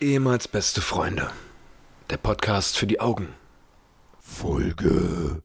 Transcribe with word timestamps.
Ehemals 0.00 0.46
beste 0.46 0.80
Freunde. 0.80 1.28
Der 2.08 2.18
Podcast 2.18 2.78
für 2.78 2.86
die 2.86 3.00
Augen. 3.00 3.34
Folge 4.20 5.42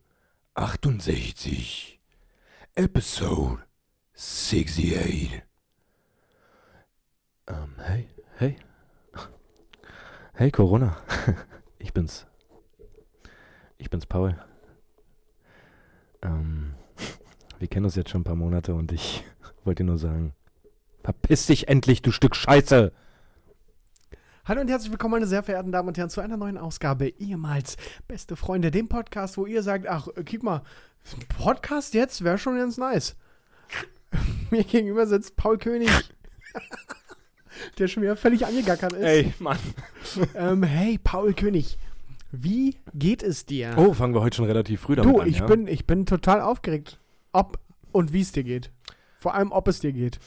68. 0.54 2.00
Episode 2.76 3.64
68. 4.16 5.42
Ähm, 7.48 7.76
hey, 7.80 8.08
hey. 8.38 8.58
Hey, 10.34 10.52
Corona. 10.52 10.98
Ich 11.80 11.92
bin's. 11.92 12.28
Ich 13.78 13.90
bin's, 13.90 14.06
Paul. 14.06 14.42
Ähm, 16.22 16.76
wir 17.60 17.68
kennen 17.68 17.86
uns 17.86 17.96
jetzt 17.96 18.12
schon 18.12 18.22
ein 18.22 18.24
paar 18.24 18.36
Monate 18.36 18.74
und 18.76 18.92
ich 18.92 19.26
wollte 19.66 19.84
nur 19.84 19.98
sagen, 19.98 20.34
verpiss 21.04 21.48
dich 21.48 21.68
endlich, 21.68 22.04
du 22.04 22.12
Stück 22.12 22.36
Scheiße! 22.36 22.94
Hallo 24.46 24.60
und 24.60 24.70
herzlich 24.70 24.92
willkommen, 24.92 25.14
meine 25.14 25.26
sehr 25.26 25.42
verehrten 25.42 25.72
Damen 25.72 25.88
und 25.88 25.98
Herren, 25.98 26.10
zu 26.10 26.20
einer 26.20 26.36
neuen 26.36 26.58
Ausgabe 26.58 27.08
ehemals 27.08 27.78
Beste 28.10 28.36
Freunde, 28.36 28.72
dem 28.72 28.90
Podcast, 28.90 29.38
wo 29.38 29.46
ihr 29.46 29.64
sagt, 29.64 29.88
ach, 29.88 30.10
äh, 30.18 30.26
guck 30.30 30.44
mal, 30.44 30.64
Podcast 31.38 31.94
jetzt 31.94 32.26
wäre 32.26 32.38
schon 32.38 32.58
ganz 32.58 32.78
nice. 32.78 33.16
Mir 34.52 34.66
gegenüber 34.66 35.08
sitzt 35.08 35.38
Paul 35.38 35.58
König, 35.58 35.90
der 37.78 37.88
schon 37.88 38.04
wieder 38.04 38.18
völlig 38.18 38.46
angegackert 38.46 38.92
ist. 38.92 39.04
Ey, 39.04 39.34
Mann. 39.40 39.58
Ähm, 40.36 40.64
hey, 40.64 41.00
Paul 41.02 41.34
König, 41.34 41.78
wie 42.34 42.76
geht 42.94 43.24
es 43.24 43.46
dir? 43.46 43.74
Oh, 43.78 43.94
fangen 43.94 44.14
wir 44.14 44.20
heute 44.20 44.36
schon 44.36 44.46
relativ 44.46 44.82
früh 44.82 44.98
damit 44.98 45.16
du, 45.16 45.22
an, 45.22 45.28
ich, 45.30 45.40
ja? 45.40 45.46
bin, 45.46 45.68
ich 45.68 45.88
bin 45.88 46.06
total 46.06 46.42
aufgeregt, 46.42 47.00
ob 47.32 47.60
und 47.94 48.12
wie 48.12 48.20
es 48.20 48.34
dir 48.34 48.44
geht. 48.44 48.72
Vor 49.20 49.36
allem, 49.36 49.54
ob 49.54 49.70
es 49.70 49.80
dir 49.80 49.94
geht. 49.94 50.20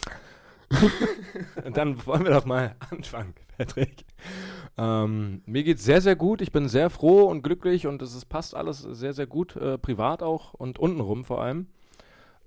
Dann 1.75 2.05
wollen 2.07 2.25
wir 2.25 2.33
doch 2.33 2.45
mal 2.45 2.75
anfangen, 2.91 3.35
Patrick. 3.57 4.05
Ähm, 4.79 5.43
mir 5.47 5.65
geht's 5.65 5.85
sehr, 5.85 6.01
sehr 6.01 6.17
gut. 6.17 6.41
Ich 6.41 6.53
bin 6.53 6.69
sehr 6.69 6.91
froh 6.91 7.25
und 7.25 7.43
glücklich 7.43 7.87
und 7.87 8.03
es 8.03 8.15
ist, 8.15 8.27
passt 8.27 8.55
alles 8.55 8.81
sehr, 8.81 9.13
sehr 9.13 9.27
gut, 9.27 9.57
äh, 9.57 9.79
privat 9.79 10.23
auch 10.23 10.55
und 10.55 10.79
untenrum 10.79 11.25
vor 11.25 11.43
allem. 11.43 11.67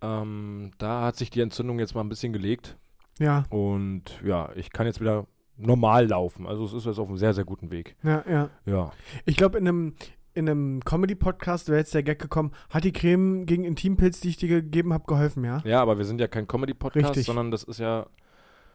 Ähm, 0.02 0.72
da 0.78 1.04
hat 1.06 1.16
sich 1.18 1.30
die 1.30 1.42
Entzündung 1.42 1.80
jetzt 1.80 1.96
mal 1.96 2.02
ein 2.02 2.10
bisschen 2.10 2.32
gelegt 2.32 2.78
Ja, 3.20 3.44
und 3.50 4.22
ja, 4.24 4.50
ich 4.56 4.72
kann 4.72 4.86
jetzt 4.86 5.02
wieder 5.02 5.26
normal 5.58 6.08
laufen. 6.08 6.48
Also 6.48 6.64
es 6.66 6.74
ist 6.74 6.86
jetzt 6.86 7.00
auf 7.00 7.10
einem 7.10 7.18
sehr, 7.18 7.34
sehr 7.34 7.44
guten 7.46 7.72
Weg. 7.72 7.96
ja, 8.04 8.24
ja. 8.30 8.50
Ja. 8.66 8.92
Ich 9.26 9.36
glaube, 9.36 9.58
in 9.58 9.68
einem, 9.68 9.96
in 10.40 10.50
einem 10.50 10.80
Comedy-Podcast 10.86 11.68
wäre 11.68 11.78
jetzt 11.80 11.94
der 11.94 12.02
Gag 12.04 12.20
gekommen, 12.20 12.52
hat 12.70 12.84
die 12.84 12.92
Creme 12.94 13.46
gegen 13.46 13.64
Intimpilz, 13.66 14.20
die 14.22 14.30
ich 14.30 14.38
dir 14.38 14.48
gegeben 14.48 14.94
habe, 14.94 15.04
geholfen, 15.06 15.44
ja? 15.44 15.62
Ja, 15.66 15.82
aber 15.82 15.98
wir 15.98 16.06
sind 16.06 16.20
ja 16.22 16.28
kein 16.28 16.48
Comedy-Podcast, 16.48 17.10
Richtig. 17.10 17.26
sondern 17.26 17.52
das 17.52 17.64
ist 17.64 17.80
ja, 17.80 18.08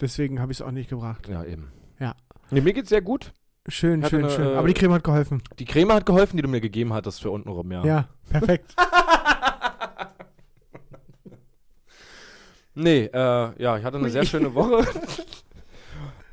Deswegen 0.01 0.41
habe 0.41 0.53
ich 0.53 0.59
es 0.61 0.63
auch 0.63 0.71
nicht 0.73 0.91
gebracht. 0.91 1.29
ja 1.29 1.43
eben. 1.45 1.73
Ja. 1.99 2.15
Nee, 2.51 2.61
mir 2.61 2.73
geht's 2.73 2.91
sehr 2.91 3.03
gut. 3.03 3.33
Schön, 3.67 4.03
hatte 4.03 4.11
schön, 4.17 4.25
eine, 4.27 4.31
schön. 4.35 4.47
äh, 4.47 4.57
Aber 4.57 4.69
die 4.69 4.75
Creme 4.75 4.93
hat 4.93 5.05
geholfen. 5.05 5.43
Die 5.59 5.65
Creme 5.65 5.93
hat 5.95 6.05
geholfen, 6.05 6.37
die 6.37 6.43
du 6.43 6.49
mir 6.49 6.61
gegeben 6.61 6.93
hattest 6.93 7.23
für 7.23 7.31
untenrum, 7.31 7.73
ja. 7.73 7.85
Ja, 7.85 8.09
perfekt. 8.29 8.75
Nee, 12.77 13.05
äh, 13.13 13.63
ja, 13.63 13.79
ich 13.79 13.85
hatte 13.85 13.99
eine 13.99 14.11
sehr 14.11 14.25
schöne 14.27 14.53
Woche. 14.55 14.85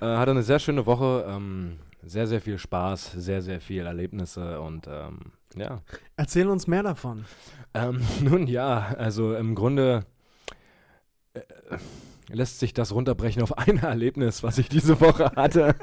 äh, 0.01 0.05
hatte 0.05 0.31
eine 0.31 0.41
sehr 0.43 0.57
schöne 0.59 0.85
Woche. 0.85 1.25
Ähm, 1.29 1.77
sehr, 2.03 2.27
sehr 2.27 2.41
viel 2.41 2.57
Spaß, 2.57 3.11
sehr, 3.13 3.41
sehr 3.41 3.61
viel 3.61 3.85
Erlebnisse 3.85 4.59
und 4.61 4.87
ähm, 4.87 5.19
ja. 5.55 5.81
Erzähl 6.15 6.47
uns 6.49 6.67
mehr 6.67 6.83
davon. 6.83 7.25
Ähm, 7.73 8.01
nun 8.21 8.47
ja, 8.47 8.95
also 8.97 9.35
im 9.35 9.55
Grunde 9.55 10.05
äh, 11.33 11.41
lässt 12.29 12.59
sich 12.59 12.73
das 12.73 12.93
runterbrechen 12.93 13.41
auf 13.41 13.57
ein 13.57 13.77
Erlebnis, 13.79 14.43
was 14.43 14.57
ich 14.57 14.69
diese 14.69 14.99
Woche 15.01 15.31
hatte. 15.35 15.75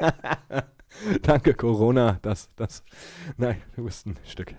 Danke, 1.23 1.55
Corona. 1.55 2.19
Das, 2.23 2.51
das. 2.57 2.83
Nein, 3.37 3.61
du 3.77 3.85
bist 3.85 4.07
ein 4.07 4.17
Stück. 4.25 4.55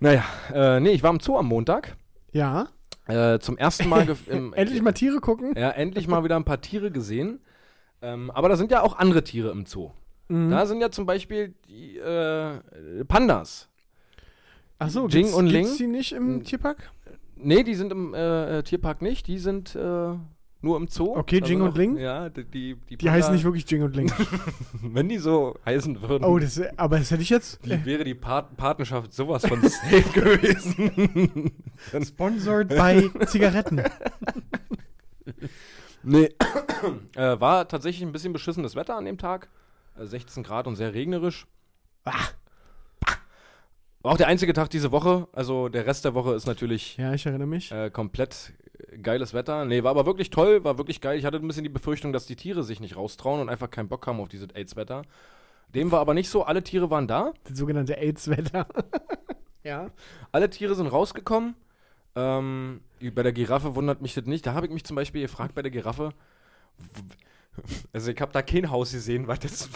Naja, 0.00 0.24
äh, 0.52 0.80
nee, 0.80 0.90
ich 0.90 1.02
war 1.02 1.10
im 1.10 1.20
Zoo 1.20 1.36
am 1.36 1.46
Montag. 1.46 1.96
Ja, 2.32 2.68
Äh, 3.06 3.38
zum 3.38 3.58
ersten 3.58 3.88
Mal. 3.88 4.08
im, 4.28 4.54
endlich 4.54 4.80
mal 4.80 4.92
Tiere 4.92 5.20
gucken. 5.20 5.54
Ja, 5.56 5.70
endlich 5.70 6.08
mal 6.08 6.24
wieder 6.24 6.36
ein 6.36 6.44
paar 6.44 6.60
Tiere 6.60 6.90
gesehen. 6.90 7.40
Ähm, 8.00 8.30
aber 8.30 8.48
da 8.48 8.56
sind 8.56 8.70
ja 8.70 8.82
auch 8.82 8.96
andere 8.96 9.24
Tiere 9.24 9.50
im 9.50 9.66
Zoo. 9.66 9.90
Mhm. 10.28 10.50
Da 10.50 10.66
sind 10.66 10.80
ja 10.80 10.90
zum 10.90 11.06
Beispiel 11.06 11.54
die 11.68 11.98
äh, 11.98 12.60
Pandas. 13.06 13.68
Achso, 14.78 15.06
Jing 15.06 15.22
gibt's, 15.22 15.34
und 15.34 15.48
gibt's 15.48 15.78
Ling? 15.78 15.90
die 15.90 15.96
nicht 15.96 16.12
im. 16.12 16.44
Tierpark? 16.44 16.90
Nee, 17.36 17.62
die 17.62 17.74
sind 17.74 17.92
im 17.92 18.14
äh, 18.14 18.62
Tierpark 18.62 19.02
nicht. 19.02 19.26
Die 19.26 19.38
sind 19.38 19.74
äh, 19.74 20.14
nur 20.60 20.76
im 20.78 20.88
Zoo. 20.88 21.14
Okay, 21.16 21.40
Da 21.40 21.46
Jing 21.46 21.60
und 21.60 21.76
Ling? 21.76 21.96
Ja, 21.98 22.28
die, 22.30 22.44
die, 22.44 22.76
die, 22.88 22.96
Die 22.96 23.10
heißen 23.10 23.32
nicht 23.34 23.44
wirklich 23.44 23.70
Jing 23.70 23.82
und 23.82 23.94
Ling. 23.94 24.10
Wenn 24.82 25.08
die 25.08 25.18
so 25.18 25.56
heißen 25.66 26.00
würden, 26.02 26.24
Oh, 26.24 26.38
das, 26.38 26.60
aber 26.76 26.98
das 26.98 27.10
hätte 27.10 27.22
ich 27.22 27.28
jetzt. 27.30 27.64
die, 27.64 27.84
wäre 27.84 28.02
die 28.04 28.14
Pat 28.14 28.56
Patenschaft 28.56 29.12
sowas 29.12 29.46
von 29.46 29.60
safe 29.60 30.02
gewesen. 30.20 31.52
Sponsored 32.02 32.68
bei 32.68 33.10
Zigaretten. 33.26 33.82
Nee. 36.06 36.28
äh, 37.16 37.40
war 37.40 37.66
tatsächlich 37.66 38.02
ein 38.06 38.12
bisschen 38.12 38.34
beschissenes 38.34 38.76
Wetter 38.76 38.94
an 38.96 39.06
dem 39.06 39.16
Tag. 39.16 39.48
Äh, 39.98 40.06
16 40.06 40.42
Grad 40.42 40.66
und 40.66 40.76
sehr 40.76 40.94
regnerisch. 40.94 41.46
War 44.02 44.12
auch 44.12 44.16
der 44.18 44.26
einzige 44.28 44.52
Tag 44.52 44.68
diese 44.70 44.92
Woche. 44.92 45.28
Also 45.32 45.68
der 45.68 45.86
Rest 45.86 46.04
der 46.04 46.14
Woche 46.14 46.34
ist 46.34 46.46
natürlich 46.46 46.96
Ja, 46.98 47.14
ich 47.14 47.24
erinnere 47.24 47.48
mich. 47.48 47.72
äh, 47.72 47.90
komplett 47.90 48.52
äh, 48.90 48.98
geiles 48.98 49.32
Wetter. 49.32 49.64
Nee, 49.64 49.82
war 49.82 49.90
aber 49.90 50.04
wirklich 50.06 50.30
toll, 50.30 50.62
war 50.64 50.76
wirklich 50.76 51.00
geil. 51.00 51.18
Ich 51.18 51.24
hatte 51.24 51.38
ein 51.38 51.46
bisschen 51.46 51.64
die 51.64 51.70
Befürchtung, 51.70 52.12
dass 52.12 52.26
die 52.26 52.36
Tiere 52.36 52.62
sich 52.62 52.80
nicht 52.80 52.96
raustrauen 52.96 53.40
und 53.40 53.48
einfach 53.48 53.70
keinen 53.70 53.88
Bock 53.88 54.06
haben 54.06 54.20
auf 54.20 54.28
dieses 54.28 54.50
AIDS-Wetter. 54.54 55.02
Dem 55.74 55.90
war 55.90 56.00
aber 56.00 56.12
nicht 56.14 56.28
so. 56.28 56.42
Alle 56.44 56.62
Tiere 56.62 56.90
waren 56.90 57.08
da. 57.08 57.32
Das 57.44 57.56
sogenannte 57.58 57.96
AIDS-Wetter. 57.96 58.66
ja. 59.64 59.90
Alle 60.32 60.50
Tiere 60.50 60.74
sind 60.74 60.86
rausgekommen. 60.88 61.56
Ähm, 62.14 62.80
bei 63.14 63.22
der 63.22 63.32
Giraffe 63.32 63.74
wundert 63.74 64.02
mich 64.02 64.14
das 64.14 64.26
nicht. 64.26 64.44
Da 64.46 64.52
habe 64.52 64.66
ich 64.66 64.72
mich 64.72 64.84
zum 64.84 64.94
Beispiel 64.96 65.22
gefragt 65.22 65.54
bei 65.54 65.62
der 65.62 65.70
Giraffe. 65.72 66.10
Also 67.92 68.10
ich 68.10 68.20
habe 68.20 68.32
da 68.32 68.42
kein 68.42 68.70
Haus 68.70 68.92
gesehen, 68.92 69.26
was 69.28 69.38
das, 69.40 69.68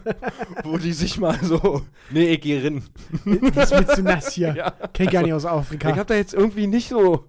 wo 0.64 0.78
die 0.78 0.92
sich 0.92 1.18
mal 1.18 1.38
so. 1.42 1.82
Nee, 2.10 2.32
ich 2.34 2.40
geh 2.40 2.58
rin. 2.58 2.82
Das 3.54 3.70
ist 3.70 3.78
mir 3.78 3.86
zu 3.94 4.02
nass 4.02 4.32
hier. 4.32 4.54
Ja. 4.56 4.70
Kenn 4.92 5.06
ich 5.06 5.12
gar 5.12 5.22
nicht 5.22 5.32
aus 5.32 5.44
Afrika. 5.46 5.90
Ich 5.90 5.96
habe 5.96 6.06
da 6.06 6.14
jetzt 6.14 6.34
irgendwie 6.34 6.66
nicht 6.66 6.88
so 6.88 7.26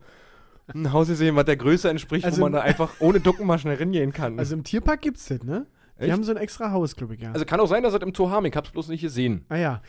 ein 0.73 0.91
Haus 0.93 1.07
gesehen, 1.07 1.35
was 1.35 1.45
der 1.45 1.57
Größe 1.57 1.89
entspricht, 1.89 2.25
Also 2.25 2.37
wo 2.37 2.43
man 2.45 2.53
da 2.53 2.61
einfach 2.61 2.93
ohne 2.99 3.19
Ducken 3.19 3.45
mal 3.45 3.59
schnell 3.59 3.75
reingehen 3.75 4.13
kann. 4.13 4.39
Also 4.39 4.55
im 4.55 4.63
Tierpark 4.63 5.01
gibt's 5.01 5.25
das, 5.27 5.43
ne? 5.43 5.65
Die 5.99 6.05
Echt? 6.05 6.13
haben 6.13 6.23
so 6.23 6.31
ein 6.31 6.37
extra 6.37 6.71
Haus, 6.71 6.95
glaube 6.95 7.15
ich, 7.15 7.21
ja. 7.21 7.31
Also 7.31 7.45
kann 7.45 7.59
auch 7.59 7.67
sein, 7.67 7.83
dass 7.83 7.93
das 7.93 8.01
im 8.01 8.15
Zoo 8.15 8.29
haben. 8.29 8.45
Ich 8.45 8.55
hab's 8.55 8.71
bloß 8.71 8.87
nicht 8.87 9.01
gesehen. 9.01 9.45
ah 9.49 9.57
ja. 9.57 9.81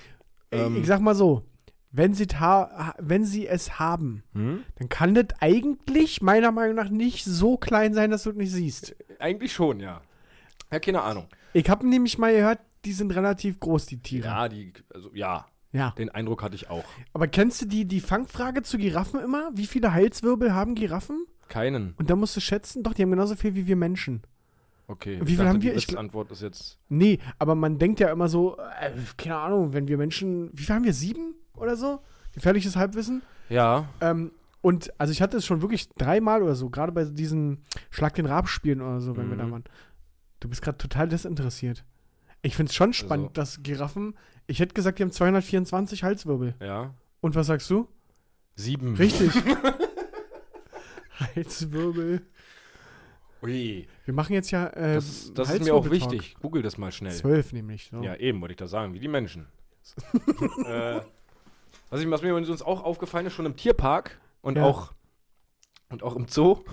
Ähm. 0.50 0.76
ich 0.76 0.86
sag 0.86 1.00
mal 1.00 1.14
so, 1.14 1.44
wenn 1.92 2.14
sie, 2.14 2.26
ta 2.26 2.94
wenn 2.98 3.24
sie 3.24 3.46
es 3.46 3.78
haben, 3.78 4.22
Hm? 4.34 4.64
dann 4.76 4.88
kann 4.88 5.14
das 5.14 5.26
eigentlich 5.40 6.22
meiner 6.22 6.50
Meinung 6.50 6.74
nach 6.76 6.88
nicht 6.88 7.24
so 7.24 7.56
klein 7.56 7.92
sein, 7.94 8.10
dass 8.10 8.22
du 8.24 8.30
es 8.30 8.36
nicht 8.36 8.50
siehst. 8.52 8.96
Eigentlich 9.18 9.52
schon, 9.52 9.78
ja. 9.80 10.00
Ja, 10.72 10.78
keine 10.80 11.02
Ahnung. 11.02 11.26
Ich 11.52 11.68
habe 11.68 11.86
nämlich 11.86 12.16
mal 12.18 12.32
gehört, 12.34 12.60
die 12.84 12.92
sind 12.92 13.14
relativ 13.14 13.60
groß, 13.60 13.86
die 13.86 13.98
Tiere. 13.98 14.26
Ja, 14.26 14.48
die, 14.48 14.72
also 14.92 15.10
ja, 15.14 15.46
Ja. 15.72 15.90
den 15.98 16.08
Eindruck 16.08 16.42
hatte 16.42 16.54
ich 16.54 16.70
auch. 16.70 16.84
Aber 17.12 17.28
kennst 17.28 17.60
du 17.62 17.66
die, 17.66 17.84
die 17.84 18.00
Fangfrage 18.00 18.62
zu 18.62 18.78
Giraffen 18.78 19.20
immer? 19.20 19.50
Wie 19.54 19.66
viele 19.66 19.92
Halswirbel 19.92 20.54
haben 20.54 20.74
Giraffen? 20.74 21.26
Keinen. 21.48 21.92
Und 21.98 22.08
da 22.08 22.16
musst 22.16 22.34
du 22.36 22.40
schätzen, 22.40 22.82
doch, 22.82 22.94
die 22.94 23.02
haben 23.02 23.10
genauso 23.10 23.36
viel 23.36 23.54
wie 23.54 23.66
wir 23.66 23.76
Menschen. 23.76 24.22
Okay. 24.88 25.20
Wie 25.22 25.36
viel 25.36 25.46
haben 25.46 25.60
die 25.60 25.66
wir? 25.68 25.76
Ich 25.76 25.84
gl- 25.84 25.96
Antwort 25.96 26.30
ist 26.32 26.42
jetzt. 26.42 26.78
Nee, 26.88 27.18
aber 27.38 27.54
man 27.54 27.78
denkt 27.78 28.00
ja 28.00 28.10
immer 28.10 28.28
so, 28.28 28.56
äh, 28.80 28.90
keine 29.18 29.36
Ahnung, 29.36 29.72
wenn 29.74 29.86
wir 29.88 29.96
Menschen, 29.98 30.50
wie 30.54 30.62
viel 30.64 30.74
haben 30.74 30.84
wir? 30.84 30.92
Sieben 30.94 31.34
oder 31.54 31.76
so? 31.76 32.00
Gefährliches 32.32 32.76
Halbwissen. 32.76 33.22
Ja, 33.48 33.88
Ähm, 34.00 34.32
und 34.62 34.92
also 34.98 35.12
ich 35.12 35.20
hatte 35.20 35.36
es 35.36 35.44
schon 35.46 35.60
wirklich 35.60 35.88
dreimal 35.90 36.42
oder 36.42 36.54
so, 36.54 36.70
gerade 36.70 36.92
bei 36.92 37.04
diesen 37.04 37.64
Schlag 37.90 38.14
den 38.14 38.26
Rab-Spielen 38.26 38.80
oder 38.80 39.00
so, 39.00 39.16
wenn 39.16 39.28
wir 39.28 39.36
da 39.36 39.44
Mhm. 39.46 39.50
waren. 39.52 39.64
Du 40.40 40.48
bist 40.48 40.62
gerade 40.62 40.78
total 40.78 41.08
desinteressiert. 41.08 41.84
Ich 42.42 42.56
finde 42.56 42.70
es 42.70 42.74
schon 42.76 42.92
spannend, 42.92 43.38
Also- 43.38 43.56
dass 43.56 43.62
Giraffen, 43.62 44.14
ich 44.46 44.60
hätte 44.60 44.74
gesagt, 44.74 44.98
die 44.98 45.02
haben 45.04 45.12
224 45.12 46.02
Halswirbel. 46.04 46.54
ja. 46.60 46.94
Und 47.20 47.34
was 47.36 47.46
sagst 47.46 47.70
du? 47.70 47.86
Sieben. 48.56 48.96
Richtig. 48.96 49.30
Halswirbel. 51.18 52.22
Ui. 53.42 53.86
Wir 54.04 54.14
machen 54.14 54.32
jetzt 54.34 54.50
ja. 54.50 54.66
Äh, 54.68 54.94
Das, 54.94 55.32
das 55.34 55.50
ist 55.50 55.64
mir 55.64 55.74
auch 55.74 55.90
wichtig. 55.90 56.36
Google 56.40 56.62
das 56.62 56.78
mal 56.78 56.92
schnell. 56.92 57.12
Zwölf 57.12 57.52
nämlich. 57.52 57.88
So. 57.90 58.02
Ja, 58.02 58.14
eben, 58.16 58.40
wollte 58.40 58.52
ich 58.52 58.58
da 58.58 58.66
sagen, 58.66 58.94
wie 58.94 59.00
die 59.00 59.08
Menschen. 59.08 59.46
äh, 60.66 61.00
was, 61.92 62.00
ich, 62.00 62.10
was 62.10 62.22
mir 62.22 62.34
uns 62.34 62.62
auch 62.62 62.82
aufgefallen 62.82 63.26
ist, 63.26 63.34
schon 63.34 63.46
im 63.46 63.56
Tierpark 63.56 64.18
und 64.40 64.56
Ja. 64.56 64.64
auch 64.64 64.92
und 65.90 66.02
auch 66.02 66.16
im 66.16 66.26
Zoo, 66.26 66.64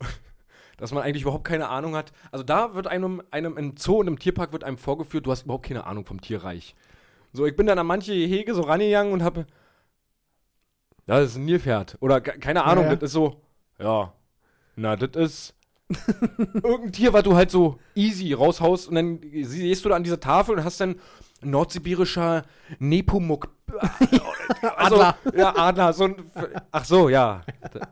dass 0.76 0.92
man 0.92 1.02
eigentlich 1.02 1.22
überhaupt 1.22 1.44
keine 1.44 1.68
Ahnung 1.68 1.96
hat. 1.96 2.12
Also 2.30 2.44
da 2.44 2.74
wird 2.74 2.86
einem, 2.86 3.22
einem 3.30 3.56
im 3.56 3.76
Zoo 3.76 3.96
und 4.00 4.08
im 4.08 4.18
Tierpark 4.18 4.52
wird 4.52 4.64
einem 4.64 4.76
vorgeführt, 4.78 5.26
du 5.26 5.30
hast 5.30 5.44
überhaupt 5.44 5.66
keine 5.66 5.86
Ahnung 5.86 6.04
vom 6.04 6.20
Tierreich. 6.20 6.74
So, 7.32 7.46
ich 7.46 7.56
bin 7.56 7.66
dann 7.66 7.78
an 7.78 7.86
manche 7.86 8.12
Gehege 8.12 8.54
so 8.54 8.62
rangegangen 8.62 9.12
und 9.12 9.22
habe 9.22 9.46
Ja, 11.06 11.18
das 11.20 11.30
ist 11.30 11.36
ein 11.36 11.46
Nilpferd. 11.46 11.96
Oder 12.00 12.20
ke- 12.20 12.38
keine 12.38 12.64
Ahnung, 12.64 12.84
Ja, 12.84 12.90
ja. 12.90 12.96
das 12.96 13.08
ist 13.08 13.14
so, 13.14 13.40
ja, 13.78 14.12
na, 14.76 14.96
das 14.96 15.16
ist 15.16 15.54
Irgendein 16.62 16.92
Tier, 16.92 17.12
was 17.12 17.22
du 17.22 17.34
halt 17.34 17.50
so 17.50 17.78
easy 17.94 18.32
raushaust 18.32 18.88
und 18.88 18.94
dann 18.94 19.20
siehst 19.42 19.84
du 19.84 19.88
da 19.90 19.96
an 19.96 20.04
dieser 20.04 20.20
Tafel 20.20 20.56
und 20.56 20.64
hast 20.64 20.80
dann 20.80 20.98
nordsibirischer 21.44 22.44
Nepomuk. 22.78 23.48
also, 24.76 24.96
Adler. 25.00 25.16
Ja, 25.36 25.56
Adler. 25.56 25.92
So 25.92 26.04
ein, 26.04 26.16
ach 26.70 26.84
so, 26.84 27.08
ja. 27.08 27.42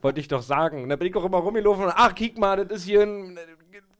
Wollte 0.02 0.20
ich 0.20 0.28
doch 0.28 0.42
sagen. 0.42 0.88
Da 0.88 0.96
bin 0.96 1.06
ich 1.08 1.12
doch 1.14 1.24
immer 1.24 1.38
rumgelaufen 1.38 1.84
und 1.84 1.92
ach, 1.94 2.14
kick 2.14 2.38
mal, 2.38 2.64
das 2.66 2.80
ist 2.80 2.84
hier 2.84 3.02
ein. 3.02 3.38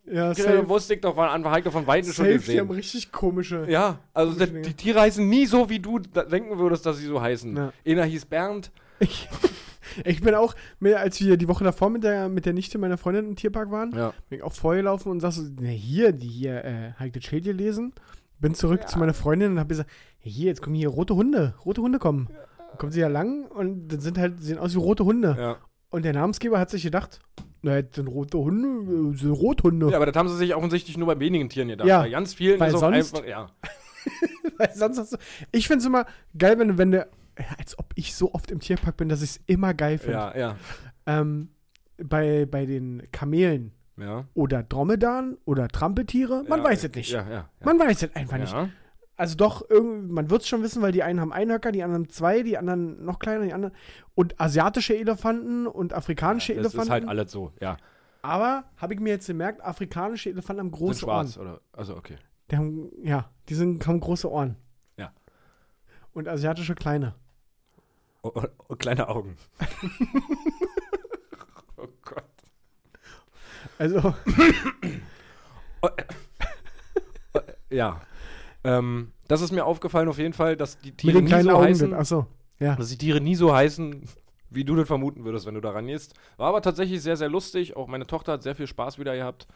Ja, 0.07 0.35
Safe. 0.35 0.69
Wusste 0.69 0.95
ich 0.95 1.01
doch 1.01 1.15
von 1.15 1.51
Heike 1.51 1.71
von 1.71 1.87
Weitem 1.87 2.13
schon 2.13 2.25
Safe, 2.27 2.39
die 2.39 2.59
haben 2.59 2.67
gesehen. 2.69 2.71
richtig 2.71 3.13
komische. 3.13 3.67
Ja, 3.69 3.99
also 4.13 4.33
Komische 4.33 4.53
Dinge. 4.53 4.63
die 4.63 4.75
Tiere 4.75 5.01
heißen 5.03 5.29
nie 5.29 5.47
so, 5.47 5.69
wie 5.71 5.79
du 5.79 6.01
denken 6.01 6.59
würdest, 6.59 6.85
dass 6.85 6.97
sie 6.99 7.07
so 7.07 7.21
heißen. 7.21 7.57
Ja. 7.57 7.73
Einer 7.87 8.05
hieß 8.05 8.27
Bernd. 8.27 8.73
Ich, 8.99 9.29
ich 10.05 10.21
bin 10.21 10.35
auch, 10.35 10.55
als 10.97 11.21
wir 11.21 11.37
die 11.37 11.47
Woche 11.47 11.63
davor 11.63 11.91
mit 11.91 12.03
der, 12.03 12.29
mit 12.29 12.45
der 12.45 12.55
Nichte 12.55 12.79
meiner 12.79 12.99
Freundin 12.99 13.29
im 13.29 13.37
Tierpark 13.37 13.71
waren, 13.71 13.93
Ja. 13.95 14.13
bin 14.29 14.39
ich 14.39 14.43
auch 14.43 14.53
vorgelaufen 14.53 15.13
und 15.13 15.21
sag 15.21 15.31
so, 15.33 15.43
na 15.61 15.69
hier, 15.69 16.11
die 16.13 16.27
hier, 16.29 16.65
äh, 16.65 17.11
das 17.11 17.23
Schild 17.25 17.45
gelesen? 17.45 17.93
Bin 18.41 18.55
zurück 18.55 18.89
zu 18.89 18.99
meiner 18.99 19.15
Freundin 19.15 19.53
und 19.53 19.59
habe 19.59 19.69
gesagt, 19.69 19.91
ja, 20.23 20.31
hier, 20.31 20.47
jetzt 20.47 20.63
kommen 20.63 20.75
hier 20.77 20.89
rote 20.89 21.15
Hunde, 21.15 21.55
rote 21.65 21.83
Hunde 21.83 21.99
kommen. 21.99 22.29
Dann 22.59 22.79
kommen 22.79 22.93
sie 22.93 23.01
ja 23.01 23.09
lang 23.09 23.47
und 23.47 23.89
dann 23.89 24.01
sind 24.01 24.17
halt, 24.19 24.43
sehen 24.43 24.59
aus 24.59 24.75
wie 24.75 24.79
rote 24.79 25.05
Hunde. 25.05 25.37
Ja. 25.39 25.57
Und 25.91 26.05
der 26.05 26.13
Namensgeber 26.15 26.59
hat 26.59 26.71
sich 26.71 26.83
gedacht, 26.83 27.21
na, 27.63 27.83
das 27.83 27.97
sind 27.97 28.07
rote 28.09 28.39
Hunde, 28.39 28.69
äh, 29.13 29.17
sind 29.19 29.33
Rothunde. 29.33 29.91
ja, 29.91 29.97
aber 29.97 30.07
das 30.07 30.17
haben 30.17 30.29
sie 30.29 30.37
sich 30.37 30.55
offensichtlich 30.55 30.97
nur 30.97 31.07
bei 31.09 31.19
wenigen 31.21 31.49
Tieren 31.51 31.69
gedacht. 31.69 31.87
Ja, 31.89 32.01
bei 32.01 32.11
ganz 32.11 32.33
vielen 32.33 32.59
weil 32.59 32.73
ist 32.73 32.81
sonst- 32.81 33.15
einfach, 33.15 33.29
ja. 33.29 33.51
Weil 34.57 34.71
sonst 34.75 34.99
hast 34.99 35.13
du, 35.13 35.17
ich 35.53 35.67
finde 35.67 35.81
es 35.81 35.87
immer 35.87 36.07
geil, 36.39 36.59
wenn, 36.59 36.69
du- 36.69 36.79
wenn 36.79 36.91
du, 36.93 37.07
als 37.59 37.79
ob 37.79 37.93
ich 37.97 38.15
so 38.15 38.33
oft 38.33 38.51
im 38.51 38.61
Tierpark 38.61 38.97
bin, 38.97 39.09
dass 39.11 39.21
ich 39.23 39.31
es 39.31 39.41
immer 39.47 39.75
geil 39.75 39.99
finde. 39.99 40.13
Ja, 40.15 40.37
ja. 40.39 40.57
Ähm, 41.07 41.51
bei, 42.03 42.47
bei 42.47 42.65
den 42.65 43.03
Kamelen 43.13 43.73
Ja. 44.01 44.25
oder 44.35 44.63
Dromedaren 44.63 45.39
oder 45.45 45.69
Trampeltiere, 45.69 46.45
man 46.49 46.61
ja, 46.61 46.65
weiß 46.65 46.85
es 46.85 46.95
nicht. 46.95 47.11
Ja. 47.11 47.49
Man 47.65 47.79
weiß 47.79 48.03
es 48.03 48.17
einfach 48.17 48.39
nicht. 48.39 48.55
Also 49.17 49.37
doch, 49.37 49.69
man 49.71 50.31
wird 50.31 50.43
es 50.43 50.49
schon 50.49 50.63
wissen, 50.63 50.81
weil 50.81 50.93
die 50.93 51.03
einen 51.03 51.21
haben 51.21 51.33
Einhöcker, 51.33 51.73
die 51.73 51.83
anderen 51.83 52.09
zwei, 52.09 52.43
die 52.43 52.57
anderen 52.57 53.05
noch 53.05 53.19
kleiner, 53.19 53.45
die 53.45 53.53
anderen. 53.53 53.75
Und 54.15 54.41
asiatische 54.41 54.97
Elefanten 54.97 55.67
und 55.67 55.93
afrikanische 55.93 56.55
Das 56.55 56.61
Elefanten. 56.61 56.87
ist 56.87 56.91
halt 56.91 57.09
alles 57.09 57.31
so, 57.31 57.53
ja. 57.61 57.77
Aber 58.23 58.65
habe 58.77 58.95
ich 58.95 59.01
mir 59.01 59.11
jetzt 59.11 59.27
gemerkt, 59.27 59.63
afrikanische 59.63 60.31
Elefanten 60.31 60.61
haben 60.61 60.71
Sind 60.71 60.79
große 60.79 61.01
schwarz, 61.01 61.37
Ohren. 61.37 61.49
oder? 61.49 61.61
Also, 61.73 61.97
okay. 61.97 62.17
Die 62.51 62.57
haben, 62.57 62.91
ja, 63.03 63.31
die 63.49 63.55
sind, 63.55 63.87
haben 63.87 64.01
große 64.01 64.31
Ohren. 64.31 64.57
Ja. 64.97 65.13
Und 66.13 66.29
asiatische 66.29 66.75
kleine. 66.75 67.15
Oh, 68.23 68.33
oh, 68.35 68.45
oh, 68.69 68.77
kleine 68.77 69.09
Augen. 69.09 69.37
oh 71.77 71.87
Gott. 72.03 72.25
Also, 73.81 74.15
Ja. 77.71 78.03
Ähm, 78.63 79.13
das 79.29 79.41
ist 79.41 79.53
mir 79.53 79.65
aufgefallen 79.65 80.09
auf 80.09 80.19
jeden 80.19 80.35
Fall, 80.35 80.57
dass 80.57 80.79
die 80.81 80.89
mit 80.89 80.99
Tiere 80.99 81.23
nie 81.23 81.31
so 81.31 81.51
Augen. 81.51 81.65
heißen, 81.65 81.95
Achso, 81.95 82.27
ja. 82.59 82.77
dass 82.77 82.91
die 82.91 82.99
Tiere 82.99 83.21
nie 83.21 83.37
so 83.37 83.55
heißen, 83.55 84.03
wie 84.51 84.65
du 84.65 84.75
das 84.77 84.87
vermuten 84.87 85.25
würdest, 85.25 85.47
wenn 85.47 85.55
du 85.55 85.61
da 85.61 85.71
rangehst. 85.71 86.15
War 86.37 86.49
aber 86.49 86.61
tatsächlich 86.61 87.01
sehr, 87.01 87.17
sehr 87.17 87.29
lustig. 87.31 87.77
Auch 87.77 87.87
meine 87.87 88.07
Tochter 88.07 88.33
hat 88.33 88.43
sehr 88.43 88.55
viel 88.55 88.67
Spaß 88.67 88.99
wieder 88.99 89.17
gehabt. 89.17 89.47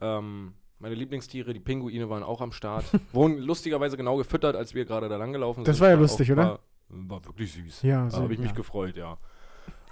Ähm, 0.00 0.54
meine 0.78 0.94
Lieblingstiere, 0.94 1.52
die 1.52 1.60
Pinguine, 1.60 2.08
waren 2.08 2.22
auch 2.22 2.40
am 2.40 2.52
Start. 2.52 2.84
Wurden 3.12 3.38
lustigerweise 3.38 3.96
genau 3.96 4.16
gefüttert, 4.16 4.56
als 4.56 4.74
wir 4.74 4.84
gerade 4.86 5.08
da 5.08 5.16
langgelaufen 5.16 5.64
sind. 5.64 5.68
Das 5.68 5.80
war 5.80 5.90
ja 5.90 5.96
lustig, 5.96 6.32
oder? 6.32 6.46
War, 6.46 6.60
war 6.88 7.24
wirklich 7.26 7.52
süß. 7.52 7.82
Ja, 7.82 8.08
Da 8.08 8.18
habe 8.18 8.32
ich 8.32 8.38
mich 8.38 8.50
ja. 8.50 8.56
gefreut, 8.56 8.96
ja. 8.96 9.18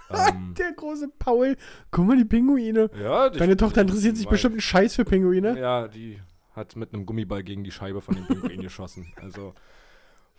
Ähm, 0.09 0.53
Der 0.57 0.71
große 0.73 1.09
Paul. 1.19 1.55
Guck 1.91 2.05
mal, 2.07 2.17
die 2.17 2.25
Pinguine. 2.25 2.89
ja 2.99 3.29
die- 3.29 3.39
Deine 3.39 3.57
Tochter 3.57 3.81
interessiert 3.81 4.17
sich 4.17 4.27
bestimmt 4.27 4.53
einen 4.53 4.61
Scheiß 4.61 4.95
für 4.95 5.05
Pinguine. 5.05 5.59
Ja, 5.59 5.87
die 5.87 6.19
hat 6.53 6.75
mit 6.75 6.93
einem 6.93 7.05
Gummiball 7.05 7.43
gegen 7.43 7.63
die 7.63 7.71
Scheibe 7.71 8.01
von 8.01 8.15
dem 8.15 8.25
Pinguin 8.27 8.61
geschossen. 8.61 9.11
Also 9.21 9.53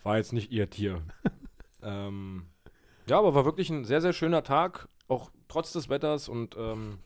war 0.02 0.16
jetzt 0.18 0.32
nicht 0.32 0.50
ihr 0.52 0.70
Tier. 0.70 1.02
ähm, 1.82 2.46
ja, 3.08 3.18
aber 3.18 3.34
war 3.34 3.44
wirklich 3.44 3.70
ein 3.70 3.84
sehr, 3.84 4.00
sehr 4.00 4.12
schöner 4.12 4.42
Tag, 4.42 4.88
auch 5.08 5.30
trotz 5.48 5.72
des 5.72 5.88
Wetters 5.88 6.28
und 6.28 6.56
ähm, 6.56 6.98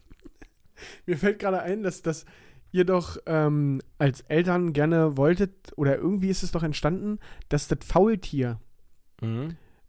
Mir 1.07 1.19
fällt 1.19 1.39
gerade 1.39 1.61
ein, 1.61 1.83
dass, 1.83 2.03
dass 2.03 2.25
ihr 2.73 2.85
doch 2.85 3.19
ähm, 3.27 3.81
als 3.99 4.21
Eltern 4.23 4.73
gerne 4.73 5.17
wolltet, 5.17 5.73
oder 5.77 5.97
irgendwie 5.97 6.29
ist 6.29 6.43
es 6.43 6.53
doch 6.53 6.63
entstanden, 6.63 7.19
dass 7.49 7.69
das 7.69 7.79
Faultier 7.85 8.61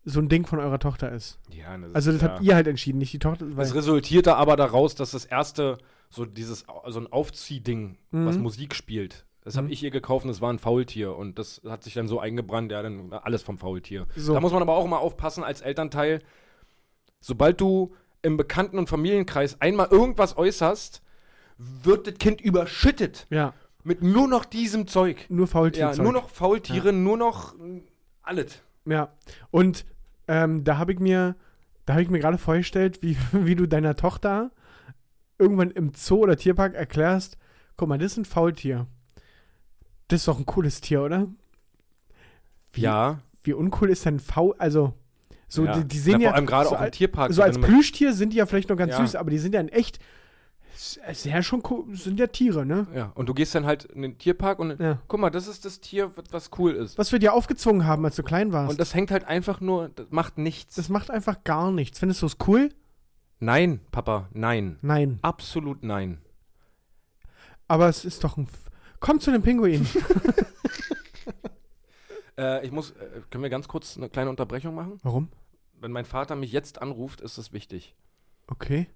so 0.04 0.20
ein 0.20 0.30
Ding 0.30 0.46
von 0.48 0.60
eurer 0.60 0.80
Tochter 0.80 1.12
ist. 1.12 1.40
ja, 1.52 1.78
das 1.78 1.94
Also 1.96 2.12
ist, 2.12 2.22
das 2.22 2.28
ja. 2.28 2.34
habt 2.36 2.44
ihr 2.44 2.56
halt 2.56 2.68
entschieden, 2.68 2.98
nicht 2.98 3.14
die 3.14 3.20
Tochter. 3.20 3.46
Es 3.58 3.76
resultierte 3.76 4.36
aber 4.36 4.56
daraus, 4.56 4.96
dass 4.96 5.12
das 5.12 5.26
erste, 5.26 5.78
so 6.10 6.26
dieses, 6.26 6.66
so 6.88 7.00
ein 7.00 7.08
Aufziehding, 7.12 7.98
was 8.12 8.36
Mhm. 8.38 8.42
Musik 8.44 8.74
spielt, 8.76 9.26
das 9.44 9.54
Mhm. 9.56 9.58
habe 9.60 9.70
ich 9.72 9.84
ihr 9.84 9.92
gekauft 9.92 10.26
und 10.26 10.30
das 10.30 10.42
war 10.42 10.52
ein 10.52 10.60
Faultier 10.60 11.16
und 11.16 11.38
das 11.40 11.62
hat 11.68 11.84
sich 11.84 11.94
dann 11.94 12.08
so 12.08 12.20
eingebrannt, 12.20 12.72
ja, 12.72 12.82
dann 12.82 13.14
alles 13.14 13.44
vom 13.44 13.58
Faultier. 13.58 14.08
so. 14.16 14.34
Da 14.34 14.40
muss 14.40 14.52
man 14.52 14.62
aber 14.62 14.76
auch 14.76 14.88
mal 14.88 14.98
aufpassen 14.98 15.44
als 15.44 15.62
Elternteil. 15.62 16.22
Sobald 17.20 17.62
du 17.62 17.94
im 18.24 18.38
Bekannten- 18.38 18.78
und 18.80 18.88
Familienkreis 18.90 19.62
einmal 19.62 19.88
irgendwas 19.92 20.38
äußerst, 20.38 21.02
wird 21.58 22.08
das 22.08 22.16
Kind 22.16 22.42
überschüttet 22.42 23.28
ja, 23.30 23.54
mit 23.84 24.02
nur 24.02 24.28
noch 24.28 24.46
diesem 24.46 24.88
Zeug. 24.88 25.26
nur 25.30 25.48
Faultier. 25.48 25.92
Ja, 25.92 25.96
nur 26.04 26.12
noch 26.12 26.30
Faultiere, 26.30 26.92
nur 26.94 27.18
noch 27.18 27.56
mm, 27.58 27.80
alles. 28.24 28.62
Ja. 28.86 29.12
Und 29.52 29.86
ähm, 30.32 30.64
da 30.64 30.78
habe 30.78 30.94
ich 30.94 31.00
mir, 31.00 31.36
da 31.86 31.94
habe 31.94 32.04
ich 32.04 32.10
mir 32.10 32.20
gerade 32.20 32.38
vorgestellt, 32.38 33.02
wie, 33.02 33.18
wie 33.34 33.56
du 33.56 33.68
deiner 33.68 33.96
Tochter 33.98 34.52
irgendwann 35.38 35.72
im 35.72 35.92
Zoo 35.94 36.20
oder 36.20 36.38
Tierpark 36.38 36.74
erklärst, 36.74 37.38
guck 37.76 37.90
mal, 37.90 37.98
das 37.98 38.14
ist 38.14 38.18
ein 38.20 38.26
Faultier. 38.26 38.88
Das 40.08 40.22
ist 40.22 40.28
doch 40.28 40.40
ein 40.40 40.46
cooles 40.46 40.80
Tier, 40.82 41.02
oder? 41.02 41.28
Wie, 42.74 42.82
Ja, 42.82 43.20
Wie 43.44 43.54
uncool 43.54 43.90
ist 43.90 44.06
denn 44.06 44.20
Faul, 44.20 44.56
also 44.58 44.94
so, 45.48 45.66
ja. 45.66 45.78
die, 45.80 45.86
die 45.88 46.00
sehen 46.00 46.14
Na, 46.20 46.20
ja, 46.20 46.30
vor 46.30 46.36
allem 46.38 46.46
gerade 46.46 46.70
so, 46.70 46.76
auch 46.78 46.82
im 46.86 46.92
Tierpark. 46.92 47.34
so 47.34 47.42
als 47.42 47.60
Plüschtier 47.60 48.14
sind 48.14 48.32
die 48.32 48.38
ja 48.38 48.46
vielleicht 48.46 48.70
noch 48.70 48.78
ganz 48.78 48.94
Ja. 48.94 49.02
süß, 49.02 49.16
aber 49.16 49.32
die 49.32 49.38
sind 49.40 49.54
ja 49.54 49.60
in 49.60 49.68
echt 49.70 50.00
sehr 50.74 51.44
schon 51.44 51.62
cool, 51.70 51.96
sind 51.96 52.20
ja 52.20 52.28
Tiere, 52.28 52.66
ne? 52.66 52.88
Ja, 52.96 53.12
und 53.16 53.28
du 53.28 53.34
gehst 53.34 53.54
dann 53.56 53.66
halt 53.66 53.86
in 53.86 54.02
den 54.02 54.18
Tierpark 54.18 54.60
und 54.60 54.80
Ja. 54.80 55.00
guck 55.08 55.20
mal, 55.20 55.30
das 55.30 55.48
ist 55.48 55.66
das 55.66 55.80
Tier, 55.80 56.12
was- 56.32 56.50
cool 56.58 56.72
ist. 56.74 56.98
Was 56.98 57.12
wir 57.12 57.20
dir 57.20 57.34
aufgezwungen 57.34 57.86
haben, 57.86 58.06
als 58.06 58.16
du 58.16 58.24
klein 58.24 58.52
warst. 58.54 58.72
Und 58.72 58.80
das 58.80 58.94
hängt 58.96 59.12
halt 59.12 59.26
einfach 59.26 59.60
nur, 59.62 59.90
das 59.90 60.08
macht 60.12 60.38
nichts. 60.38 60.76
das 60.76 60.90
macht 60.90 61.12
einfach 61.12 61.44
gar 61.44 61.72
nichts. 61.72 62.00
Findest 62.00 62.22
du 62.22 62.26
es 62.28 62.38
cool? 62.48 62.70
nein, 63.40 63.80
Papa, 63.92 64.30
nein. 64.34 64.78
Nein. 64.82 65.20
Absolut 65.24 65.84
nein. 65.84 66.22
Aber 67.68 67.88
es 67.90 68.06
ist 68.06 68.24
doch 68.24 68.38
ein. 68.38 68.44
F 68.46 68.70
Komm 69.00 69.20
zu 69.20 69.32
den 69.32 69.42
Pinguinen. 69.42 69.88
Äh, 72.38 72.66
ich 72.66 72.72
muss, 72.72 72.92
äh, 72.92 73.22
können 73.30 73.44
wir 73.44 73.50
ganz 73.50 73.68
kurz 73.68 73.98
eine 73.98 74.10
kleine 74.10 74.30
Unterbrechung 74.30 74.74
machen? 74.74 75.00
Warum? 75.04 75.28
Wenn 75.80 75.92
mein 75.92 76.06
Vater 76.06 76.36
mich 76.36 76.52
jetzt 76.54 76.82
anruft, 76.82 77.20
ist 77.22 77.38
es 77.38 77.52
wichtig. 77.52 77.94
Okay. 78.48 78.88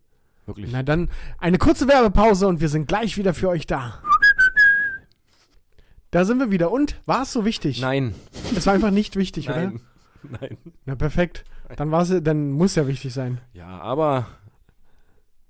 Wirklich. 0.46 0.72
Na 0.72 0.84
dann 0.84 1.10
eine 1.40 1.58
kurze 1.58 1.88
Werbepause 1.88 2.48
und 2.48 2.60
wir 2.62 2.70
sind 2.70 2.88
gleich 2.88 3.18
wieder 3.18 3.34
für 3.34 3.50
euch 3.50 3.66
da. 3.66 4.02
Da 6.12 6.24
sind 6.24 6.40
wir 6.40 6.52
wieder. 6.52 6.72
Und 6.72 6.96
war 7.06 7.24
es 7.24 7.34
so 7.34 7.46
wichtig? 7.46 7.82
Nein. 7.82 8.16
Es 8.56 8.66
war 8.66 8.74
einfach 8.74 8.92
nicht 8.92 9.16
wichtig, 9.16 9.50
oder? 9.50 9.58
Nein. 9.66 9.82
Nein. 10.42 10.58
Na 10.86 10.96
perfekt. 10.96 11.44
Dann 11.78 11.92
war's, 11.92 12.10
ja- 12.10 12.20
dann 12.20 12.52
muss 12.52 12.76
ja 12.76 12.88
wichtig 12.88 13.14
sein. 13.14 13.42
Ja, 13.54 13.68
aber 13.80 14.28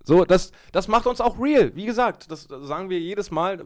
so, 0.03 0.25
das, 0.25 0.51
das 0.71 0.87
macht 0.87 1.07
uns 1.07 1.21
auch 1.21 1.39
real. 1.39 1.75
Wie 1.75 1.85
gesagt, 1.85 2.31
das 2.31 2.43
sagen 2.43 2.89
wir 2.89 2.99
jedes 2.99 3.31
Mal. 3.31 3.65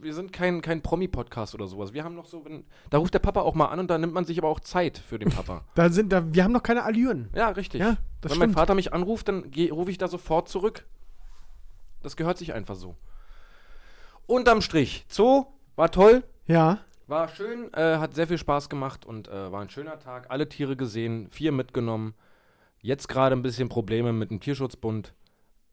Wir 0.00 0.14
sind 0.14 0.32
kein, 0.32 0.60
kein 0.62 0.80
Promi-Podcast 0.82 1.54
oder 1.54 1.66
sowas. 1.66 1.92
Wir 1.92 2.04
haben 2.04 2.14
noch 2.14 2.26
so, 2.26 2.44
wenn, 2.44 2.64
da 2.90 2.98
ruft 2.98 3.14
der 3.14 3.18
Papa 3.18 3.40
auch 3.40 3.54
mal 3.54 3.66
an 3.66 3.80
und 3.80 3.88
da 3.90 3.98
nimmt 3.98 4.12
man 4.14 4.24
sich 4.24 4.38
aber 4.38 4.48
auch 4.48 4.60
Zeit 4.60 4.98
für 4.98 5.18
den 5.18 5.30
Papa. 5.30 5.64
Da 5.74 5.90
sind, 5.90 6.12
da, 6.12 6.22
wir 6.32 6.44
haben 6.44 6.52
noch 6.52 6.62
keine 6.62 6.84
Allüren. 6.84 7.28
ja, 7.34 7.48
richtig. 7.50 7.80
Ja, 7.80 7.96
wenn 8.22 8.30
mein 8.30 8.36
stimmt. 8.36 8.54
Vater 8.54 8.74
mich 8.74 8.92
anruft, 8.92 9.28
dann 9.28 9.50
rufe 9.72 9.90
ich 9.90 9.98
da 9.98 10.06
sofort 10.08 10.48
zurück. 10.48 10.86
Das 12.02 12.16
gehört 12.16 12.38
sich 12.38 12.52
einfach 12.54 12.76
so. 12.76 12.94
Unterm 14.26 14.60
Strich, 14.60 15.04
Zoo 15.08 15.46
war 15.76 15.90
toll, 15.90 16.22
Ja. 16.46 16.78
war 17.06 17.28
schön, 17.28 17.72
äh, 17.74 17.96
hat 17.98 18.14
sehr 18.14 18.26
viel 18.28 18.38
Spaß 18.38 18.68
gemacht 18.68 19.06
und 19.06 19.26
äh, 19.28 19.50
war 19.50 19.60
ein 19.62 19.70
schöner 19.70 19.98
Tag. 19.98 20.30
Alle 20.30 20.48
Tiere 20.48 20.76
gesehen, 20.76 21.28
vier 21.30 21.50
mitgenommen. 21.52 22.14
Jetzt 22.80 23.08
gerade 23.08 23.34
ein 23.34 23.42
bisschen 23.42 23.68
Probleme 23.68 24.12
mit 24.12 24.30
dem 24.30 24.38
Tierschutzbund, 24.40 25.14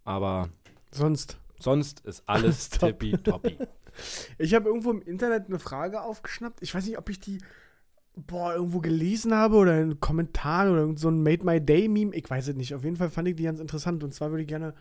aber 0.04 0.50
Sonst. 0.92 1.38
sonst 1.60 2.00
ist 2.02 2.24
alles 2.28 2.70
Top. 2.72 2.98
tippitoppi. 3.00 3.58
Ich 4.38 4.54
habe 4.54 4.68
irgendwo 4.68 4.92
im 4.92 5.02
Internet 5.02 5.48
eine 5.48 5.60
Frage 5.60 6.02
aufgeschnappt. 6.02 6.62
Ich 6.62 6.74
weiß 6.74 6.86
nicht, 6.86 6.98
ob 6.98 7.10
ich 7.10 7.20
die 7.20 7.40
boah, 8.16 8.54
irgendwo 8.54 8.80
gelesen 8.80 9.34
habe 9.34 9.56
oder 9.56 9.80
in 9.82 10.00
Kommentaren 10.00 10.72
oder 10.72 10.98
so 10.98 11.10
ein 11.10 11.22
Made 11.22 11.46
My 11.46 11.60
Day 11.60 11.88
Meme. 11.88 12.16
Ich 12.16 12.30
weiß 12.30 12.48
es 12.50 12.56
nicht. 12.56 12.74
Auf 12.74 12.84
jeden 12.84 12.96
Fall 12.96 13.10
fand 13.10 13.28
ich 13.28 13.36
die 13.36 13.44
ganz 13.44 13.60
interessant. 13.60 14.04
Und 14.04 14.14
zwar 14.14 14.32
würde 14.32 14.44
ich 14.44 14.48
gerne 14.48 14.74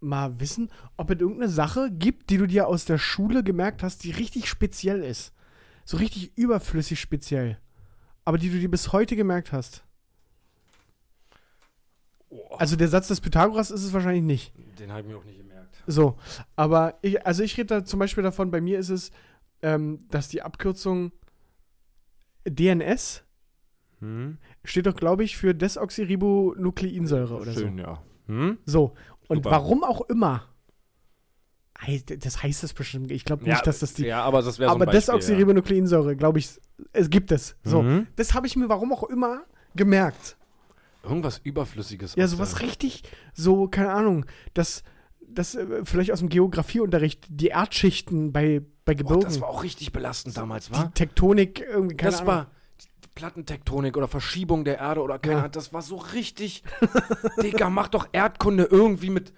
mal 0.00 0.40
wissen, 0.40 0.70
ob 0.96 1.10
es 1.10 1.20
irgendeine 1.20 1.48
Sache 1.50 1.90
gibt, 1.92 2.30
die 2.30 2.38
du 2.38 2.46
dir 2.46 2.66
aus 2.66 2.84
der 2.84 2.98
Schule 2.98 3.44
gemerkt 3.44 3.82
hast, 3.82 4.02
die 4.04 4.10
richtig 4.10 4.48
speziell 4.48 5.02
ist. 5.02 5.32
So 5.84 5.96
richtig 5.96 6.36
überflüssig 6.36 7.00
speziell. 7.00 7.58
Aber 8.24 8.38
die 8.38 8.50
du 8.50 8.58
dir 8.58 8.70
bis 8.70 8.92
heute 8.92 9.16
gemerkt 9.16 9.52
hast. 9.52 9.84
Oh, 12.30 12.54
Also 12.56 12.76
der 12.76 12.88
Satz 12.88 13.08
des 13.08 13.20
Pythagoras 13.20 13.70
ist 13.70 13.84
es 13.84 13.92
wahrscheinlich 13.92 14.22
nicht. 14.22 14.52
den 14.78 14.90
habe 14.90 15.02
ich 15.02 15.06
mir 15.06 15.16
auch 15.16 15.24
nicht 15.24 15.38
gemerkt. 15.38 15.51
Gesagt. 15.72 15.82
So, 15.86 16.16
aber 16.56 16.98
ich, 17.02 17.24
also 17.26 17.42
ich 17.42 17.56
rede 17.58 17.66
da 17.80 17.84
zum 17.84 17.98
Beispiel 17.98 18.22
davon, 18.22 18.50
bei 18.50 18.60
mir 18.60 18.78
ist 18.78 18.88
es, 18.90 19.10
ähm, 19.62 20.00
dass 20.10 20.28
die 20.28 20.42
Abkürzung 20.42 21.12
DNS 22.48 23.24
Hm? 24.00 24.38
steht 24.64 24.86
doch, 24.86 24.96
glaube 24.96 25.22
ich, 25.24 25.36
für 25.36 25.54
Desoxyribonukleinsäure 25.54 27.36
oder 27.36 27.52
Schön, 27.52 27.78
ja. 27.78 28.02
Hm? 28.26 28.58
so. 28.64 28.72
So, 28.72 28.94
und 29.28 29.36
Super. 29.38 29.50
warum 29.52 29.84
auch 29.84 30.02
immer, 30.02 30.48
das 32.18 32.42
heißt 32.42 32.64
es 32.64 32.74
bestimmt, 32.74 33.10
ich 33.10 33.24
glaube 33.24 33.44
nicht, 33.44 33.58
ja, 33.58 33.62
dass 33.62 33.78
das 33.78 33.94
die, 33.94 34.06
Ja, 34.06 34.22
aber 34.22 34.42
das 34.42 34.58
wäre 34.58 34.70
so 34.70 34.76
aber 34.76 34.86
Desoxyribonukleinsäure, 34.86 36.16
glaube 36.16 36.38
ich, 36.40 36.50
es 36.92 37.10
gibt 37.10 37.32
es. 37.32 37.56
So, 37.62 37.82
Mhm. 37.82 38.08
das 38.16 38.34
habe 38.34 38.46
ich 38.46 38.56
mir 38.56 38.68
warum 38.68 38.92
auch 38.92 39.04
immer 39.04 39.44
gemerkt. 39.74 40.36
Irgendwas 41.02 41.38
Überflüssiges. 41.38 42.14
Ja, 42.16 42.28
sowas 42.28 42.60
richtig, 42.60 43.02
so, 43.32 43.68
keine 43.68 43.92
Ahnung, 43.92 44.26
dass, 44.54 44.82
dass 45.34 45.54
äh, 45.54 45.84
vielleicht 45.84 46.12
aus 46.12 46.18
dem 46.20 46.28
Geografieunterricht 46.28 47.26
die 47.28 47.48
Erdschichten 47.48 48.32
bei, 48.32 48.62
bei 48.84 48.92
Oh, 48.92 48.96
Gebirgen, 48.96 49.22
das 49.22 49.40
war 49.40 49.48
auch 49.48 49.62
richtig 49.62 49.92
belastend 49.92 50.36
damals, 50.36 50.68
die 50.68 50.74
war? 50.74 50.92
Tektonik 50.94 51.60
irgendwie, 51.60 51.96
keine 51.96 52.10
Das 52.10 52.20
Ahnung. 52.20 52.34
war 52.34 52.50
die 52.80 52.86
die 53.04 53.08
Plattentektonik 53.14 53.96
oder 53.96 54.08
Verschiebung 54.08 54.64
der 54.64 54.78
Erde 54.78 55.02
oder 55.02 55.18
keine 55.18 55.34
Ja. 55.34 55.38
Ahnung. 55.40 55.52
Das 55.52 55.72
war 55.72 55.82
so 55.82 55.96
richtig. 55.96 56.62
Digga, 57.42 57.70
mach 57.70 57.88
doch 57.88 58.08
Erdkunde 58.12 58.64
irgendwie 58.64 59.10
mit 59.10 59.32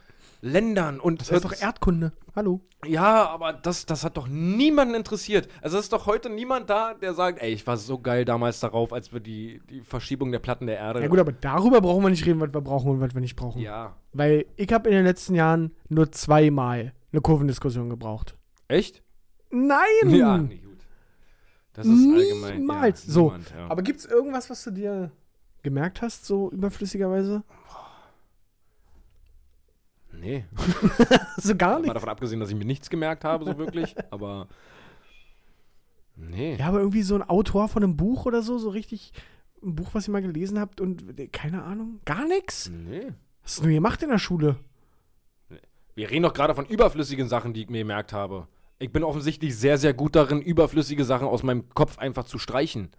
Ländern 0.45 1.01
und. 1.01 1.21
das 1.23 1.33
heißt 1.33 1.45
doch 1.45 1.59
Erdkunde. 1.59 2.13
Hallo. 2.37 2.61
Ja, 2.85 3.29
aber 3.31 3.55
das, 3.55 3.87
das 3.87 4.05
hat 4.05 4.19
doch 4.19 4.29
niemanden 4.29 4.95
interessiert. 4.95 5.49
Also 5.63 5.79
es 5.79 5.85
ist 5.85 5.93
doch 5.95 6.07
heute 6.07 6.29
niemand 6.29 6.69
da, 6.69 6.93
der 6.93 7.15
sagt, 7.15 7.41
ey, 7.41 7.53
ich 7.53 7.67
war 7.67 7.79
so 7.79 7.99
geil 7.99 8.27
damals 8.27 8.61
darauf, 8.61 8.93
als 8.93 9.13
wir 9.13 9.21
die, 9.21 9.63
die 9.71 9.81
Verschiebung 9.81 10.33
der 10.33 10.41
Platten 10.41 10.67
der 10.67 10.77
Erde. 10.77 11.01
Ja 11.01 11.09
gut, 11.09 11.19
aber 11.19 11.33
darüber 11.33 11.81
brauchen 11.81 12.03
wir 12.03 12.11
nicht 12.11 12.27
reden, 12.27 12.41
was 12.41 12.53
wir 12.53 12.61
brauchen 12.61 12.91
und 12.91 13.01
was 13.01 13.15
wir 13.15 13.23
nicht 13.23 13.37
brauchen. 13.37 13.63
Ja. 13.63 13.97
Weil 14.13 14.45
ich 14.57 14.71
habe 14.71 14.91
in 14.91 14.95
den 14.95 15.05
letzten 15.07 15.35
Jahren 15.35 15.71
nur 15.89 16.13
zweimal 16.13 16.93
eine 17.11 17.23
Kurvendiskussion 17.23 17.89
gebraucht. 17.89 18.37
Echt? 18.69 19.03
Nein! 19.51 19.79
Ja, 20.09 20.37
nee, 20.37 20.59
gut. 20.59 20.79
Das 21.73 21.87
ist 21.87 22.07
allgemein. 22.15 22.59
Niemals. 22.59 23.07
Ja, 23.07 23.13
So, 23.13 23.23
niemand, 23.25 23.51
ja. 23.57 23.67
Aber 23.71 23.83
gibt 23.83 24.01
es 24.01 24.05
irgendwas, 24.07 24.51
was 24.51 24.63
du 24.63 24.73
dir 24.73 25.11
gemerkt 25.63 26.03
hast, 26.03 26.27
so 26.27 26.51
überflüssigerweise? 26.51 27.43
Nee. 30.25 30.45
so 31.37 31.55
gar 31.55 31.75
Mal 31.75 31.83
nicht. 31.83 31.95
davon 31.95 32.09
abgesehen, 32.09 32.41
dass 32.41 32.51
ich 32.51 32.57
mir 32.57 32.65
nichts 32.65 32.91
gemerkt 32.91 33.25
habe, 33.25 33.45
so 33.45 33.57
wirklich. 33.59 33.95
aber. 34.11 34.49
Nee. 36.17 36.57
Ja, 36.57 36.69
aber 36.69 36.79
irgendwie 36.79 37.03
so 37.03 37.15
ein 37.15 37.23
Autor 37.23 37.69
von 37.69 37.83
einem 37.83 37.97
Buch 37.97 38.27
oder 38.27 38.43
so, 38.43 38.59
so 38.59 38.69
richtig 38.71 39.13
ein 39.63 39.75
Buch, 39.75 39.91
was 39.93 40.09
ihr 40.09 40.13
mal 40.13 40.23
gelesen 40.23 40.59
habt 40.61 40.81
und 40.81 41.19
äh, 41.19 41.29
keine 41.29 41.65
Ahnung, 41.65 42.01
gar 42.05 42.27
nichts? 42.27 42.71
Nee. 42.71 43.13
Was 43.43 43.57
hast 43.57 43.65
du 43.65 43.69
gemacht 43.69 44.03
in 44.03 44.11
der 44.11 44.19
Schule? 44.19 44.57
Wir 45.95 46.11
reden 46.11 46.23
doch 46.23 46.35
gerade 46.35 46.55
von 46.55 46.67
überflüssigen 46.67 47.29
Sachen, 47.29 47.53
die 47.53 47.63
ich 47.63 47.71
mir 47.71 47.79
gemerkt 47.79 48.13
habe. 48.13 48.49
Ich 48.79 48.91
bin 48.93 49.05
offensichtlich 49.05 49.57
sehr, 49.57 49.79
sehr 49.79 49.95
gut 49.95 50.17
darin, 50.17 50.41
überflüssige 50.41 51.05
Sachen 51.05 51.27
aus 51.27 51.43
meinem 51.43 51.69
Kopf 51.71 51.99
einfach 51.99 52.25
zu 52.25 52.39
streichen. 52.39 52.91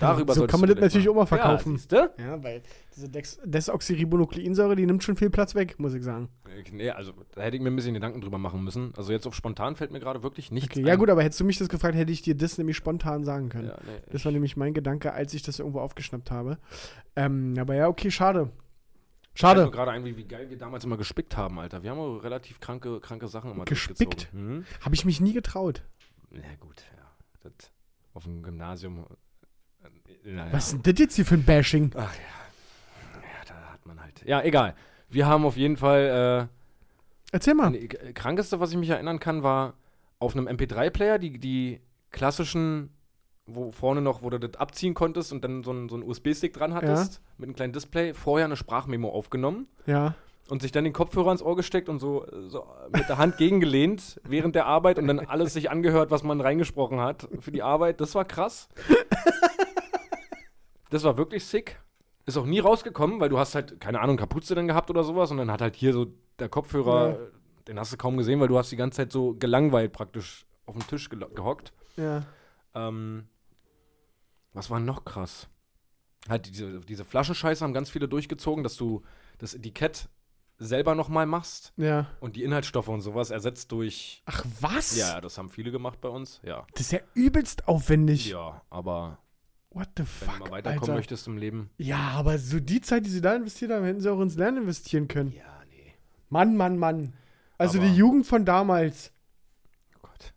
Darüber 0.00 0.34
so 0.34 0.46
kann 0.46 0.60
man 0.60 0.68
das 0.70 0.78
natürlich 0.80 1.08
auch 1.08 1.14
mal 1.14 1.26
verkaufen. 1.26 1.72
Ja, 1.72 1.78
siehste? 1.78 2.10
Ja, 2.18 2.42
weil 2.42 2.62
diese 2.94 3.08
Dex 3.08 3.38
Desoxyribonukleinsäure, 3.44 4.76
die 4.76 4.86
nimmt 4.86 5.02
schon 5.04 5.16
viel 5.16 5.30
Platz 5.30 5.54
weg, 5.54 5.78
muss 5.78 5.94
ich 5.94 6.02
sagen. 6.02 6.28
Ich- 6.58 6.72
Nee, 6.72 6.90
also 6.90 7.12
da 7.34 7.42
hätte 7.42 7.56
ich 7.56 7.62
mir 7.62 7.70
ein 7.70 7.76
bisschen 7.76 7.94
Gedanken 7.94 8.20
drüber 8.20 8.38
machen 8.38 8.62
müssen. 8.62 8.92
Also 8.96 9.12
jetzt 9.12 9.26
auf 9.26 9.34
spontan 9.34 9.76
fällt 9.76 9.90
mir 9.92 10.00
gerade 10.00 10.22
wirklich 10.22 10.50
nichts 10.50 10.70
Okay, 10.70 10.80
ein. 10.80 10.86
ja 10.86 10.96
gut, 10.96 11.10
aber 11.10 11.22
hättest 11.22 11.40
du 11.40 11.44
mich 11.44 11.58
das 11.58 11.68
gefragt, 11.68 11.94
hätte 11.94 12.12
ich 12.12 12.22
dir 12.22 12.34
das 12.36 12.58
nämlich 12.58 12.76
spontan 12.76 13.24
sagen 13.24 13.48
können. 13.48 13.68
Ja, 13.68 13.78
nee, 13.86 14.00
Das 14.12 14.24
war 14.24 14.32
nämlich 14.32 14.56
mein 14.56 14.74
Gedanke, 14.74 15.12
als 15.12 15.34
ich 15.34 15.42
das 15.42 15.58
irgendwo 15.58 15.80
aufgeschnappt 15.80 16.30
habe. 16.30 16.58
Ähm, 17.16 17.56
aber 17.58 17.74
ja, 17.74 17.88
okay, 17.88 18.10
schade. 18.10 18.50
Fällt 19.32 19.56
mir 19.56 19.60
Schade. 19.62 19.70
gerade 19.70 19.90
ein, 19.92 20.04
wie, 20.04 20.16
wie 20.16 20.24
geil 20.24 20.50
wir 20.50 20.58
damals 20.58 20.84
immer 20.84 20.96
gespickt 20.96 21.36
haben, 21.36 21.58
Alter. 21.60 21.82
Wir 21.82 21.90
haben 21.90 21.98
auch 21.98 22.18
relativ 22.18 22.58
kranke, 22.60 23.00
kranke 23.00 23.28
Sachen 23.28 23.52
immer 23.52 23.64
Gespickt? 23.64 24.00
durchgezogen. 24.00 24.56
Mhm. 24.58 24.64
Habe 24.80 24.94
ich 24.96 25.04
mich 25.04 25.20
nie 25.20 25.32
getraut. 25.32 25.82
Ja 26.32 26.40
gut, 26.58 26.82
ja. 26.96 27.06
Das 27.44 27.70
auf 28.12 28.24
dem 28.24 28.42
Gymnasium. 28.42 29.06
Naja. 30.24 30.52
Was 30.52 30.66
ist 30.72 30.84
denn 30.84 30.94
das 30.94 31.00
jetzt 31.00 31.16
hier 31.16 31.26
für 31.26 31.34
ein 31.34 31.44
Bashing? 31.44 31.90
Ach 31.94 32.00
ja. 32.14 33.20
Ja, 33.22 33.44
da 33.46 33.72
hat 33.72 33.86
man 33.86 34.00
halt. 34.00 34.22
Ja, 34.24 34.42
egal. 34.42 34.74
Wir 35.08 35.26
haben 35.26 35.44
auf 35.44 35.56
jeden 35.56 35.76
Fall. 35.76 36.48
Erzähl 37.32 37.52
Äh, 37.52 37.56
mal. 37.56 37.70
nee, 37.70 37.86
krankeste, 37.88 38.60
was 38.60 38.70
ich 38.72 38.76
mich 38.76 38.90
erinnern 38.90 39.18
kann, 39.20 39.42
war 39.42 39.74
auf 40.18 40.36
einem 40.36 40.48
MP3-Player 40.48 41.18
die, 41.18 41.38
die 41.38 41.80
klassischen, 42.10 42.90
wo 43.46 43.70
vorne 43.72 44.00
noch, 44.02 44.22
wo 44.22 44.30
du 44.30 44.38
das 44.38 44.56
abziehen 44.60 44.94
konntest 44.94 45.32
und 45.32 45.42
dann 45.44 45.62
so 45.64 45.70
einen 45.70 45.88
so 45.88 45.94
einen 45.96 46.04
USB-Stick 46.04 46.52
dran 46.52 46.74
hattest, 46.74 47.20
mit 47.38 47.46
einem 47.48 47.54
kleinen 47.56 47.72
Display, 47.72 48.14
vorher 48.14 48.44
eine 48.46 48.56
Sprachmemo 48.56 49.08
aufgenommen 49.08 49.66
Ja. 49.86 50.14
und 50.48 50.60
sich 50.62 50.72
dann 50.72 50.84
den 50.84 50.92
Kopfhörer 50.92 51.32
ins 51.32 51.42
Ohr 51.42 51.56
gesteckt 51.56 51.88
und 51.88 52.00
so, 52.00 52.26
so 52.48 52.66
mit 52.92 53.08
der 53.08 53.16
Hand 53.18 53.36
gegengelehnt 53.38 54.20
während 54.24 54.54
der 54.56 54.66
Arbeit 54.66 54.98
und 54.98 55.06
dann 55.06 55.20
alles 55.20 55.52
sich 55.54 55.70
angehört, 55.70 56.10
was 56.10 56.22
man 56.22 56.40
reingesprochen 56.40 57.00
hat 57.00 57.28
für 57.40 57.50
die 57.52 57.62
Arbeit. 57.62 58.00
Das 58.00 58.14
war 58.14 58.24
krass. 58.24 58.68
Das 60.90 61.04
war 61.04 61.16
wirklich 61.16 61.44
sick. 61.44 61.80
Ist 62.26 62.36
auch 62.36 62.46
nie 62.46 62.60
rausgekommen, 62.60 63.18
weil 63.20 63.28
du 63.28 63.38
hast 63.38 63.54
halt, 63.54 63.80
keine 63.80 64.00
Ahnung, 64.00 64.16
Kapuze 64.16 64.54
dann 64.54 64.68
gehabt 64.68 64.90
oder 64.90 65.02
sowas 65.04 65.30
und 65.30 65.38
dann 65.38 65.50
hat 65.50 65.60
halt 65.62 65.74
hier 65.76 65.92
so 65.92 66.06
der 66.38 66.48
Kopfhörer, 66.48 67.10
Ja. 67.10 67.18
den 67.68 67.78
hast 67.78 67.92
du 67.92 67.96
kaum 67.96 68.16
gesehen, 68.16 68.38
weil 68.40 68.48
du 68.48 68.58
hast 68.58 68.70
die 68.70 68.76
ganze 68.76 68.96
Zeit 68.98 69.12
so 69.12 69.34
gelangweilt 69.34 69.92
praktisch 69.92 70.46
auf 70.66 70.76
dem 70.76 70.86
Tisch 70.86 71.08
gelo- 71.08 71.32
gehockt. 71.34 71.72
Ja. 71.96 72.24
Ähm, 72.74 73.26
was 74.52 74.70
war 74.70 74.80
noch 74.80 75.04
krass? 75.04 75.48
Halt 76.28 76.46
diese, 76.46 76.80
diese 76.80 77.04
Flaschenscheiße 77.04 77.64
haben 77.64 77.72
ganz 77.72 77.88
viele 77.90 78.08
durchgezogen, 78.08 78.62
dass 78.62 78.76
du 78.76 79.02
das 79.38 79.54
Etikett 79.54 80.08
selber 80.58 80.94
nochmal 80.94 81.24
machst 81.24 81.72
Ja. 81.78 82.06
und 82.20 82.36
die 82.36 82.44
Inhaltsstoffe 82.44 82.88
und 82.88 83.00
sowas 83.00 83.30
ersetzt 83.30 83.72
durch. 83.72 84.22
Ach, 84.26 84.44
was? 84.60 84.96
Ja, 84.96 85.20
das 85.22 85.38
haben 85.38 85.48
viele 85.48 85.70
gemacht 85.70 86.00
bei 86.02 86.10
uns. 86.10 86.40
Ja. 86.44 86.66
Das 86.72 86.82
ist 86.82 86.92
ja 86.92 87.00
übelst 87.14 87.66
aufwendig. 87.66 88.28
Ja, 88.28 88.60
aber 88.68 89.18
What 89.72 89.88
the 89.96 90.02
wenn 90.02 90.06
fuck, 90.06 90.34
du 90.38 90.40
mal 90.44 90.50
weiterkommen 90.50 90.80
Alter. 90.82 90.94
möchtest 90.94 91.26
im 91.28 91.36
Leben. 91.38 91.70
Ja, 91.78 91.98
aber 92.16 92.38
so 92.38 92.58
die 92.58 92.80
Zeit, 92.80 93.06
die 93.06 93.10
sie 93.10 93.20
da 93.20 93.36
investiert 93.36 93.70
haben, 93.70 93.84
hätten 93.84 94.00
sie 94.00 94.10
auch 94.12 94.20
ins 94.20 94.36
Lernen 94.36 94.62
investieren 94.62 95.06
können. 95.06 95.32
Ja, 95.32 95.62
nee. 95.70 95.92
Mann, 96.28 96.56
Mann, 96.56 96.76
Mann. 96.76 97.12
Also 97.56 97.78
Aber- 97.78 97.86
die 97.86 97.94
Jugend 97.94 98.26
von 98.26 98.44
damals. 98.44 99.12
Oh 99.96 100.00
Gott. 100.02 100.32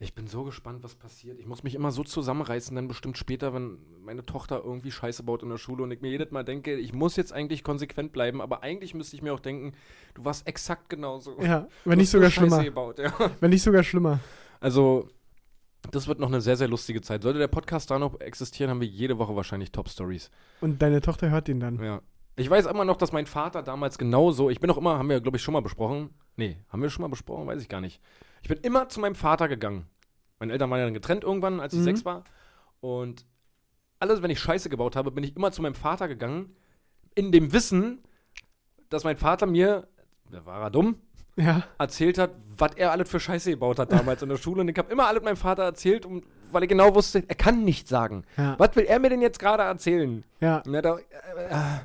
Ich 0.00 0.14
bin 0.14 0.26
so 0.26 0.44
gespannt, 0.44 0.82
was 0.82 0.94
passiert. 0.96 1.38
Ich 1.38 1.46
muss 1.46 1.62
mich 1.62 1.74
immer 1.74 1.92
so 1.92 2.02
zusammenreißen, 2.04 2.74
dann 2.76 2.88
bestimmt 2.88 3.16
später, 3.16 3.54
wenn 3.54 3.78
meine 4.04 4.26
Tochter 4.26 4.60
irgendwie 4.62 4.90
Scheiße 4.90 5.22
baut 5.22 5.42
in 5.42 5.48
der 5.48 5.56
Schule 5.58 5.84
und 5.84 5.90
ich 5.92 6.02
mir 6.02 6.10
jedes 6.10 6.30
Mal 6.30 6.42
denke, 6.42 6.74
ich 6.74 6.92
muss 6.92 7.16
jetzt 7.16 7.32
eigentlich 7.32 7.62
konsequent 7.64 8.12
bleiben, 8.12 8.42
aber 8.42 8.62
eigentlich 8.62 8.92
müsste 8.94 9.16
ich 9.16 9.22
mir 9.22 9.32
auch 9.32 9.40
denken, 9.40 9.72
du 10.14 10.24
warst 10.26 10.46
exakt 10.46 10.90
genauso. 10.90 11.40
Ja, 11.40 11.68
wenn 11.86 11.98
nicht 11.98 12.10
sogar 12.10 12.30
schlimmer. 12.30 12.62
Gebaut, 12.62 12.98
ja. 12.98 13.12
Wenn 13.40 13.50
nicht 13.50 13.62
sogar 13.62 13.82
schlimmer. 13.84 14.18
Also, 14.60 15.08
das 15.90 16.06
wird 16.08 16.20
noch 16.20 16.28
eine 16.28 16.40
sehr, 16.40 16.56
sehr 16.56 16.68
lustige 16.68 17.00
Zeit. 17.00 17.22
Sollte 17.22 17.38
der 17.38 17.48
Podcast 17.48 17.90
da 17.90 17.98
noch 17.98 18.20
existieren, 18.20 18.70
haben 18.70 18.80
wir 18.80 18.88
jede 18.88 19.18
Woche 19.18 19.34
wahrscheinlich 19.34 19.72
Top-Stories. 19.72 20.30
Und 20.60 20.80
deine 20.80 21.00
Tochter 21.00 21.30
hört 21.30 21.48
ihn 21.48 21.60
dann. 21.60 21.82
Ja. 21.82 22.00
Ich 22.36 22.48
weiß 22.48 22.66
immer 22.66 22.84
noch, 22.84 22.96
dass 22.96 23.12
mein 23.12 23.26
Vater 23.26 23.62
damals 23.62 23.98
genauso, 23.98 24.48
ich 24.48 24.60
bin 24.60 24.70
auch 24.70 24.78
immer, 24.78 24.96
haben 24.98 25.08
wir, 25.10 25.20
glaube 25.20 25.36
ich, 25.36 25.42
schon 25.42 25.52
mal 25.52 25.60
besprochen. 25.60 26.10
Nee, 26.36 26.56
haben 26.70 26.80
wir 26.80 26.88
schon 26.88 27.02
mal 27.02 27.08
besprochen? 27.08 27.46
Weiß 27.46 27.60
ich 27.60 27.68
gar 27.68 27.80
nicht. 27.80 28.00
Ich 28.42 28.48
bin 28.48 28.58
immer 28.58 28.88
zu 28.88 29.00
meinem 29.00 29.14
Vater 29.14 29.48
gegangen. 29.48 29.86
Meine 30.38 30.52
Eltern 30.52 30.70
waren 30.70 30.78
ja 30.78 30.84
dann 30.86 30.94
getrennt 30.94 31.24
irgendwann, 31.24 31.60
als 31.60 31.74
ich 31.74 31.80
Mhm. 31.80 31.84
sechs 31.84 32.04
war. 32.04 32.24
Und 32.80 33.26
alles, 33.98 34.22
wenn 34.22 34.30
ich 34.30 34.40
Scheiße 34.40 34.68
gebaut 34.70 34.96
habe, 34.96 35.10
bin 35.10 35.24
ich 35.24 35.36
immer 35.36 35.52
zu 35.52 35.62
meinem 35.62 35.74
Vater 35.74 36.08
gegangen, 36.08 36.56
in 37.14 37.30
dem 37.32 37.52
Wissen, 37.52 38.02
dass 38.88 39.04
mein 39.04 39.16
Vater 39.16 39.46
mir, 39.46 39.86
da 40.30 40.44
war 40.46 40.60
er 40.62 40.70
dumm, 40.70 40.96
Ja. 41.36 41.64
erzählt 41.78 42.18
hat, 42.18 42.30
was 42.62 42.74
er 42.76 42.92
alles 42.92 43.10
für 43.10 43.20
Scheiße 43.20 43.50
gebaut 43.50 43.78
hat 43.78 43.92
damals 43.92 44.22
in 44.22 44.28
der 44.28 44.36
Schule. 44.36 44.62
Und 44.62 44.68
ich 44.68 44.78
habe 44.78 44.90
immer 44.90 45.06
alles 45.08 45.22
meinem 45.22 45.36
Vater 45.36 45.64
erzählt, 45.64 46.06
um, 46.06 46.22
weil 46.50 46.62
er 46.62 46.68
genau 46.68 46.94
wusste, 46.94 47.24
er 47.26 47.34
kann 47.34 47.64
nichts 47.64 47.90
sagen. 47.90 48.24
Ja. 48.38 48.54
Was 48.58 48.74
will 48.76 48.84
er 48.84 48.98
mir 49.00 49.10
denn 49.10 49.20
jetzt 49.20 49.38
gerade 49.38 49.64
erzählen? 49.64 50.24
Ja. 50.40 50.62
Und 50.64 50.72
er 50.72 50.78
hat 50.78 50.86
auch, 50.86 50.98
äh, 50.98 51.44
äh, 51.50 51.80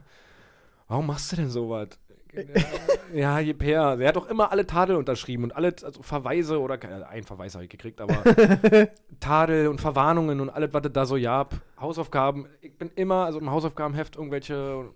warum 0.87 1.07
machst 1.07 1.31
du 1.31 1.35
denn 1.35 1.49
sowas? 1.49 1.89
ja, 3.13 3.39
je 3.39 3.53
per. 3.53 3.99
Er 3.99 4.07
hat 4.09 4.15
doch 4.15 4.29
immer 4.29 4.51
alle 4.51 4.67
Tadel 4.67 4.95
unterschrieben 4.95 5.45
und 5.45 5.55
alle 5.55 5.73
also 5.83 6.03
Verweise 6.03 6.59
oder 6.59 6.75
äh, 6.83 7.03
ein 7.05 7.23
Verweis 7.23 7.55
habe 7.55 7.63
ich 7.63 7.69
gekriegt, 7.69 7.99
aber 7.99 8.15
Tadel 9.19 9.69
und 9.69 9.81
Verwarnungen 9.81 10.39
und 10.39 10.49
alles, 10.49 10.71
was 10.73 10.85
es 10.85 10.93
da 10.93 11.05
so 11.05 11.19
gab. 11.19 11.55
Hausaufgaben. 11.79 12.47
Ich 12.61 12.77
bin 12.77 12.91
immer, 12.95 13.25
also 13.25 13.39
im 13.39 13.49
Hausaufgabenheft 13.49 14.17
irgendwelche 14.17 14.91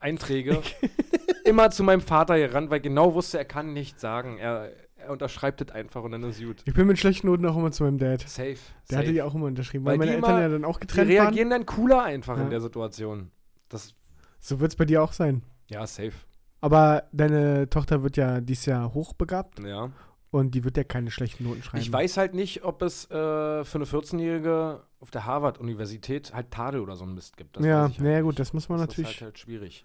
Einträge, 0.00 0.60
immer 1.44 1.70
zu 1.70 1.84
meinem 1.84 2.00
Vater 2.00 2.38
gerannt, 2.38 2.70
weil 2.70 2.78
ich 2.78 2.82
genau 2.82 3.14
wusste, 3.14 3.38
er 3.38 3.44
kann 3.44 3.72
nichts 3.72 4.00
sagen. 4.00 4.38
Er, 4.38 4.72
er 5.08 5.12
unterschreibt 5.12 5.60
es 5.60 5.70
einfach 5.74 6.02
und 6.02 6.12
dann 6.12 6.22
ist 6.24 6.40
gut. 6.42 6.62
Ich 6.64 6.74
bin 6.74 6.86
mit 6.86 6.98
schlechten 6.98 7.26
Noten 7.26 7.44
auch 7.46 7.56
immer 7.56 7.72
zu 7.72 7.82
meinem 7.84 7.98
Dad. 7.98 8.20
Safe. 8.28 8.48
Der 8.50 8.56
safe. 8.84 8.96
hatte 8.98 9.12
die 9.12 9.22
auch 9.22 9.34
immer 9.34 9.46
unterschrieben, 9.46 9.84
weil, 9.84 9.92
Weil 9.92 10.06
meine 10.06 10.10
die 10.12 10.16
Eltern 10.16 10.40
ja 10.40 10.48
dann 10.48 10.64
auch 10.64 10.78
Die 10.78 10.86
getrennt 10.86 11.08
waren. 11.10 11.18
reagieren 11.26 11.50
dann 11.50 11.66
cooler 11.66 12.02
einfach 12.04 12.36
Ja. 12.36 12.44
in 12.44 12.50
der 12.50 12.60
Situation. 12.60 13.30
Das, 13.68 13.94
So 14.40 14.60
wird 14.60 14.70
es 14.72 14.76
bei 14.76 14.84
dir 14.84 15.02
auch 15.02 15.12
sein. 15.12 15.42
ja, 15.68 15.86
safe. 15.86 16.12
Aber 16.60 17.04
deine 17.12 17.68
Tochter 17.70 18.02
wird 18.02 18.16
ja 18.16 18.40
dieses 18.40 18.66
Jahr 18.66 18.92
hochbegabt 18.92 19.60
Ja. 19.60 19.90
und 20.30 20.54
die 20.56 20.64
wird 20.64 20.76
ja 20.76 20.82
keine 20.84 21.10
schlechten 21.10 21.44
Noten 21.44 21.62
schreiben. 21.62 21.80
Ich 21.82 21.92
weiß 21.92 22.16
halt 22.16 22.34
nicht, 22.34 22.64
ob 22.64 22.82
es 22.82 23.04
äh, 23.06 23.64
für 23.64 23.74
eine 23.76 23.84
14-Jährige 23.84 24.82
auf 25.00 25.10
der 25.12 25.24
Harvard-Universität 25.24 26.34
halt 26.34 26.50
Tadel 26.50 26.80
oder 26.80 26.96
so 26.96 27.04
ein 27.04 27.14
Mist 27.14 27.36
gibt. 27.36 27.56
Das 27.56 27.64
ja, 27.64 27.82
halt 27.82 28.00
naja 28.00 28.16
nicht. 28.16 28.24
gut, 28.24 28.38
das 28.40 28.52
muss 28.52 28.68
man 28.68 28.78
das 28.78 28.88
natürlich. 28.88 29.10
ist 29.10 29.14
halt, 29.20 29.22
halt 29.26 29.38
schwierig. 29.38 29.84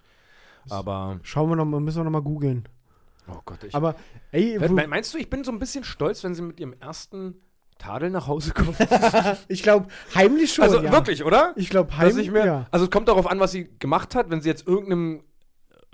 Aber 0.70 1.20
Schauen 1.22 1.48
wir 1.50 1.56
noch 1.56 1.64
mal, 1.64 1.80
müssen 1.80 1.98
wir 1.98 2.04
noch 2.04 2.10
mal 2.10 2.22
googeln. 2.22 2.66
Oh 3.28 3.40
Gott, 3.44 3.64
ich. 3.64 3.74
Aber, 3.74 3.94
ey, 4.32 4.58
Meinst 4.58 5.14
du, 5.14 5.18
ich 5.18 5.30
bin 5.30 5.44
so 5.44 5.52
ein 5.52 5.58
bisschen 5.58 5.84
stolz, 5.84 6.22
wenn 6.24 6.34
sie 6.34 6.42
mit 6.42 6.60
ihrem 6.60 6.74
ersten 6.80 7.40
Tadel 7.78 8.10
nach 8.10 8.26
Hause 8.26 8.52
kommt? 8.52 8.76
ich 9.48 9.62
glaube, 9.62 9.88
heimlich 10.14 10.52
schon. 10.52 10.64
also 10.64 10.82
ja. 10.82 10.92
wirklich, 10.92 11.24
oder? 11.24 11.52
Ich 11.56 11.70
glaube, 11.70 11.96
heimlich. 11.96 12.26
ich 12.26 12.32
mir, 12.32 12.46
ja. 12.46 12.66
Also 12.70 12.84
es 12.84 12.90
kommt 12.90 13.08
darauf 13.08 13.26
an, 13.26 13.40
was 13.40 13.52
sie 13.52 13.68
gemacht 13.78 14.14
hat. 14.14 14.30
Wenn 14.30 14.40
sie 14.40 14.48
jetzt 14.48 14.66
irgendeinem, 14.66 15.24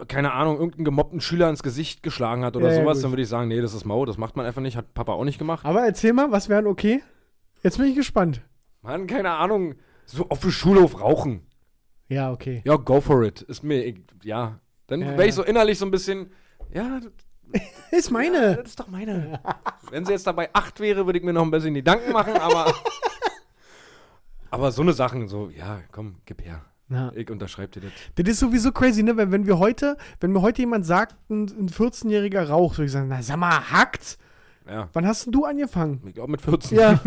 keine 0.08 0.32
Ahnung, 0.32 0.56
irgendeinen 0.56 0.84
gemobbten 0.84 1.20
Schüler 1.20 1.48
ins 1.48 1.62
Gesicht 1.62 2.02
geschlagen 2.02 2.44
hat 2.44 2.56
oder 2.56 2.72
Ja, 2.72 2.80
sowas, 2.80 3.00
dann 3.00 3.12
würde 3.12 3.22
ich 3.22 3.28
sagen, 3.28 3.48
nee, 3.48 3.60
das 3.60 3.74
ist 3.74 3.84
mau, 3.84 4.04
das 4.04 4.18
macht 4.18 4.36
man 4.36 4.46
einfach 4.46 4.62
nicht, 4.62 4.76
hat 4.76 4.94
Papa 4.94 5.12
auch 5.12 5.24
nicht 5.24 5.38
gemacht. 5.38 5.64
Aber 5.64 5.84
erzähl 5.84 6.12
mal, 6.12 6.32
was 6.32 6.48
wären 6.48 6.66
okay? 6.66 7.02
Jetzt 7.62 7.78
bin 7.78 7.86
ich 7.86 7.94
gespannt. 7.94 8.42
Mann, 8.82 9.06
keine 9.06 9.32
Ahnung, 9.32 9.74
so 10.06 10.28
auf 10.30 10.40
dem 10.40 10.50
Schulhof 10.50 11.00
rauchen. 11.00 11.46
Ja, 12.08 12.32
okay. 12.32 12.62
Ja, 12.64 12.76
go 12.76 13.00
for 13.00 13.22
it. 13.22 13.42
Ist 13.42 13.62
mir, 13.62 13.86
e- 13.86 14.04
ja. 14.24 14.58
Dann 14.88 15.00
wäre 15.02 15.26
ich 15.26 15.34
so 15.34 15.44
innerlich 15.44 15.78
so 15.78 15.84
ein 15.84 15.92
bisschen, 15.92 16.32
ja, 16.72 17.00
das- 17.00 17.12
Ist 17.90 18.06
ja, 18.08 18.12
meine. 18.12 18.56
das 18.56 18.66
ist 18.68 18.80
doch 18.80 18.86
meine. 18.88 19.40
Wenn 19.90 20.04
sie 20.04 20.12
jetzt 20.12 20.26
dabei 20.26 20.50
acht 20.52 20.78
wäre, 20.78 21.04
würde 21.06 21.18
ich 21.18 21.24
mir 21.24 21.32
noch 21.32 21.42
ein 21.42 21.50
bisschen 21.50 21.74
Gedanken 21.74 22.12
machen, 22.12 22.34
aber. 22.36 22.72
aber 24.50 24.72
so 24.72 24.82
eine 24.82 24.92
Sachen, 24.92 25.28
so, 25.28 25.50
ja, 25.50 25.80
komm, 25.92 26.16
gib 26.26 26.44
her. 26.44 26.64
Ja. 26.88 27.12
Ich 27.14 27.30
unterschreibe 27.30 27.68
dir 27.80 27.80
das. 27.88 27.92
Das 28.16 28.28
ist 28.28 28.40
sowieso 28.40 28.72
crazy, 28.72 29.02
ne? 29.04 29.16
Wenn, 29.16 29.30
wenn 29.30 29.46
wir 29.46 29.58
heute, 29.60 29.96
wenn 30.20 30.32
mir 30.32 30.42
heute 30.42 30.62
jemand 30.62 30.84
sagt, 30.86 31.14
ein, 31.30 31.42
ein 31.46 31.68
14-jähriger 31.68 32.48
raucht, 32.48 32.78
würde 32.78 32.86
ich 32.86 32.92
sagen, 32.92 33.08
na 33.08 33.22
sag 33.22 33.36
mal, 33.36 33.70
hackt? 33.70 34.18
Ja, 34.68 34.88
Wann 34.92 35.06
hast 35.06 35.26
denn 35.26 35.32
du 35.32 35.44
angefangen? 35.44 36.02
ich 36.06 36.14
glaube 36.14 36.32
mit 36.32 36.42
14. 36.42 36.78
Ja. 36.78 37.00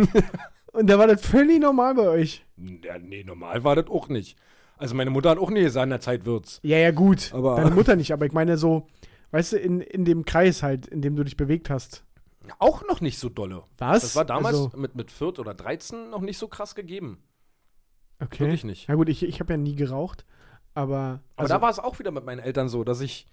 Und 0.72 0.90
da 0.90 0.98
war 0.98 1.08
das 1.08 1.22
völlig 1.26 1.60
normal 1.62 1.96
bei 1.96 2.08
euch. 2.08 2.46
Ja, 2.58 2.98
nee, 2.98 3.24
normal 3.24 3.64
war 3.64 3.76
das 3.76 3.88
auch 3.88 4.08
nicht. 4.10 4.38
Also 4.78 4.96
meine 4.96 5.10
Mutter 5.12 5.30
hat 5.30 5.38
auch 5.38 5.50
nie 5.52 5.62
gesagt, 5.62 5.84
in 5.84 5.90
der 5.92 6.00
Zeit 6.02 6.26
wird's. 6.26 6.60
Ja, 6.64 6.78
ja, 6.78 6.92
gut. 6.92 7.32
Aber- 7.34 7.56
Deine 7.58 7.72
Mutter 7.72 7.96
nicht, 7.96 8.12
aber 8.12 8.26
ich 8.26 8.32
meine 8.34 8.58
so, 8.58 8.88
weißt 9.34 9.54
du, 9.54 9.58
in, 9.58 9.82
in 9.82 10.06
dem 10.06 10.24
Kreis 10.26 10.64
halt, 10.64 10.88
in 10.88 11.02
dem 11.02 11.16
du 11.18 11.24
dich 11.26 11.36
bewegt 11.38 11.70
hast. 11.70 12.06
Auch 12.60 12.86
noch 12.88 13.02
nicht 13.02 13.20
so 13.20 13.30
dolle. 13.30 13.64
Was? 13.78 14.02
Das 14.02 14.16
war 14.16 14.26
damals 14.26 14.56
Also, 14.56 14.72
mit, 14.78 14.96
mit 14.96 15.12
14 15.12 15.42
oder 15.42 15.54
13 15.54 16.10
noch 16.10 16.22
nicht 16.22 16.38
so 16.38 16.48
krass 16.48 16.76
gegeben. 16.76 17.22
okay. 18.20 18.40
Wirklich 18.46 18.64
nicht. 18.64 18.88
Ja 18.88 18.96
gut, 18.96 19.10
ich, 19.10 19.24
ich 19.24 19.40
habe 19.40 19.54
ja 19.54 19.58
nie 19.58 19.76
geraucht, 19.76 20.26
aber. 20.74 20.96
Aber 20.96 21.22
also, 21.36 21.54
da 21.54 21.62
war 21.62 21.70
es 21.70 21.80
auch 21.80 22.00
wieder 22.00 22.12
mit 22.12 22.26
meinen 22.26 22.40
Eltern 22.40 22.68
so, 22.70 22.84
dass 22.84 23.02
ich 23.02 23.28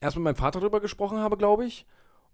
erst 0.00 0.16
mit 0.16 0.24
meinem 0.24 0.36
Vater 0.36 0.60
drüber 0.60 0.80
gesprochen 0.80 1.18
habe, 1.18 1.36
glaube 1.36 1.64
ich. 1.66 1.86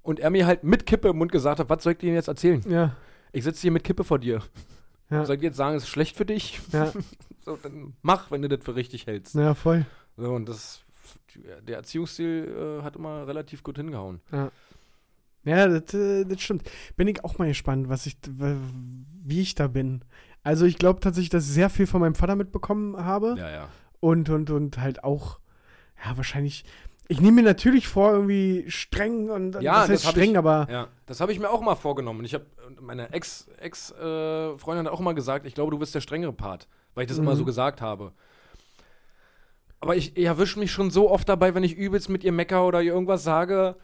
Und 0.03 0.21
er 0.21 0.31
mir 0.31 0.47
halt 0.47 0.63
mit 0.63 0.87
Kippe 0.87 1.09
im 1.09 1.19
Mund 1.19 1.33
gesagt 1.33 1.59
hat, 1.59 1.69
was 1.69 1.83
soll 1.83 1.93
ich 1.95 1.99
dir 1.99 2.15
jetzt 2.15 2.29
erzählen? 2.29 2.63
Ja, 2.71 2.95
Ich 3.33 3.43
sitze 3.43 3.63
hier 3.63 3.73
mit 3.73 3.83
Kippe 3.83 4.05
vor 4.05 4.21
dir. 4.21 4.41
Ja. 5.11 5.25
Soll 5.25 5.37
ich 5.37 5.43
jetzt 5.43 5.57
sagen, 5.57 5.77
es 5.77 5.83
ist 5.83 5.89
schlecht 5.89 6.17
für 6.17 6.25
dich? 6.27 6.61
ja, 6.73 6.93
So, 7.45 7.57
dann 7.57 7.95
mach, 8.03 8.31
wenn 8.31 8.43
du 8.43 8.49
das 8.49 8.65
für 8.65 8.75
richtig 8.77 9.07
hältst. 9.07 9.35
ja, 9.35 9.55
voll. 9.55 9.85
So, 10.17 10.33
und 10.33 10.49
das, 10.49 10.85
der 11.67 11.77
Erziehungsstil 11.77 12.79
äh, 12.81 12.83
hat 12.83 12.97
immer 12.97 13.27
relativ 13.27 13.63
gut 13.63 13.77
hingehauen. 13.77 14.21
Ja, 15.45 15.69
das, 15.69 15.95
äh, 15.95 16.25
das 16.25 16.41
stimmt. 16.41 16.69
Bin 16.97 17.07
ich 17.09 17.25
auch 17.25 17.39
mal 17.39 17.49
gespannt, 17.49 17.89
was 17.89 18.07
ich, 18.07 18.17
wie 18.27 19.41
ich 19.41 19.55
da 19.55 19.69
bin. 19.69 20.03
Also 20.43 20.65
ich 20.65 20.79
glaube 20.79 21.01
tatsächlich, 21.01 21.31
dass 21.31 21.45
ich 21.47 21.53
sehr 21.53 21.71
viel 21.71 21.87
von 21.87 22.01
meinem 22.01 22.15
Vater 22.15 22.37
mitbekommen 22.37 22.97
habe 23.05 23.35
Ja, 23.39 23.51
ja. 23.51 23.69
und, 24.01 24.29
und, 24.29 24.51
und 24.51 24.79
halt 24.79 25.03
auch, 25.05 25.39
ja, 26.05 26.17
wahrscheinlich, 26.17 26.65
ich 27.09 27.21
nehme 27.21 27.37
mir 27.37 27.43
natürlich 27.43 27.87
vor, 27.87 28.13
irgendwie 28.13 28.65
streng 28.69 29.31
und 29.31 29.55
Ja, 29.61 29.81
das 29.81 29.89
heißt 29.91 30.05
das 30.05 30.11
streng, 30.11 30.33
ich- 30.33 30.39
aber 30.39 30.67
Ja, 30.71 30.89
das 31.07 31.21
habe 31.21 31.31
ich 31.33 31.39
mir 31.39 31.51
auch 31.51 31.61
mal 31.61 31.77
vorgenommen. 31.77 32.21
Und 32.21 32.25
ich 32.25 32.35
habe, 32.35 32.47
meine 32.81 33.13
Ex, 33.13 33.49
Ex 33.59 33.93
äh, 33.93 34.59
Freundin 34.59 34.87
hat 34.87 34.93
auch 34.93 35.01
mal 35.01 35.15
gesagt, 35.15 35.47
ich 35.47 35.55
glaube, 35.55 35.71
du 35.71 35.79
bist 35.79 35.95
der 35.95 36.01
strengere 36.01 36.33
Part, 36.33 36.67
weil 36.95 37.05
ich 37.05 37.09
das 37.09 37.19
immer 37.19 37.33
Mhm. 37.35 37.39
so 37.39 37.45
gesagt 37.45 37.81
habe. 37.81 38.13
Aber 39.81 39.97
ich, 39.97 40.17
ich 40.17 40.25
erwische 40.25 40.59
mich 40.59 40.73
schon 40.73 40.91
so 40.91 41.11
oft 41.11 41.29
dabei, 41.29 41.55
wenn 41.55 41.63
ich 41.65 41.77
übelst 41.77 42.09
mit 42.09 42.25
ihr 42.25 42.33
mecker 42.33 42.67
oder 42.67 42.83
ihr 42.83 42.93
irgendwas 42.93 43.23
sage. 43.25 43.77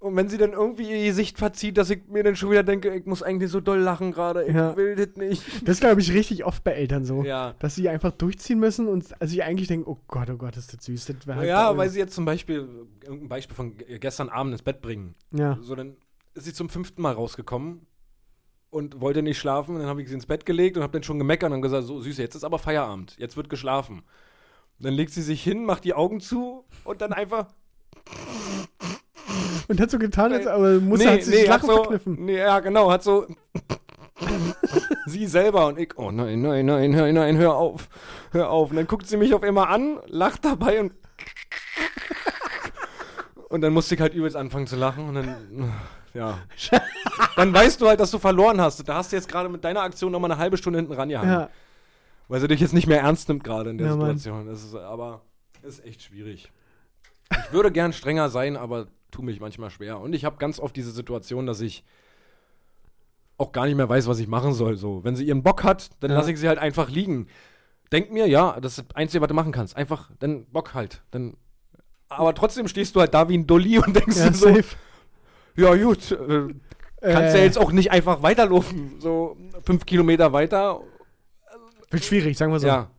Und 0.00 0.16
wenn 0.16 0.28
sie 0.28 0.36
dann 0.36 0.52
irgendwie 0.52 0.90
ihr 0.90 1.06
Gesicht 1.06 1.38
verzieht, 1.38 1.78
dass 1.78 1.88
ich 1.88 2.02
mir 2.08 2.22
dann 2.22 2.36
schon 2.36 2.50
wieder 2.50 2.62
denke, 2.62 2.94
ich 2.94 3.06
muss 3.06 3.22
eigentlich 3.22 3.50
so 3.50 3.60
doll 3.60 3.78
lachen 3.78 4.12
gerade, 4.12 4.44
ich 4.44 4.54
Ja. 4.54 4.76
will 4.76 4.96
das 4.96 5.16
nicht. 5.16 5.66
das 5.66 5.80
glaube 5.80 6.02
ich 6.02 6.12
richtig 6.12 6.44
oft 6.44 6.62
bei 6.62 6.72
Eltern 6.72 7.06
so. 7.06 7.24
Ja. 7.24 7.54
Dass 7.60 7.74
sie 7.74 7.88
einfach 7.88 8.10
durchziehen 8.10 8.60
müssen 8.60 8.86
und 8.86 9.06
also 9.18 9.34
ich 9.34 9.42
eigentlich 9.44 9.68
denken, 9.68 9.88
oh 9.88 9.96
Gott, 10.08 10.28
oh 10.28 10.36
Gott, 10.36 10.58
ist 10.58 10.74
das 10.76 10.84
süß. 10.84 11.06
Das 11.06 11.34
halt 11.36 11.48
ja, 11.48 11.74
weil 11.78 11.88
sie 11.88 12.00
jetzt 12.00 12.14
zum 12.14 12.26
Beispiel, 12.26 12.68
irgendein 13.02 13.28
Beispiel 13.28 13.56
von 13.56 13.78
ge- 13.78 13.98
gestern 13.98 14.28
Abend 14.28 14.52
ins 14.52 14.62
Bett 14.62 14.82
bringen. 14.82 15.14
Ja, 15.30 15.56
So, 15.62 15.74
dann 15.74 15.96
ist 16.34 16.44
sie 16.44 16.52
zum 16.52 16.68
fünften 16.68 17.00
Mal 17.00 17.12
rausgekommen 17.14 17.86
und 18.68 19.00
wollte 19.00 19.22
nicht 19.22 19.38
schlafen. 19.38 19.74
Und 19.76 19.80
dann 19.80 19.88
habe 19.88 20.02
ich 20.02 20.08
sie 20.08 20.14
ins 20.14 20.26
Bett 20.26 20.44
gelegt 20.44 20.76
und 20.76 20.82
habe 20.82 20.92
dann 20.92 21.02
schon 21.04 21.18
gemeckert 21.18 21.50
und 21.50 21.62
gesagt, 21.62 21.86
so 21.86 21.98
Süße, 22.00 22.20
jetzt 22.20 22.34
ist 22.34 22.44
aber 22.44 22.58
Feierabend, 22.58 23.16
jetzt 23.18 23.38
wird 23.38 23.48
geschlafen. 23.48 24.02
Dann 24.78 24.94
legt 24.94 25.12
sie 25.12 25.22
sich 25.22 25.42
hin, 25.42 25.64
macht 25.64 25.84
die 25.84 25.94
Augen 25.94 26.20
zu 26.20 26.64
und 26.84 27.00
dann 27.00 27.12
einfach. 27.12 27.46
und 29.68 29.80
hat 29.80 29.90
so 29.90 29.98
getan, 29.98 30.32
als, 30.32 30.46
aber 30.46 30.80
muss 30.80 31.04
hat 31.04 31.22
sich 31.22 31.42
hat 31.42 31.62
Lachen 31.62 31.66
so, 31.68 31.76
verkniffen. 31.76 32.24
Nee, 32.24 32.38
ja, 32.38 32.60
genau, 32.60 32.90
hat 32.90 33.02
so. 33.02 33.26
sie 35.06 35.26
selber 35.26 35.66
und 35.66 35.78
ich, 35.78 35.96
oh 35.96 36.10
nein, 36.10 36.42
nein, 36.42 36.66
nein, 36.66 36.90
nein, 36.90 37.14
nein, 37.14 37.36
hör 37.36 37.54
auf, 37.54 37.88
hör 38.32 38.50
auf. 38.50 38.70
Und 38.70 38.76
dann 38.76 38.86
guckt 38.86 39.06
sie 39.06 39.16
mich 39.16 39.34
auf 39.34 39.42
einmal 39.42 39.68
an, 39.68 39.98
lacht 40.06 40.44
dabei 40.44 40.80
und. 40.80 40.92
Und 43.48 43.60
dann 43.60 43.72
musste 43.72 43.94
ich 43.94 44.00
halt 44.00 44.14
übelst 44.14 44.36
anfangen 44.36 44.66
zu 44.66 44.74
lachen 44.74 45.08
und 45.08 45.14
dann, 45.14 45.72
ja. 46.12 46.38
Dann 47.36 47.52
weißt 47.52 47.80
du 47.80 47.88
halt, 47.88 47.98
dass 47.98 48.10
du 48.12 48.18
verloren 48.18 48.60
hast. 48.60 48.88
Da 48.88 48.94
hast 48.94 49.10
du 49.10 49.16
jetzt 49.16 49.28
gerade 49.28 49.48
mit 49.48 49.64
deiner 49.64 49.82
Aktion 49.82 50.12
nochmal 50.12 50.30
eine 50.30 50.40
halbe 50.40 50.56
Stunde 50.56 50.78
hinten 50.78 50.92
rangehangen. 50.92 51.30
Ja, 51.30 51.50
Weil 52.28 52.40
sie 52.40 52.48
dich 52.48 52.60
jetzt 52.60 52.72
nicht 52.74 52.86
mehr 52.86 53.00
ernst 53.00 53.28
nimmt 53.28 53.44
gerade 53.44 53.70
in 53.70 53.78
der 53.78 53.88
Ja. 53.88 53.92
Situation. 53.94 54.46
Das 54.46 54.64
ist, 54.64 54.74
aber 54.74 55.22
ist 55.62 55.84
echt 55.84 56.02
schwierig. 56.02 56.50
Ich 57.30 57.52
würde 57.52 57.70
gern 57.72 57.92
strenger 57.92 58.28
sein, 58.28 58.56
aber 58.56 58.86
tu 59.10 59.22
mich 59.22 59.40
manchmal 59.40 59.70
schwer. 59.70 60.00
Und 60.00 60.12
ich 60.14 60.24
habe 60.24 60.36
ganz 60.36 60.58
oft 60.60 60.74
diese 60.76 60.90
Situation, 60.90 61.46
dass 61.46 61.60
ich 61.60 61.84
auch 63.36 63.52
gar 63.52 63.66
nicht 63.66 63.74
mehr 63.76 63.88
weiß, 63.88 64.06
was 64.06 64.18
ich 64.20 64.28
machen 64.28 64.52
soll. 64.52 64.76
So, 64.76 65.02
wenn 65.04 65.16
sie 65.16 65.24
ihren 65.24 65.42
Bock 65.42 65.64
hat, 65.64 65.90
dann 66.00 66.10
Ja. 66.10 66.18
lasse 66.18 66.32
ich 66.32 66.38
sie 66.38 66.48
halt 66.48 66.58
einfach 66.58 66.88
liegen. 66.88 67.26
Denk 67.92 68.10
mir, 68.12 68.26
ja, 68.26 68.58
das 68.60 68.78
ist 68.78 68.88
das 68.90 68.96
Einzige, 68.96 69.20
was 69.22 69.28
du 69.28 69.34
machen 69.34 69.52
kannst. 69.52 69.76
Einfach, 69.76 70.10
dann 70.18 70.46
Bock 70.46 70.74
halt. 70.74 71.02
Dann, 71.10 71.36
aber 72.08 72.34
trotzdem 72.34 72.68
stehst 72.68 72.94
du 72.96 73.00
halt 73.00 73.12
da 73.14 73.28
wie 73.28 73.36
ein 73.36 73.46
Dolly 73.46 73.78
und 73.78 73.94
denkst 73.96 74.16
ja 74.16 74.28
dir 74.30 74.34
so, 74.34 74.46
safe. 74.54 74.76
ja 75.56 75.74
gut, 75.76 76.10
äh, 76.12 76.54
kannst 77.00 77.34
ja 77.34 77.40
Äh, 77.40 77.44
jetzt 77.44 77.58
auch 77.58 77.72
nicht 77.72 77.90
einfach 77.90 78.22
weiterlaufen. 78.22 79.00
So 79.00 79.36
fünf 79.64 79.84
Kilometer 79.86 80.32
weiter 80.32 80.80
Wird 81.94 82.04
schwierig, 82.04 82.36
sagen 82.36 82.52
wir 82.52 82.60
so. 82.60 82.66
ja. 82.66 82.90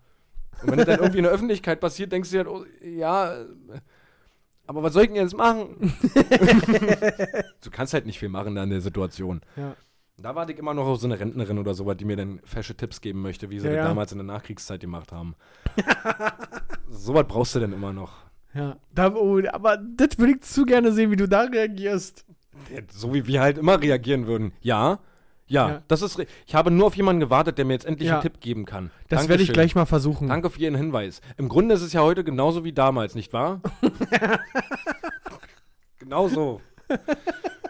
Und 0.64 0.72
wenn 0.72 0.78
das 0.78 0.88
dann 0.88 1.00
irgendwie 1.00 1.18
in 1.20 1.24
der 1.26 1.34
Öffentlichkeit 1.34 1.80
passiert, 1.80 2.12
denkst 2.12 2.30
du 2.32 2.44
dir 2.44 2.46
halt, 2.46 2.48
oh, 2.48 2.66
ja, 2.84 3.46
aber 4.68 4.84
was 4.84 4.94
soll 4.94 5.04
ich 5.04 5.10
denn 5.10 5.18
jetzt 5.18 5.38
machen? 5.38 5.94
du 7.62 7.70
kannst 7.72 7.94
halt 7.94 8.06
nicht 8.06 8.20
viel 8.20 8.30
machen 8.30 8.56
da 8.56 8.64
in 8.64 8.70
der 8.70 8.82
Situation. 8.82 9.42
Ja. 9.56 9.76
Da 10.18 10.34
warte 10.34 10.54
ich 10.54 10.60
immer 10.60 10.74
noch 10.74 10.88
auf 10.88 11.00
so 11.00 11.08
eine 11.08 11.20
Rentnerin 11.20 11.60
oder 11.60 11.74
sowas, 11.74 11.98
die 11.98 12.06
mir 12.06 12.16
dann 12.16 12.40
fesche 12.46 12.76
Tipps 12.76 13.02
geben 13.02 13.22
möchte, 13.22 13.50
wie 13.50 13.60
sie 13.60 13.68
Ja, 13.68 13.74
das 13.74 13.78
ja. 13.80 13.88
damals 13.90 14.12
in 14.14 14.18
der 14.18 14.26
Nachkriegszeit 14.26 14.80
gemacht 14.80 15.12
haben. 15.12 15.36
sowas 16.90 17.26
brauchst 17.28 17.54
du 17.56 17.60
denn 17.60 17.74
immer 17.74 17.92
noch. 17.92 18.14
Ja, 18.54 18.78
da, 18.94 19.14
oh, 19.14 19.42
aber 19.52 19.78
das 19.78 20.18
würde 20.18 20.34
ich 20.34 20.42
zu 20.42 20.66
gerne 20.66 20.94
sehen, 20.94 21.12
wie 21.12 21.18
du 21.18 21.28
da 21.28 21.42
reagierst. 21.42 22.26
So 22.90 23.14
wie 23.14 23.28
wir 23.28 23.42
halt 23.42 23.58
immer 23.58 23.82
reagieren 23.82 24.26
würden. 24.26 24.54
Ja, 24.62 25.00
ja, 25.48 25.70
Ja. 25.70 25.82
das 25.88 26.02
ist. 26.02 26.20
Ich 26.48 26.56
habe 26.56 26.72
nur 26.72 26.88
auf 26.88 26.96
jemanden 26.96 27.20
gewartet, 27.20 27.58
der 27.58 27.66
mir 27.66 27.74
jetzt 27.74 27.86
endlich 27.86 28.08
Ja. 28.10 28.16
einen 28.16 28.24
Tipp 28.24 28.40
geben 28.42 28.66
kann. 28.66 28.92
Das 29.10 29.28
werde 29.30 29.44
ich 29.44 29.54
gleich 29.54 29.76
mal 29.76 29.86
versuchen. 29.86 30.28
Danke 30.30 30.50
für 30.50 30.60
Ihren 30.60 30.76
Hinweis. 30.76 31.22
Im 31.38 31.50
Grunde 31.50 31.76
ist 31.76 31.82
es 31.82 31.94
ja 31.94 32.02
heute 32.02 32.24
genauso 32.24 32.64
wie 32.64 32.74
damals, 32.74 33.16
nicht 33.16 33.32
wahr? 33.34 33.62
genau 36.00 36.28
so. 36.28 36.62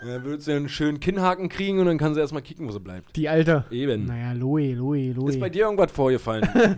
Dann 0.02 0.24
wird 0.24 0.42
sie 0.44 0.54
einen 0.54 0.70
schönen 0.70 1.00
Kinnhaken 1.00 1.50
kriegen 1.50 1.80
und 1.80 1.88
dann 1.88 1.98
kann 1.98 2.14
sie 2.14 2.20
erstmal 2.20 2.44
kicken, 2.44 2.68
wo 2.68 2.72
sie 2.72 2.80
bleibt. 2.80 3.16
Die 3.16 3.28
Alte. 3.28 3.66
Eben. 3.72 4.06
Naja, 4.06 4.34
Loe, 4.34 4.74
Loe, 4.74 5.14
Loe. 5.14 5.30
Ist 5.30 5.40
bei 5.40 5.50
dir 5.50 5.66
irgendwas 5.66 5.92
vorgefallen? 5.92 6.48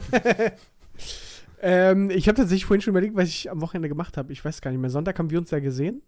Ähm, 1.60 2.12
ich 2.12 2.28
habe 2.28 2.36
tatsächlich 2.38 2.68
vorhin 2.68 2.82
schon 2.82 2.92
überlegt, 2.92 3.16
was 3.16 3.30
ich 3.30 3.50
am 3.50 3.62
Wochenende 3.62 3.90
gemacht 3.90 4.16
habe. 4.16 4.32
Ich 4.32 4.46
weiß 4.46 4.62
gar 4.62 4.70
nicht 4.70 4.80
mehr. 4.80 4.92
Sonntag 4.92 5.18
haben 5.18 5.32
wir 5.32 5.40
uns 5.40 5.50
ja 5.50 5.58
gesehen. 5.60 6.04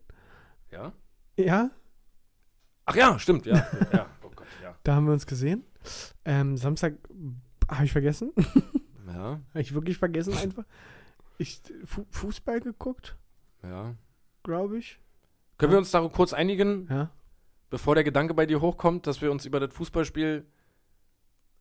ja? 0.72 0.94
Ja, 1.38 1.72
Ach 2.86 2.96
ja, 2.96 3.18
stimmt, 3.18 3.48
ja. 3.48 3.66
ja. 3.92 4.06
Ja. 4.90 4.94
da 4.94 4.96
haben 4.96 5.06
wir 5.06 5.14
uns 5.14 5.26
gesehen. 5.26 5.64
Ähm, 6.26 6.58
Samstag 6.58 6.96
habe 7.70 7.86
ich 7.86 7.92
vergessen. 7.92 8.32
Ja, 9.12 9.40
habe 9.50 9.62
ich 9.62 9.74
wirklich 9.74 9.98
vergessen 9.98 10.38
einfach. 10.38 10.66
Ich 11.40 11.62
Fu 11.84 12.06
Fußball 12.12 12.60
geguckt, 12.62 13.18
ja. 13.64 13.96
glaube 14.44 14.78
ich. 14.78 15.00
Können 15.58 15.72
wir 15.72 15.80
uns 15.80 15.90
da 15.90 16.08
kurz 16.10 16.32
einigen, 16.32 16.88
Ja. 16.92 17.10
bevor 17.72 17.96
der 17.96 18.04
Gedanke 18.04 18.36
bei 18.36 18.46
dir 18.46 18.62
hochkommt, 18.62 19.08
dass 19.08 19.20
wir 19.24 19.32
uns 19.32 19.48
über 19.48 19.60
das 19.60 19.74
Fußballspiel 19.74 20.46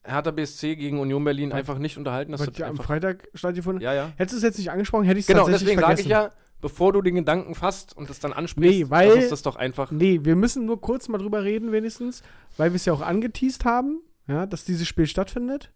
Hertha 0.05 0.31
BSC 0.31 0.77
gegen 0.77 0.99
Union 1.01 1.25
Berlin 1.25 1.53
einfach 1.53 1.79
nicht 1.79 1.97
unterhalten? 1.97 2.33
Das 2.33 2.47
ja 2.55 2.69
am 2.69 2.77
Freitag 2.77 3.29
stattgefunden 3.33 3.81
ja, 3.83 3.95
ja. 3.95 4.13
Hättest 4.17 4.35
du 4.35 4.37
es 4.37 4.43
jetzt 4.43 4.59
nicht 4.59 4.71
angesprochen, 4.71 5.05
hätte 5.07 5.19
ich 5.19 5.25
es 5.25 5.29
Genau, 5.29 5.47
tatsächlich 5.47 5.71
deswegen 5.71 5.81
sage 5.81 6.01
ich 6.03 6.07
vergessen. 6.09 6.33
ja, 6.35 6.48
bevor 6.61 6.93
du 6.93 7.03
den 7.03 7.15
Gedanken 7.17 7.55
fasst 7.55 7.97
und 7.97 8.11
es 8.11 8.21
dann 8.21 8.33
ansprichst, 8.33 8.81
Nee, 8.85 8.91
weil- 8.91 9.13
uns 9.13 9.29
das 9.29 9.43
doch 9.43 9.57
einfach. 9.57 9.91
Nee, 9.91 10.21
wir 10.23 10.37
müssen 10.37 10.67
nur 10.67 10.81
kurz 10.81 11.09
mal 11.09 11.19
drüber 11.19 11.45
reden, 11.45 11.73
wenigstens, 11.73 12.23
weil 12.57 12.73
wir 12.73 12.77
es 12.77 12.85
ja 12.85 12.93
auch 12.93 13.01
angeteased 13.01 13.65
haben, 13.65 14.01
ja, 14.27 14.47
dass 14.47 14.65
dieses 14.65 14.87
Spiel 14.89 15.07
stattfindet. 15.07 15.73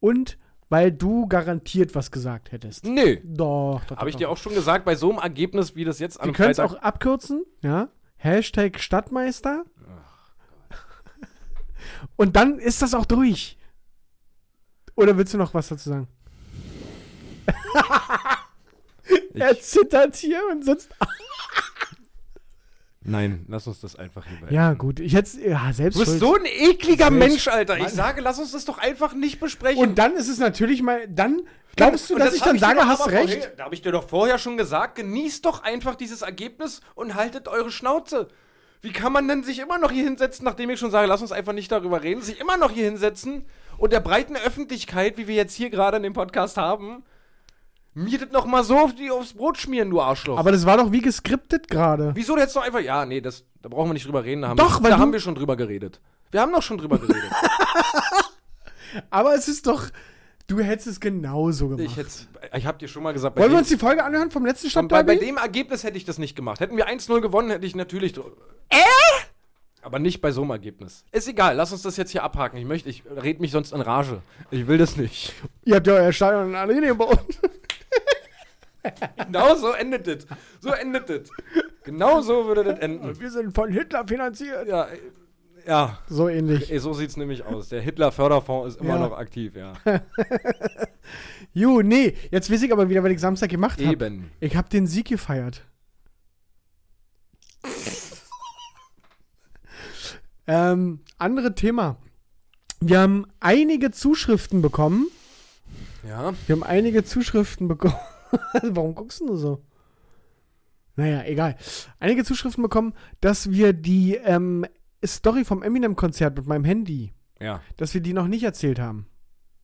Und 0.00 0.38
weil 0.68 0.92
du 0.92 1.26
garantiert 1.26 1.94
was 1.94 2.10
gesagt 2.10 2.52
hättest. 2.52 2.84
Nee. 2.84 3.22
Doch, 3.24 3.82
doch, 3.86 3.96
Habe 3.96 4.10
ich 4.10 4.16
dir 4.16 4.28
auch 4.28 4.36
schon 4.36 4.54
gesagt, 4.54 4.84
bei 4.84 4.94
so 4.96 5.08
einem 5.10 5.18
Ergebnis 5.18 5.74
wie 5.76 5.84
das 5.84 5.98
jetzt 5.98 6.20
am 6.20 6.26
Wir 6.26 6.34
können 6.34 6.50
es 6.50 6.58
auch 6.60 6.74
abkürzen, 6.74 7.44
ja. 7.62 7.88
Hashtag 8.16 8.78
Stadtmeister. 8.78 9.64
Und 12.16 12.36
dann 12.36 12.58
ist 12.58 12.82
das 12.82 12.92
auch 12.94 13.06
durch. 13.06 13.56
Oder 14.94 15.16
willst 15.16 15.32
du 15.32 15.38
noch 15.38 15.54
was 15.54 15.68
dazu 15.68 15.88
sagen? 15.88 16.08
er 19.34 19.58
zittert 19.60 20.16
hier 20.16 20.40
und 20.50 20.64
sitzt. 20.64 20.90
Nein, 23.00 23.46
lass 23.48 23.66
uns 23.66 23.80
das 23.80 23.96
einfach 23.96 24.26
hier 24.26 24.36
beenden. 24.38 24.54
Ja, 24.54 24.74
gut. 24.74 25.00
Ich 25.00 25.14
hätte 25.14 25.40
ja, 25.40 25.72
selbst. 25.72 25.98
Du 25.98 26.04
bist 26.04 26.18
so 26.18 26.34
ein 26.34 26.44
ekliger 26.44 27.06
Selbst- 27.06 27.18
Mensch, 27.18 27.48
Alter. 27.48 27.76
Ich 27.76 27.84
Mann. 27.84 27.92
sage, 27.92 28.20
lass 28.20 28.38
uns 28.38 28.52
das 28.52 28.64
doch 28.64 28.78
einfach 28.78 29.14
nicht 29.14 29.40
besprechen. 29.40 29.80
Und 29.82 29.94
dann 29.96 30.14
ist 30.14 30.28
es 30.28 30.38
natürlich 30.38 30.82
mal. 30.82 31.08
Dann 31.08 31.42
glaubst 31.76 32.10
du, 32.10 32.14
Und 32.14 32.20
dass 32.20 32.30
das 32.30 32.36
ich 32.36 32.42
dann 32.42 32.54
dir 32.54 32.60
sage, 32.60 32.86
hast 32.86 33.08
recht? 33.08 33.32
Vorher, 33.34 33.56
da 33.56 33.64
habe 33.64 33.74
ich 33.74 33.82
dir 33.82 33.92
doch 33.92 34.08
vorher 34.08 34.38
schon 34.38 34.56
gesagt, 34.58 34.96
genießt 34.96 35.44
doch 35.44 35.62
einfach 35.62 35.94
dieses 35.94 36.22
Ergebnis 36.22 36.80
und 36.94 37.14
haltet 37.14 37.48
eure 37.48 37.70
Schnauze. 37.70 38.28
Wie 38.80 38.92
kann 38.92 39.12
man 39.12 39.26
denn 39.26 39.42
sich 39.42 39.58
immer 39.58 39.78
noch 39.78 39.90
hier 39.90 40.04
hinsetzen, 40.04 40.44
nachdem 40.44 40.70
ich 40.70 40.78
schon 40.78 40.90
sage, 40.90 41.08
lass 41.08 41.22
uns 41.22 41.32
einfach 41.32 41.52
nicht 41.52 41.72
darüber 41.72 42.02
reden, 42.02 42.20
sich 42.22 42.38
immer 42.40 42.56
noch 42.56 42.70
hier 42.70 42.84
hinsetzen 42.84 43.46
und 43.76 43.92
der 43.92 44.00
breiten 44.00 44.36
Öffentlichkeit, 44.36 45.16
wie 45.18 45.26
wir 45.26 45.34
jetzt 45.34 45.54
hier 45.54 45.70
gerade 45.70 45.96
in 45.96 46.02
dem 46.04 46.12
Podcast 46.12 46.56
haben, 46.56 47.04
mir 47.94 48.18
das 48.18 48.30
noch 48.30 48.46
mal 48.46 48.62
so 48.64 48.76
auf 48.78 48.94
die, 48.94 49.10
aufs 49.10 49.34
Brot 49.34 49.58
schmieren, 49.58 49.90
du 49.90 50.00
Arschloch. 50.00 50.38
Aber 50.38 50.52
das 50.52 50.64
war 50.66 50.76
doch 50.76 50.92
wie 50.92 51.00
geskriptet 51.00 51.68
gerade. 51.68 52.12
Wieso 52.14 52.36
jetzt 52.36 52.54
doch 52.54 52.62
einfach, 52.62 52.80
ja, 52.80 53.04
nee, 53.04 53.20
das, 53.20 53.44
da 53.62 53.68
brauchen 53.68 53.88
wir 53.88 53.94
nicht 53.94 54.06
drüber 54.06 54.24
reden, 54.24 54.42
da 54.42 54.48
haben, 54.48 54.56
Doch, 54.56 54.80
wir, 54.80 54.84
weil 54.84 54.90
da 54.92 54.98
haben 54.98 55.12
wir 55.12 55.20
schon 55.20 55.34
drüber 55.34 55.56
geredet. 55.56 56.00
Wir 56.30 56.40
haben 56.40 56.52
doch 56.52 56.62
schon 56.62 56.78
drüber 56.78 56.98
geredet. 56.98 57.30
Aber 59.10 59.34
es 59.34 59.48
ist 59.48 59.66
doch. 59.66 59.84
Du 60.46 60.60
hättest 60.60 60.86
es 60.86 61.00
genauso 61.00 61.68
gemacht. 61.68 61.84
ich 61.84 61.96
hätte, 61.98 62.10
ich 62.56 62.64
habe 62.64 62.78
dir 62.78 62.88
schon 62.88 63.02
mal 63.02 63.12
gesagt, 63.12 63.34
bei 63.34 63.42
Wollen 63.42 63.52
wir 63.52 63.58
uns 63.58 63.68
die 63.68 63.76
Folge 63.76 64.02
anhören 64.02 64.30
vom 64.30 64.46
letzten 64.46 64.66
Und 64.78 64.88
bei, 64.88 65.02
bei 65.02 65.12
Stadtderby? 65.12 65.26
dem 65.26 65.36
Ergebnis 65.36 65.84
hätte 65.84 65.98
ich 65.98 66.06
das 66.06 66.16
nicht 66.16 66.34
gemacht. 66.36 66.60
Hätten 66.60 66.76
wir 66.78 66.88
1-0 66.88 67.20
gewonnen, 67.20 67.50
hätte 67.50 67.66
ich 67.66 67.76
natürlich. 67.76 68.16
Äh? 68.70 68.76
Aber 69.82 69.98
nicht 69.98 70.22
bei 70.22 70.32
so 70.32 70.42
einem 70.42 70.50
Ergebnis. 70.52 71.04
Ist 71.12 71.28
egal, 71.28 71.54
lass 71.54 71.72
uns 71.72 71.82
das 71.82 71.98
jetzt 71.98 72.12
hier 72.12 72.22
abhaken. 72.22 72.58
Ich 72.58 72.64
möchte, 72.64 72.88
ich 72.88 73.04
red 73.06 73.40
mich 73.40 73.50
sonst 73.50 73.72
in 73.72 73.82
Rage. 73.82 74.22
Ich 74.50 74.66
will 74.66 74.78
das 74.78 74.96
nicht. 74.96 75.34
Ihr 75.64 75.76
habt 75.76 75.86
ja 75.86 75.94
euer 75.94 76.12
Stadion 76.12 76.48
in 76.48 76.56
Arena 76.56 76.86
gebaut. 76.88 77.20
Genau 79.26 79.54
so 79.56 79.72
endet 79.72 80.06
das. 80.06 80.26
So 80.60 80.70
endet 80.70 81.08
das. 81.10 81.28
Genau 81.84 82.20
so 82.20 82.46
würde 82.46 82.64
das 82.64 82.78
enden. 82.78 83.18
Wir 83.20 83.30
sind 83.30 83.54
von 83.54 83.70
Hitler 83.70 84.06
finanziert. 84.06 84.66
Ja, 84.68 84.88
ja. 85.66 85.98
So 86.08 86.28
ähnlich. 86.28 86.72
So 86.80 86.92
sieht's 86.94 87.16
nämlich 87.16 87.44
aus. 87.44 87.68
Der 87.68 87.80
Hitler-Förderfonds 87.82 88.74
ist 88.74 88.80
immer 88.80 88.94
Ja. 88.96 89.08
noch 89.08 89.18
aktiv, 89.18 89.54
ja. 89.54 89.74
Ju, 91.52 91.82
nee, 91.82 92.14
jetzt 92.30 92.50
weiß 92.50 92.62
ich 92.62 92.72
aber 92.72 92.88
wieder, 92.88 93.02
was 93.02 93.10
ich 93.10 93.20
Samstag 93.20 93.50
gemacht 93.50 93.80
habe. 93.80 93.92
Eben. 93.92 94.30
Ich 94.40 94.56
habe 94.56 94.68
den 94.68 94.86
Sieg 94.86 95.08
gefeiert. 95.08 95.62
ähm, 100.46 101.00
andere 101.18 101.54
Thema. 101.54 101.96
Wir 102.80 103.00
haben 103.00 103.26
einige 103.40 103.90
Zuschriften 103.90 104.62
bekommen. 104.62 105.08
Ja. 106.06 106.32
Wir 106.46 106.56
haben 106.56 106.62
einige 106.62 107.04
Zuschriften 107.04 107.68
bekommen. 107.68 107.96
Warum 108.62 108.94
guckst 108.94 109.20
du 109.20 109.36
so? 109.36 109.64
Naja, 110.96 111.22
egal. 111.24 111.56
Einige 112.00 112.24
Zuschriften 112.24 112.62
bekommen, 112.62 112.92
dass 113.20 113.50
wir 113.50 113.72
die 113.72 114.16
ähm, 114.16 114.66
Story 115.04 115.44
vom 115.44 115.62
Eminem-Konzert 115.62 116.36
mit 116.36 116.46
meinem 116.46 116.64
Handy, 116.64 117.12
Ja. 117.40 117.60
dass 117.76 117.94
wir 117.94 118.00
die 118.00 118.12
noch 118.12 118.26
nicht 118.26 118.42
erzählt 118.42 118.78
haben. 118.80 119.06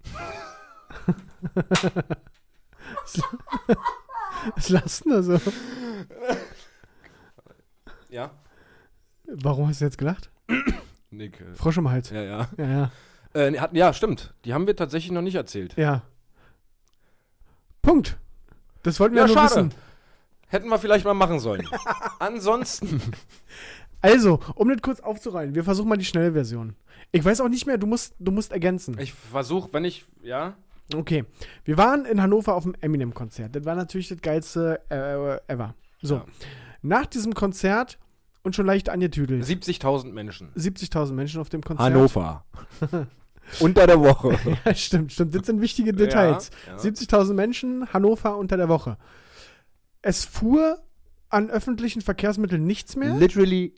Was 4.55 4.68
lassen 4.68 5.11
da 5.11 5.22
so? 5.22 5.40
Ja. 8.11 8.31
Warum 9.27 9.68
hast 9.68 9.81
du 9.81 9.87
jetzt 9.87 9.98
gelacht? 9.98 10.31
Nick. 11.11 11.40
äh, 11.40 11.55
Frosch 11.55 11.79
im 11.79 11.90
Hals. 11.90 12.11
Ja, 12.11 12.22
ja. 12.22 12.48
Ja, 12.59 12.66
ja. 12.66 12.90
Äh, 13.35 13.77
ja, 13.77 13.92
stimmt. 13.92 14.35
Die 14.44 14.53
haben 14.55 14.66
wir 14.66 14.77
tatsächlich 14.77 15.11
noch 15.12 15.22
nicht 15.22 15.35
erzählt. 15.35 15.74
Ja. 15.77 16.03
Punkt. 17.83 18.18
Das 18.84 19.00
wollten 19.00 19.16
wir 19.16 19.22
Ja, 19.22 19.26
nur 19.26 19.34
schade. 19.36 19.50
wissen. 19.50 19.74
Hätten 20.46 20.68
wir 20.68 20.78
vielleicht 20.78 21.04
mal 21.04 21.14
machen 21.14 21.40
sollen. 21.40 21.68
Ansonsten. 22.20 23.00
Also, 24.00 24.38
um 24.54 24.68
das 24.68 24.82
kurz 24.82 25.00
aufzureihen, 25.00 25.54
wir 25.54 25.64
versuchen 25.64 25.88
mal 25.88 25.96
die 25.96 26.04
schnelle 26.04 26.34
Version. 26.34 26.76
Ich 27.10 27.24
weiß 27.24 27.40
auch 27.40 27.48
nicht 27.48 27.66
mehr, 27.66 27.78
du 27.78 27.86
musst, 27.86 28.14
du 28.18 28.32
musst 28.32 28.52
ergänzen. 28.52 28.98
Ich 28.98 29.14
versuche, 29.14 29.72
wenn 29.72 29.86
ich. 29.86 30.04
Ja. 30.22 30.58
Okay. 30.94 31.24
Wir 31.64 31.78
waren 31.78 32.04
in 32.04 32.20
Hannover 32.20 32.54
auf 32.54 32.64
dem 32.64 32.74
Eminem-Konzert. 32.82 33.56
Das 33.56 33.64
war 33.64 33.74
natürlich 33.74 34.08
das 34.08 34.20
geilste 34.20 34.78
äh, 34.90 35.50
ever. 35.50 35.74
So. 36.02 36.16
Ja. 36.16 36.26
Nach 36.82 37.06
diesem 37.06 37.32
Konzert 37.32 37.98
und 38.42 38.54
schon 38.54 38.66
leicht 38.66 38.90
angetüdelt. 38.90 39.42
70.000 39.42 40.12
Menschen. 40.12 40.52
70.000 40.54 41.12
Menschen 41.14 41.40
auf 41.40 41.48
dem 41.48 41.62
Konzert. 41.62 41.86
Hannover. 41.86 42.44
unter 43.61 43.87
der 43.87 44.00
Woche. 44.00 44.38
Ja, 44.64 44.74
stimmt, 44.74 45.12
stimmt. 45.12 45.35
Das 45.35 45.46
sind 45.46 45.61
wichtige 45.61 45.92
Details. 45.92 46.50
Ja, 46.66 46.72
ja. 46.74 46.78
70.000 46.78 47.35
Menschen, 47.35 47.92
Hannover 47.92 48.37
unter 48.37 48.57
der 48.57 48.68
Woche. 48.68 48.96
Es 50.02 50.24
fuhr 50.24 50.78
an 51.28 51.50
öffentlichen 51.50 52.02
Verkehrsmitteln 52.02 52.64
nichts 52.64 52.96
mehr. 52.96 53.14
Literally. 53.14 53.74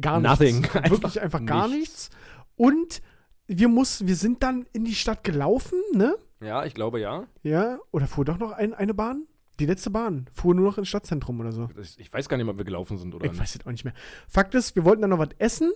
Gar 0.00 0.20
Nothing. 0.20 0.60
nichts. 0.60 0.74
Wirklich 0.90 1.20
einfach 1.20 1.44
gar 1.44 1.68
nichts. 1.68 2.10
nichts. 2.10 2.10
Und 2.56 3.02
wir 3.46 3.68
mussten, 3.68 4.06
wir 4.06 4.16
sind 4.16 4.42
dann 4.42 4.66
in 4.72 4.84
die 4.84 4.94
Stadt 4.94 5.24
gelaufen, 5.24 5.78
ne? 5.94 6.14
Ja, 6.40 6.64
ich 6.64 6.74
glaube 6.74 7.00
ja. 7.00 7.24
Ja. 7.42 7.78
Oder 7.90 8.06
fuhr 8.06 8.24
doch 8.24 8.38
noch 8.38 8.52
ein, 8.52 8.72
eine 8.74 8.94
Bahn? 8.94 9.26
Die 9.58 9.66
letzte 9.66 9.90
Bahn 9.90 10.26
fuhr 10.32 10.54
nur 10.54 10.64
noch 10.64 10.78
ins 10.78 10.88
Stadtzentrum 10.88 11.38
oder 11.40 11.52
so. 11.52 11.68
Das- 11.76 11.96
Ich 11.98 12.10
weiß 12.12 12.28
gar 12.28 12.36
nicht, 12.38 12.46
ob 12.48 12.56
wir 12.56 12.64
gelaufen 12.64 12.96
sind 12.96 13.14
oder 13.14 13.26
Ich 13.26 13.32
nicht. 13.32 13.40
weiß 13.40 13.56
es 13.56 13.66
auch 13.66 13.70
nicht 13.70 13.84
mehr. 13.84 13.92
Fakt 14.28 14.54
ist, 14.54 14.74
wir 14.74 14.84
wollten 14.84 15.02
dann 15.02 15.10
noch 15.10 15.18
was 15.18 15.30
essen. 15.38 15.70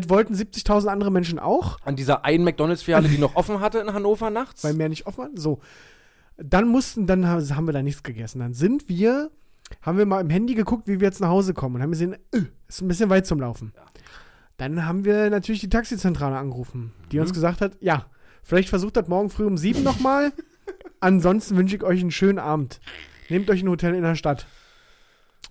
Das 0.00 0.08
wollten 0.08 0.34
70.000 0.34 0.88
andere 0.88 1.10
Menschen 1.10 1.38
auch, 1.38 1.78
An 1.84 1.96
dieser 1.96 2.24
einen 2.24 2.44
McDonalds-Filiale, 2.44 3.08
die 3.08 3.18
noch 3.18 3.36
offen 3.36 3.60
hatte 3.60 3.78
in 3.78 3.92
Hannover 3.92 4.30
nachts. 4.30 4.62
weil 4.64 4.74
mehr 4.74 4.88
nicht 4.88 5.06
offen 5.06 5.18
war. 5.18 5.30
So. 5.34 5.60
Dann 6.36 6.68
mussten, 6.68 7.06
dann 7.06 7.26
ha- 7.26 7.40
haben 7.54 7.66
wir 7.66 7.72
da 7.72 7.82
nichts 7.82 8.02
gegessen. 8.02 8.40
Dann 8.40 8.52
sind 8.52 8.88
wir, 8.88 9.30
haben 9.82 9.96
wir 9.98 10.06
mal 10.06 10.20
im 10.20 10.30
Handy 10.30 10.54
geguckt, 10.54 10.86
wie 10.86 11.00
wir 11.00 11.06
jetzt 11.08 11.20
nach 11.20 11.28
Hause 11.30 11.54
kommen 11.54 11.76
und 11.76 11.82
haben 11.82 11.90
gesehen, 11.92 12.14
äh, 12.32 12.40
ist 12.68 12.82
ein 12.82 12.88
bisschen 12.88 13.08
weit 13.10 13.26
zum 13.26 13.40
Laufen. 13.40 13.72
Ja. 13.74 13.82
Dann 14.58 14.86
haben 14.86 15.04
wir 15.04 15.30
natürlich 15.30 15.60
die 15.60 15.68
Taxizentrale 15.70 16.36
angerufen, 16.36 16.92
die 17.12 17.16
Mhm. 17.16 17.22
uns 17.22 17.32
gesagt 17.32 17.60
hat, 17.60 17.76
ja, 17.80 18.06
vielleicht 18.42 18.68
versucht 18.68 18.96
das 18.96 19.08
morgen 19.08 19.30
früh 19.30 19.44
um 19.46 19.56
sieben 19.58 19.82
nochmal. 19.82 20.32
Ansonsten 21.00 21.56
wünsche 21.56 21.76
ich 21.76 21.82
euch 21.82 22.00
einen 22.00 22.10
schönen 22.10 22.38
Abend. 22.38 22.80
Nehmt 23.28 23.50
euch 23.50 23.62
ein 23.62 23.68
Hotel 23.68 23.94
in 23.94 24.02
der 24.02 24.14
Stadt. 24.14 24.46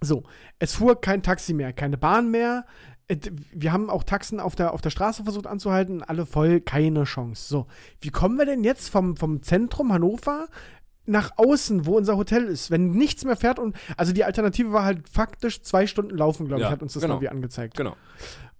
So, 0.02 0.24
es 0.60 0.74
fuhr 0.76 1.00
kein 1.00 1.24
Taxi 1.24 1.54
mehr, 1.54 1.72
keine 1.74 1.98
Bahn 1.98 2.30
mehr. 2.32 2.66
Et- 3.08 3.32
Wir 3.52 3.72
haben 3.72 3.90
auch 3.90 4.04
Taxen 4.04 4.40
auf 4.40 4.56
der, 4.56 4.74
auf 4.74 4.82
der 4.82 4.90
Straße 4.90 5.24
versucht 5.24 5.48
anzuhalten, 5.48 6.02
alle 6.04 6.26
voll, 6.26 6.60
keine 6.62 7.04
Chance. 7.04 7.48
So, 7.48 7.68
wie 8.02 8.10
kommen 8.10 8.38
wir 8.38 8.46
denn 8.46 8.64
jetzt 8.64 8.90
vom, 8.90 9.16
vom 9.16 9.44
Zentrum 9.44 9.94
Hannover 9.94 10.48
nach 11.06 11.32
außen, 11.38 11.86
wo 11.86 11.96
unser 11.98 12.18
Hotel 12.18 12.46
ist, 12.46 12.72
wenn 12.72 12.90
nichts 12.92 13.24
mehr 13.26 13.36
fährt 13.36 13.60
und 13.60 13.76
also 13.96 14.12
die 14.12 14.24
Alternative 14.24 14.72
war 14.72 14.84
halt 14.86 15.08
faktisch 15.08 15.62
zwei 15.62 15.86
Stunden 15.86 16.18
laufen, 16.18 16.48
glaube 16.48 16.62
ich, 16.62 16.66
Ja, 16.66 16.72
hat 16.72 16.82
uns 16.82 16.94
das 16.94 17.02
genau. 17.04 17.16
irgendwie 17.16 17.30
angezeigt. 17.30 17.78
Genau. 17.78 17.96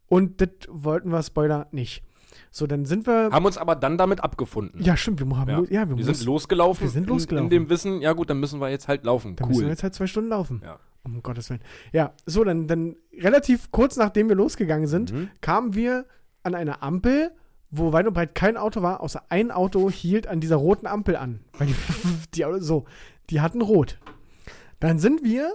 Und 0.08 0.42
das 0.42 0.50
wollten 0.70 1.10
wir, 1.12 1.24
Spoiler, 1.24 1.68
nicht. 1.72 2.04
So, 2.52 2.68
dann 2.68 2.86
sind 2.86 3.08
wir. 3.08 3.32
Haben 3.32 3.46
uns 3.46 3.58
aber 3.58 3.76
dann 3.76 3.98
damit 3.98 4.24
abgefunden. 4.24 4.82
ja, 4.84 4.96
stimmt, 4.96 5.20
wir 5.26 5.38
haben. 5.38 5.50
Ja. 5.50 5.64
Ja, 5.82 5.90
wir, 5.90 5.98
wir 5.98 6.06
sind 6.06 6.24
losgelaufen. 6.24 6.84
wir 6.84 6.90
sind 6.92 7.04
in- 7.04 7.10
losgelaufen. 7.10 7.46
In 7.46 7.50
dem 7.50 7.70
Wissen, 7.70 8.00
ja 8.02 8.14
gut, 8.14 8.30
dann 8.30 8.40
müssen 8.40 8.62
wir 8.62 8.70
jetzt 8.70 8.88
halt 8.88 9.04
laufen. 9.06 9.36
Dann 9.36 9.48
müssen 9.48 9.62
wir 9.62 9.66
cool. 9.66 9.72
jetzt 9.72 9.82
halt 9.84 9.96
zwei 9.96 10.06
Stunden 10.08 10.30
laufen. 10.30 10.62
Ja. 10.64 10.78
Um 11.06 11.22
Gottes 11.22 11.50
Willen. 11.50 11.62
Ja, 11.94 12.14
so, 12.26 12.44
dann, 12.44 12.68
dann 12.68 12.96
relativ 13.14 13.72
kurz 13.72 13.96
nachdem 13.96 14.28
wir 14.28 14.36
losgegangen 14.36 14.88
sind, 14.88 15.14
Mhm. 15.14 15.30
kamen 15.42 15.76
wir 15.76 16.06
an 16.44 16.56
eine 16.56 16.82
Ampel, 16.82 17.32
wo 17.72 17.94
weit 17.94 18.08
und 18.08 18.14
breit 18.14 18.36
kein 18.36 18.58
Auto 18.58 18.82
war, 18.82 19.02
außer 19.02 19.24
ein 19.30 19.52
Auto 19.52 19.90
hielt 19.90 20.28
an 20.28 20.40
dieser 20.40 20.56
roten 20.56 20.88
Ampel 20.88 21.16
an. 21.16 21.42
Weil 21.58 21.68
die, 21.68 21.76
die 22.34 22.46
so, 22.60 22.86
die 23.30 23.42
hatten 23.42 23.62
rot. 23.62 24.00
Dann 24.80 25.00
sind 25.00 25.24
wir, 25.24 25.54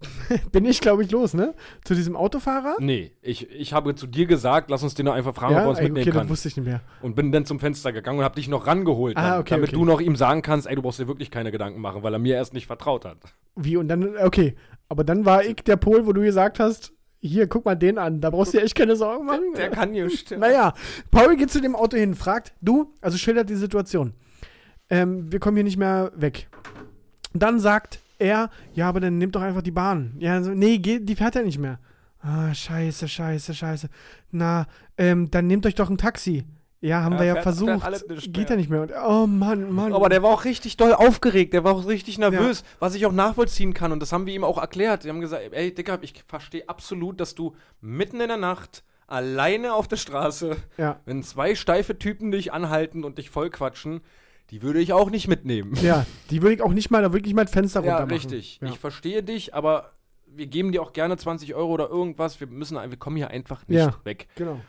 bin 0.52 0.64
ich 0.64 0.80
glaube 0.80 1.02
ich 1.02 1.10
los, 1.10 1.34
ne? 1.34 1.54
Zu 1.84 1.94
diesem 1.94 2.14
Autofahrer. 2.14 2.76
Nee, 2.78 3.12
ich, 3.20 3.50
ich 3.50 3.72
habe 3.72 3.94
zu 3.96 4.06
dir 4.06 4.26
gesagt, 4.26 4.70
lass 4.70 4.82
uns 4.82 4.94
den 4.94 5.06
noch 5.06 5.14
einfach 5.14 5.34
fragen, 5.34 5.54
ob 5.54 5.58
er 5.58 5.62
Ja, 5.64 5.68
uns 5.70 5.78
ey, 5.78 5.84
mitnehmen 5.86 6.08
okay, 6.08 6.18
kann. 6.18 6.28
wusste 6.28 6.48
ich 6.48 6.56
nicht 6.56 6.66
mehr. 6.66 6.82
Und 7.02 7.16
bin 7.16 7.32
dann 7.32 7.44
zum 7.46 7.58
Fenster 7.58 7.92
gegangen 7.92 8.18
und 8.18 8.24
habe 8.24 8.36
dich 8.36 8.48
noch 8.48 8.66
rangeholt, 8.66 9.16
Ah, 9.16 9.30
dann, 9.30 9.40
okay, 9.40 9.54
damit 9.54 9.70
okay. 9.70 9.76
du 9.76 9.84
noch 9.84 10.00
ihm 10.00 10.14
sagen 10.14 10.42
kannst, 10.42 10.66
ey, 10.68 10.76
du 10.76 10.82
brauchst 10.82 11.00
dir 11.00 11.08
wirklich 11.08 11.30
keine 11.30 11.50
Gedanken 11.50 11.80
machen, 11.80 12.02
weil 12.04 12.12
er 12.12 12.18
mir 12.20 12.36
erst 12.36 12.54
nicht 12.54 12.66
vertraut 12.66 13.04
hat. 13.04 13.18
Wie 13.56 13.76
und 13.76 13.88
dann, 13.88 14.16
okay. 14.18 14.54
Aber 14.88 15.02
dann 15.04 15.24
war 15.24 15.44
ich 15.44 15.56
der 15.56 15.76
Pol, 15.76 16.06
wo 16.06 16.12
du 16.12 16.20
gesagt 16.22 16.60
hast, 16.60 16.92
hier, 17.20 17.48
guck 17.48 17.64
mal 17.64 17.74
den 17.74 17.98
an, 17.98 18.20
da 18.20 18.30
brauchst 18.30 18.54
du 18.54 18.58
dir 18.58 18.64
echt 18.64 18.76
keine 18.76 18.94
Sorgen 18.94 19.26
machen. 19.26 19.52
kann 19.72 19.92
hier 19.92 20.08
stimmen. 20.16 20.40
Naja, 20.42 20.74
Paul 21.10 21.36
geht 21.36 21.50
zu 21.50 21.60
dem 21.60 21.74
Auto 21.74 21.96
hin, 21.96 22.14
fragt, 22.14 22.52
du, 22.60 22.94
also 23.00 23.18
schildert 23.18 23.50
die 23.50 23.56
Situation. 23.56 24.14
Ähm, 24.90 25.30
wir 25.32 25.40
kommen 25.40 25.56
hier 25.56 25.64
nicht 25.64 25.76
mehr 25.76 26.12
weg. 26.14 26.48
Dann 27.34 27.58
sagt 27.58 27.98
er, 28.18 28.50
ja, 28.74 28.88
aber 28.88 29.00
dann 29.00 29.18
nimm 29.18 29.30
doch 29.32 29.42
einfach 29.42 29.62
die 29.62 29.70
Bahn. 29.70 30.14
Ja, 30.18 30.42
so, 30.42 30.50
nee, 30.50 30.78
die 30.78 31.16
fährt 31.16 31.34
ja 31.34 31.42
nicht 31.42 31.58
mehr. 31.58 31.78
Ah, 32.20 32.52
scheiße, 32.52 33.06
scheiße, 33.08 33.54
scheiße. 33.54 33.88
Na, 34.32 34.66
ähm, 34.96 35.30
dann 35.30 35.46
nehmt 35.46 35.64
euch 35.66 35.74
doch 35.76 35.88
ein 35.88 35.98
Taxi. 35.98 36.44
Ja, 36.80 37.02
haben 37.02 37.14
Ja, 37.14 37.18
wir 37.20 37.26
ja 37.26 37.34
fährt- 37.34 37.56
fährt 37.56 37.80
versucht. 37.80 38.08
nicht 38.10 38.32
Geht 38.32 38.50
ja 38.50 38.56
nicht 38.56 38.70
mehr. 38.70 38.82
Und, 38.82 38.92
oh 39.04 39.26
Mann, 39.26 39.72
Mann. 39.72 39.92
Aber 39.92 40.08
der 40.08 40.22
war 40.22 40.30
auch 40.30 40.44
richtig 40.44 40.76
doll 40.76 40.92
aufgeregt, 40.92 41.52
der 41.52 41.64
war 41.64 41.74
auch 41.74 41.86
richtig 41.86 42.18
nervös, 42.18 42.62
was 42.78 42.94
ich 42.94 43.04
auch 43.06 43.12
nachvollziehen 43.12 43.74
kann. 43.74 43.90
Und 43.90 44.00
das 44.00 44.12
haben 44.12 44.26
wir 44.26 44.34
ihm 44.34 44.44
auch 44.44 44.58
erklärt. 44.58 45.04
Wir 45.04 45.12
haben 45.12 45.20
gesagt, 45.20 45.42
ey, 45.52 45.74
Dicker, 45.74 45.98
ich 46.02 46.22
verstehe 46.28 46.68
absolut, 46.68 47.18
dass 47.20 47.34
du 47.34 47.54
mitten 47.80 48.20
in 48.20 48.28
der 48.28 48.36
Nacht 48.36 48.84
alleine 49.08 49.72
auf 49.72 49.88
der 49.88 49.96
Straße, 49.96 50.56
ja. 50.76 51.00
wenn 51.04 51.22
zwei 51.22 51.54
steife 51.54 51.98
Typen 51.98 52.30
dich 52.30 52.52
anhalten 52.52 53.02
und 53.04 53.18
dich 53.18 53.30
vollquatschen, 53.30 54.00
die 54.50 54.62
würde 54.62 54.80
ich 54.80 54.92
auch 54.92 55.10
nicht 55.10 55.28
mitnehmen. 55.28 55.74
ja, 55.82 56.06
die 56.30 56.42
würde 56.42 56.54
ich 56.54 56.62
auch 56.62 56.72
nicht 56.72 56.90
mal, 56.90 57.02
da 57.02 57.12
würde 57.12 57.26
ich 57.28 57.34
mal 57.34 57.42
ein 57.42 57.48
Fenster 57.48 57.82
Ja, 57.82 57.92
runter 57.98 58.06
machen. 58.06 58.14
richtig. 58.14 58.58
Ja. 58.62 58.68
Ich 58.68 58.78
verstehe 58.78 59.22
dich, 59.22 59.54
aber 59.54 59.92
wir 60.26 60.46
geben 60.46 60.72
dir 60.72 60.82
auch 60.82 60.92
gerne 60.92 61.16
20 61.16 61.54
Euro 61.54 61.72
oder 61.72 61.88
irgendwas. 61.88 62.38
Wir 62.40 62.46
müssen, 62.46 62.76
wir 62.76 62.96
kommen 62.98 63.16
hier 63.16 63.28
einfach 63.30 63.66
nicht 63.66 63.78
Ja. 63.78 63.94
weg. 64.04 64.28
Genau. 64.36 64.60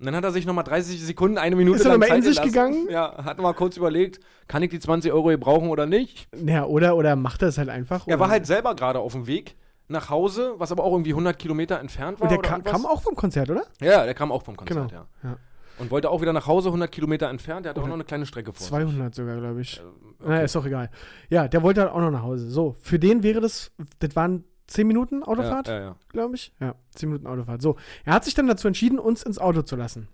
Und 0.00 0.06
dann 0.06 0.16
hat 0.16 0.24
er 0.24 0.32
sich 0.32 0.44
nochmal 0.44 0.64
30 0.64 1.00
Sekunden, 1.00 1.38
eine 1.38 1.54
Minute 1.56 1.78
Ist 1.78 1.84
er 1.84 1.92
lang 1.92 2.00
noch 2.00 2.08
mal 2.08 2.16
in 2.16 2.22
sich 2.22 2.32
gelassen. 2.42 2.52
gegangen? 2.52 2.88
Ja, 2.90 3.24
hat 3.24 3.38
mal 3.38 3.52
kurz 3.54 3.76
überlegt, 3.76 4.18
kann 4.48 4.62
ich 4.62 4.70
die 4.70 4.80
20 4.80 5.12
Euro 5.12 5.28
hier 5.30 5.38
brauchen 5.38 5.68
oder 5.70 5.86
nicht? 5.86 6.26
Ja, 6.44 6.64
oder, 6.66 6.96
oder 6.96 7.14
macht 7.16 7.42
er 7.42 7.48
es 7.48 7.58
halt 7.58 7.68
einfach. 7.68 8.06
Er 8.08 8.18
war 8.18 8.28
halt 8.28 8.44
selber 8.46 8.74
gerade 8.74 8.98
auf 8.98 9.12
dem 9.12 9.26
Weg 9.28 9.56
nach 9.86 10.10
Hause, 10.10 10.54
was 10.58 10.72
aber 10.72 10.82
auch 10.82 10.92
irgendwie 10.92 11.10
100 11.12 11.38
Kilometer 11.38 11.78
entfernt 11.78 12.18
war. 12.18 12.24
Und 12.24 12.30
der 12.32 12.38
oder 12.40 12.48
ka 12.48 12.54
irgendwas. 12.56 12.72
kam 12.72 12.86
auch 12.86 13.02
vom 13.02 13.14
Konzert, 13.14 13.50
oder? 13.50 13.64
Ja, 13.80 14.04
der 14.04 14.14
kam 14.14 14.32
auch 14.32 14.42
vom 14.42 14.56
Konzert, 14.56 14.90
Genau. 14.90 15.06
ja. 15.22 15.30
Ja. 15.30 15.36
Und 15.78 15.90
wollte 15.90 16.10
auch 16.10 16.20
wieder 16.20 16.32
nach 16.32 16.46
Hause, 16.46 16.68
100 16.68 16.90
Kilometer 16.92 17.28
entfernt. 17.28 17.66
Der 17.66 17.70
hat 17.70 17.78
auch 17.78 17.86
noch 17.86 17.94
eine 17.94 18.04
kleine 18.04 18.26
Strecke 18.26 18.52
vor. 18.52 18.60
sich. 18.60 18.68
200 18.68 19.14
sogar, 19.14 19.36
glaube 19.38 19.60
ich. 19.60 19.80
Ähm, 19.80 20.28
Naja, 20.28 20.42
ist 20.42 20.54
doch 20.54 20.64
egal. 20.66 20.90
Ja, 21.28 21.48
der 21.48 21.62
wollte 21.62 21.80
halt 21.82 21.90
auch 21.90 22.00
noch 22.00 22.10
nach 22.10 22.22
Hause. 22.22 22.48
So, 22.50 22.76
für 22.80 22.98
den 22.98 23.22
wäre 23.22 23.40
das, 23.40 23.72
das 23.98 24.14
waren 24.14 24.44
10 24.68 24.86
Minuten 24.86 25.22
Autofahrt, 25.22 25.68
Ja, 25.68 25.74
ja, 25.74 25.80
ja. 25.84 25.96
glaube 26.08 26.36
ich. 26.36 26.52
Ja, 26.60 26.74
10 26.94 27.08
Minuten 27.08 27.26
Autofahrt. 27.26 27.60
So, 27.60 27.76
er 28.04 28.14
hat 28.14 28.24
sich 28.24 28.34
dann 28.34 28.46
dazu 28.46 28.68
entschieden, 28.68 28.98
uns 28.98 29.22
ins 29.22 29.38
Auto 29.38 29.62
zu 29.62 29.76
lassen. 29.76 30.08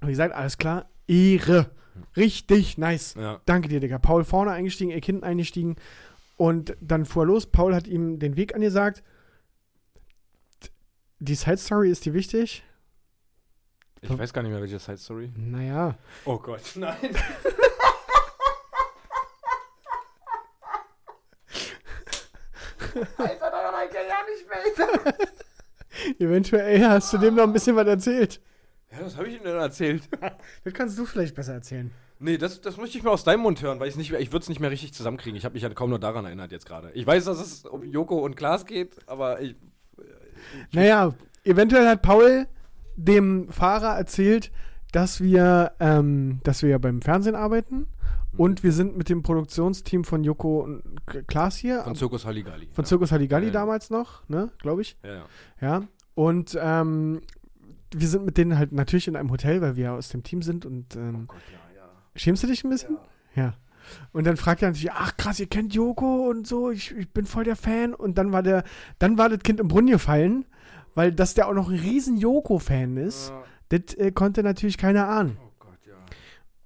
Und 0.00 0.08
wie 0.08 0.12
gesagt, 0.12 0.34
alles 0.34 0.58
klar, 0.58 0.88
Ehre. 1.08 1.70
Richtig 2.16 2.76
nice. 2.76 3.14
Danke 3.46 3.68
dir, 3.68 3.80
Digga. 3.80 3.98
Paul 3.98 4.24
vorne 4.24 4.50
eingestiegen, 4.50 4.90
er 4.90 5.00
hinten 5.00 5.24
eingestiegen. 5.24 5.76
Und 6.36 6.76
dann 6.82 7.06
fuhr 7.06 7.22
er 7.22 7.28
los. 7.28 7.46
Paul 7.46 7.74
hat 7.74 7.86
ihm 7.86 8.18
den 8.18 8.36
Weg 8.36 8.54
angesagt. 8.54 9.02
Die 11.18 11.34
Side 11.34 11.56
Story 11.56 11.90
ist 11.90 12.04
dir 12.04 12.12
wichtig? 12.12 12.62
Ich 14.08 14.18
weiß 14.18 14.32
gar 14.32 14.42
nicht 14.42 14.52
mehr, 14.52 14.60
welche 14.60 14.78
Side 14.78 14.98
Story. 14.98 15.32
Naja. 15.36 15.94
Oh 16.24 16.38
Gott, 16.38 16.62
nein. 16.76 16.96
Alter, 23.18 23.50
da 23.50 23.86
kann 23.86 24.06
ja 24.08 24.16
nicht 24.30 24.48
mehr. 24.48 25.14
Eventuell 26.28 26.84
hast 26.88 27.12
du 27.12 27.18
dem 27.18 27.34
noch 27.34 27.44
ein 27.44 27.52
bisschen 27.52 27.76
was 27.76 27.86
erzählt. 27.86 28.40
Ja, 28.90 28.98
was 29.04 29.16
habe 29.16 29.28
ich 29.28 29.36
ihm 29.36 29.42
denn 29.44 29.56
erzählt? 29.56 30.02
Das 30.64 30.72
kannst 30.72 30.98
du 30.98 31.04
vielleicht 31.06 31.34
besser 31.34 31.54
erzählen. 31.54 31.90
Nee, 32.18 32.38
das, 32.38 32.60
das 32.62 32.76
möchte 32.78 32.96
ich 32.96 33.04
mir 33.04 33.10
aus 33.10 33.24
deinem 33.24 33.40
Mund 33.40 33.60
hören, 33.60 33.78
weil 33.78 33.88
nicht, 33.90 34.10
mehr- 34.10 34.20
ich 34.20 34.32
würde 34.32 34.42
es 34.42 34.48
nicht 34.48 34.60
mehr 34.60 34.70
richtig 34.70 34.94
zusammenkriegen. 34.94 35.36
Ich 35.36 35.44
habe 35.44 35.54
mich 35.54 35.64
halt 35.64 35.74
kaum 35.74 35.90
nur 35.90 35.98
daran 35.98 36.24
erinnert 36.24 36.50
jetzt 36.52 36.64
gerade. 36.66 36.90
Ich 36.92 37.06
weiß, 37.06 37.24
dass 37.26 37.40
es 37.40 37.66
um 37.66 37.82
Joko 37.84 38.18
und 38.24 38.36
Klaas 38.36 38.64
geht, 38.64 38.96
aber 39.06 39.40
ich. 39.40 39.54
Naja, 40.72 41.14
eventuell 41.44 41.86
hat 41.86 42.02
Paul 42.02 42.46
dem 42.96 43.48
Fahrer 43.50 43.96
erzählt, 43.96 44.50
dass 44.92 45.20
wir, 45.20 45.72
ähm, 45.80 46.40
dass 46.44 46.62
wir 46.62 46.70
ja 46.70 46.78
beim 46.78 47.02
Fernsehen 47.02 47.34
arbeiten 47.34 47.86
und 48.36 48.62
wir 48.62 48.72
sind 48.72 48.96
mit 48.96 49.08
dem 49.08 49.22
Produktionsteam 49.22 50.04
von 50.04 50.24
Joko 50.24 50.60
und 50.60 50.82
Klaas 51.26 51.56
hier, 51.56 51.82
Von 51.82 51.94
Zirkus 51.94 52.24
Halligalli. 52.26 52.68
von 52.72 52.84
ja. 52.84 52.88
Zirkus 52.88 53.12
Halligalli 53.12 53.46
Ja, 53.46 53.52
ja. 53.52 53.60
damals 53.60 53.90
noch, 53.90 54.26
ne, 54.28 54.50
glaube 54.58 54.82
ich. 54.82 54.96
Ja, 55.02 55.14
ja. 55.14 55.24
Ja. 55.60 55.82
Und 56.14 56.58
ähm, 56.60 57.20
wir 57.94 58.08
sind 58.08 58.24
mit 58.26 58.36
denen 58.38 58.58
halt 58.58 58.72
natürlich 58.72 59.08
in 59.08 59.16
einem 59.16 59.30
Hotel, 59.30 59.60
weil 59.60 59.76
wir 59.76 59.84
ja 59.84 59.94
aus 59.94 60.08
dem 60.08 60.22
Team 60.22 60.42
sind 60.42 60.64
und 60.66 60.96
ähm, 60.96 61.24
Oh 61.24 61.32
Gott, 61.32 61.38
ja, 61.52 61.80
ja. 61.82 61.88
schämst 62.14 62.42
du 62.42 62.46
dich 62.46 62.64
ein 62.64 62.70
bisschen? 62.70 62.96
Ja. 63.34 63.54
Und 64.12 64.26
dann 64.26 64.36
fragt 64.36 64.62
er 64.62 64.68
natürlich, 64.70 64.90
ach 64.92 65.16
krass, 65.16 65.38
ihr 65.38 65.46
kennt 65.46 65.72
Joko 65.74 66.28
und 66.28 66.46
so, 66.46 66.70
ich, 66.70 66.90
ich 66.96 67.08
bin 67.10 67.24
voll 67.24 67.44
der 67.44 67.54
Fan. 67.54 67.94
Und 67.94 68.18
dann 68.18 68.32
war 68.32 68.42
der, 68.42 68.64
dann 68.98 69.16
war 69.16 69.28
das 69.28 69.38
Kind 69.40 69.60
im 69.60 69.68
Brunnen 69.68 69.90
gefallen, 69.92 70.44
weil 70.96 71.12
dass 71.12 71.34
der 71.34 71.46
auch 71.46 71.54
noch 71.54 71.68
ein 71.70 71.78
riesen 71.78 72.16
Joko-Fan 72.16 72.96
ist, 72.96 73.28
Ja. 73.30 73.44
das 73.68 73.94
äh, 73.94 74.10
konnte 74.10 74.42
natürlich 74.42 74.76
keiner 74.78 75.06
ahnen. 75.08 75.36
Oh 75.40 75.50
Gott, 75.60 75.78
ja. 75.86 75.94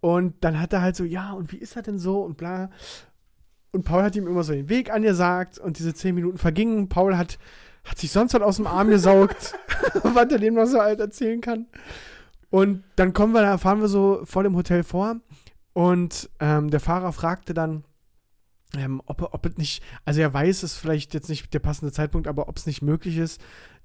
Und 0.00 0.36
dann 0.42 0.58
hat 0.58 0.72
er 0.72 0.80
halt 0.80 0.96
so, 0.96 1.04
ja, 1.04 1.32
und 1.32 1.52
wie 1.52 1.58
ist 1.58 1.76
er 1.76 1.82
denn 1.82 1.98
so 1.98 2.22
und 2.22 2.38
bla. 2.38 2.70
Und 3.72 3.84
Paul 3.84 4.02
hat 4.02 4.16
ihm 4.16 4.26
immer 4.26 4.42
so 4.42 4.52
den 4.52 4.68
Weg 4.70 4.90
angesagt 4.90 5.58
und 5.58 5.78
diese 5.78 5.92
zehn 5.94 6.14
Minuten 6.14 6.38
vergingen. 6.38 6.88
Paul 6.88 7.16
hat, 7.16 7.38
hat 7.84 7.98
sich 7.98 8.10
sonst 8.10 8.32
was 8.34 8.42
aus 8.42 8.56
dem 8.56 8.66
Arm 8.66 8.88
gesaugt, 8.88 9.54
was 10.02 10.30
er 10.32 10.38
dem 10.38 10.54
noch 10.54 10.66
so 10.66 10.80
alt 10.80 10.98
erzählen 11.00 11.40
kann. 11.40 11.66
Und 12.50 12.82
dann 12.96 13.12
kommen 13.12 13.32
wir, 13.32 13.42
da 13.42 13.58
fahren 13.58 13.80
wir 13.80 13.86
so 13.88 14.22
vor 14.24 14.42
dem 14.42 14.56
Hotel 14.56 14.82
vor 14.82 15.16
und 15.72 16.28
ähm, 16.40 16.70
der 16.70 16.80
Fahrer 16.80 17.12
fragte 17.12 17.54
dann, 17.54 17.84
ähm, 18.76 19.00
ob, 19.06 19.22
ob 19.34 19.46
es 19.46 19.56
nicht, 19.56 19.82
also 20.04 20.20
er 20.20 20.32
weiß, 20.34 20.64
es 20.64 20.72
ist 20.72 20.78
vielleicht 20.78 21.14
jetzt 21.14 21.28
nicht 21.28 21.52
der 21.54 21.58
passende 21.60 21.92
Zeitpunkt, 21.92 22.26
aber 22.26 22.48
ob 22.48 22.56
es 22.56 22.66
nicht 22.66 22.82
möglich 22.82 23.18
ist, 23.18 23.40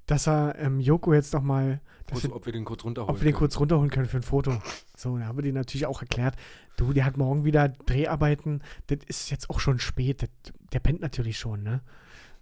dass 0.07 0.27
er 0.27 0.55
ähm, 0.59 0.79
Joko 0.79 1.13
jetzt 1.13 1.33
noch 1.33 1.41
mal, 1.41 1.81
dass 2.07 2.19
Kurz, 2.21 2.23
wir, 2.29 2.35
ob 2.35 2.45
wir 2.45 2.53
den 2.53 2.65
kurz 2.65 2.83
runterholen 2.83 3.09
ob 3.15 3.19
wir 3.21 3.25
den 3.25 3.33
können. 3.33 3.39
kurz 3.39 3.59
runterholen 3.59 3.89
können 3.89 4.05
für 4.07 4.17
ein 4.17 4.23
Foto. 4.23 4.53
So, 4.95 5.17
da 5.17 5.25
haben 5.25 5.37
wir 5.37 5.41
den 5.43 5.55
natürlich 5.55 5.85
auch 5.87 6.01
erklärt. 6.01 6.35
Du, 6.77 6.93
der 6.93 7.05
hat 7.05 7.17
morgen 7.17 7.43
wieder 7.45 7.69
Dreharbeiten. 7.69 8.61
Das 8.87 8.99
ist 9.07 9.31
jetzt 9.31 9.49
auch 9.49 9.59
schon 9.59 9.79
spät. 9.79 10.21
Das, 10.21 10.29
der 10.73 10.79
pennt 10.79 11.01
natürlich 11.01 11.37
schon, 11.39 11.63
ne? 11.63 11.81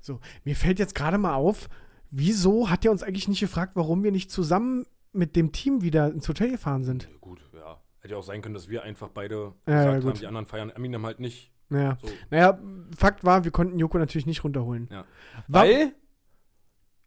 So, 0.01 0.19
mir 0.43 0.55
fällt 0.55 0.79
jetzt 0.79 0.95
gerade 0.95 1.17
mal 1.17 1.35
auf, 1.35 1.69
wieso 2.11 2.69
hat 2.69 2.83
der 2.83 2.91
uns 2.91 3.03
eigentlich 3.03 3.27
nicht 3.29 3.39
gefragt, 3.39 3.71
warum 3.75 4.03
wir 4.03 4.11
nicht 4.11 4.29
zusammen 4.31 4.85
mit 5.13 5.35
dem 5.37 5.51
Team 5.53 5.81
wieder 5.81 6.11
ins 6.11 6.27
Hotel 6.27 6.51
gefahren 6.51 6.83
sind? 6.83 7.03
Ja, 7.03 7.09
Gut, 7.21 7.39
ja. 7.53 7.79
Hätte 8.01 8.15
ja 8.15 8.19
auch 8.19 8.23
sein 8.23 8.41
können, 8.41 8.53
dass 8.53 8.67
wir 8.67 8.83
einfach 8.83 9.07
beide 9.09 9.53
Ja, 9.65 9.73
ja, 9.73 9.83
gesagt 9.85 10.01
gut. 10.03 10.11
haben, 10.15 10.19
die 10.19 10.27
anderen 10.27 10.45
feiern 10.45 10.69
Eminem 10.71 11.05
halt 11.05 11.21
nicht. 11.21 11.51
Naja, 11.69 11.97
So. 12.01 12.09
naja, 12.29 12.59
Fakt 12.97 13.23
war, 13.23 13.45
wir 13.45 13.51
konnten 13.51 13.79
Joko 13.79 13.97
natürlich 13.97 14.25
nicht 14.25 14.43
runterholen. 14.43 14.89
Ja. 14.91 15.05
Weil 15.47 15.93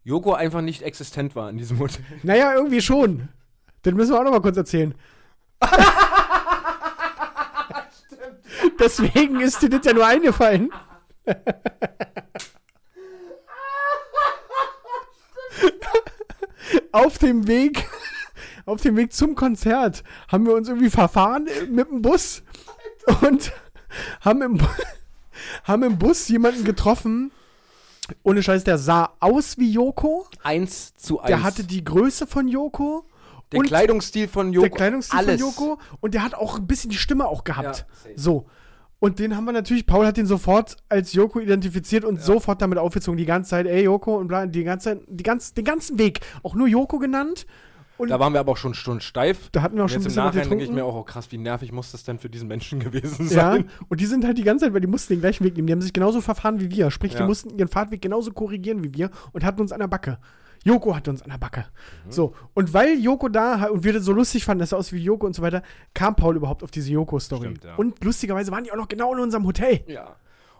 Joko 0.07 0.33
einfach 0.35 0.61
nicht 0.61 0.83
existent 0.83 1.35
war 1.35 1.51
in 1.51 1.59
diesem 1.59 1.81
Hotel. 1.81 2.05
Naja, 2.23 2.55
irgendwie 2.55 2.81
schon. 2.81 3.29
Das 3.83 3.92
müssen 3.92 4.12
wir 4.12 4.21
auch 4.21 4.25
noch 4.25 4.31
mal 4.31 4.40
kurz 4.40 4.57
erzählen. 4.57 4.95
Deswegen 8.79 9.40
ist 9.40 9.61
dir 9.62 9.69
das 9.69 9.85
ja 9.85 9.92
nur 9.92 10.07
eingefallen. 10.07 10.71
auf 16.92 17.19
dem 17.19 17.49
Weg, 17.49 17.88
auf 18.64 18.81
dem 18.83 18.97
Weg 18.97 19.12
zum 19.12 19.35
Konzert 19.35 20.05
haben 20.29 20.47
wir 20.47 20.55
uns 20.55 20.69
irgendwie 20.69 20.90
verfahren 20.90 21.49
mit 21.69 21.90
dem 21.90 22.03
Bus 22.03 22.45
und 23.23 23.53
haben 24.21 24.42
im, 24.42 24.61
haben 25.64 25.83
im 25.83 25.99
Bus 25.99 26.29
jemanden 26.29 26.62
getroffen. 26.62 27.33
Ohne 28.23 28.42
Scheiß, 28.42 28.64
der 28.64 28.79
sah 28.79 29.12
aus 29.21 29.59
wie 29.59 29.71
Joko. 29.71 30.27
Eins 30.42 30.95
zu 30.97 31.21
eins. 31.21 31.29
Der 31.29 31.42
hatte 31.42 31.64
die 31.64 31.85
Größe 31.85 32.27
von 32.27 32.49
Joko. 32.49 33.05
der 33.53 33.61
und 33.61 33.66
Kleidungsstil 33.66 34.29
von 34.29 34.53
Joko. 34.53 34.66
der 34.66 34.77
Kleidungsstil 34.77 35.19
alles. 35.19 35.40
von 35.40 35.51
Joko 35.51 35.79
und 36.01 36.14
der 36.14 36.23
hat 36.23 36.35
auch 36.35 36.59
ein 36.59 36.66
bisschen 36.66 36.90
die 36.90 36.97
Stimme 36.97 37.27
auch 37.27 37.45
gehabt. 37.45 37.87
Ja, 38.05 38.11
so. 38.16 38.47
Und 38.99 39.19
den 39.19 39.37
haben 39.37 39.45
wir 39.45 39.53
natürlich, 39.53 39.87
Paul 39.87 40.07
hat 40.07 40.16
den 40.16 40.27
sofort 40.27 40.77
als 40.88 41.12
Joko 41.12 41.38
identifiziert 41.38 42.05
und 42.05 42.23
sofort 42.23 42.62
damit 42.62 42.79
aufgezogen, 42.79 43.19
die 43.19 43.27
ganze 43.27 43.51
Zeit, 43.51 43.66
ey 43.66 43.85
Joko 43.85 44.16
und 44.16 44.29
bla, 44.29 44.47
die 44.47 44.64
ganze 44.64 44.85
Zeit, 44.85 45.01
die 45.07 45.23
ganz, 45.23 45.53
den 45.53 45.64
ganzen 45.64 45.99
Weg 45.99 46.21
auch 46.42 46.55
nur 46.55 46.66
Joko 46.66 46.99
genannt. 46.99 47.47
Und 47.99 48.11
Da 48.11 48.21
waren 48.21 48.33
wir 48.33 48.41
aber 48.41 48.53
auch 48.53 48.57
schon 48.57 48.75
Stunden 48.75 49.01
steif. 49.01 49.49
da 49.53 49.63
hatten 49.63 49.77
wir 49.77 49.83
auch 49.83 49.85
Und 49.85 49.91
schon 49.91 50.03
ein 50.03 50.05
jetzt 50.05 50.07
im 50.07 50.09
bisschen 50.11 50.25
was 50.25 50.35
Nachhinein 50.35 50.49
denke 50.51 50.65
ich 50.65 50.71
mir 50.71 50.85
auch, 50.85 50.95
oh 50.95 51.03
krass, 51.03 51.33
wie 51.33 51.39
nervig 51.39 51.73
muss 51.73 51.93
das 51.93 52.05
denn 52.05 52.19
für 52.19 52.29
diesen 52.29 52.47
Menschen 52.49 52.79
gewesen 52.81 53.27
ja, 53.29 53.53
sein? 53.53 53.71
und 53.89 54.01
die 54.01 54.07
sind 54.07 54.25
halt 54.25 54.37
die 54.39 54.45
ganze 54.45 54.67
Zeit, 54.67 54.75
weil 54.75 54.81
die 54.83 54.87
mussten 54.87 55.15
den 55.15 55.21
gleichen 55.21 55.45
Weg 55.45 55.55
nehmen. 55.57 55.67
Die 55.67 55.73
haben 55.73 55.81
sich 55.81 55.93
genauso 55.93 56.21
verfahren 56.21 56.61
wie 56.61 56.71
wir. 56.71 56.91
Sprich, 56.91 57.13
die 57.13 57.19
Ja. 57.21 57.27
mussten 57.27 57.51
ihren 57.59 57.69
Fahrtweg 57.69 58.03
genauso 58.03 58.33
korrigieren 58.33 58.85
wie 58.85 58.93
wir 58.95 59.11
und 59.33 59.45
hatten 59.45 59.61
uns 59.61 59.73
an 59.73 59.81
der 59.81 59.89
Backe. 59.89 60.19
Joko 60.65 60.97
hatte 60.97 61.11
uns 61.11 61.23
an 61.23 61.31
der 61.31 61.39
Backe. 61.39 61.65
So, 62.09 62.35
und 62.55 62.75
weil 62.75 62.99
Joko 62.99 63.29
da 63.29 63.67
und 63.69 63.85
wir 63.85 63.93
das 63.93 64.05
so 64.05 64.13
lustig 64.13 64.45
fanden, 64.45 64.59
dass 64.61 64.73
er 64.73 64.79
aus 64.79 64.93
wie 64.93 64.99
Joko 64.99 65.25
und 65.25 65.35
so 65.35 65.41
weiter, 65.41 65.63
kam 65.95 66.17
Paul 66.17 66.35
überhaupt 66.37 66.65
auf 66.65 66.73
diese 66.73 66.91
Joko-Story. 66.91 67.55
Ja. 67.65 67.77
Und 67.77 68.03
lustigerweise 68.03 68.51
waren 68.51 68.65
die 68.65 68.73
auch 68.73 68.77
noch 68.77 68.89
genau 68.89 69.15
in 69.15 69.21
unserem 69.21 69.47
Hotel. 69.47 69.81
Ja. 69.87 70.17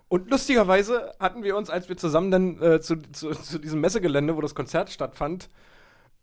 Und 0.09 0.31
lustigerweise 0.31 1.13
hatten 1.19 1.43
wir 1.43 1.57
uns, 1.57 1.69
als 1.71 1.89
wir 1.89 1.97
zusammen 1.97 2.31
dann 2.31 2.63
äh, 2.63 2.81
zu, 2.81 2.97
zu, 3.11 3.31
zu 3.33 3.59
diesem 3.59 3.81
Messegelände, 3.81 4.37
wo 4.37 4.41
das 4.41 4.55
Konzert 4.55 4.91
stattfand, 4.91 5.49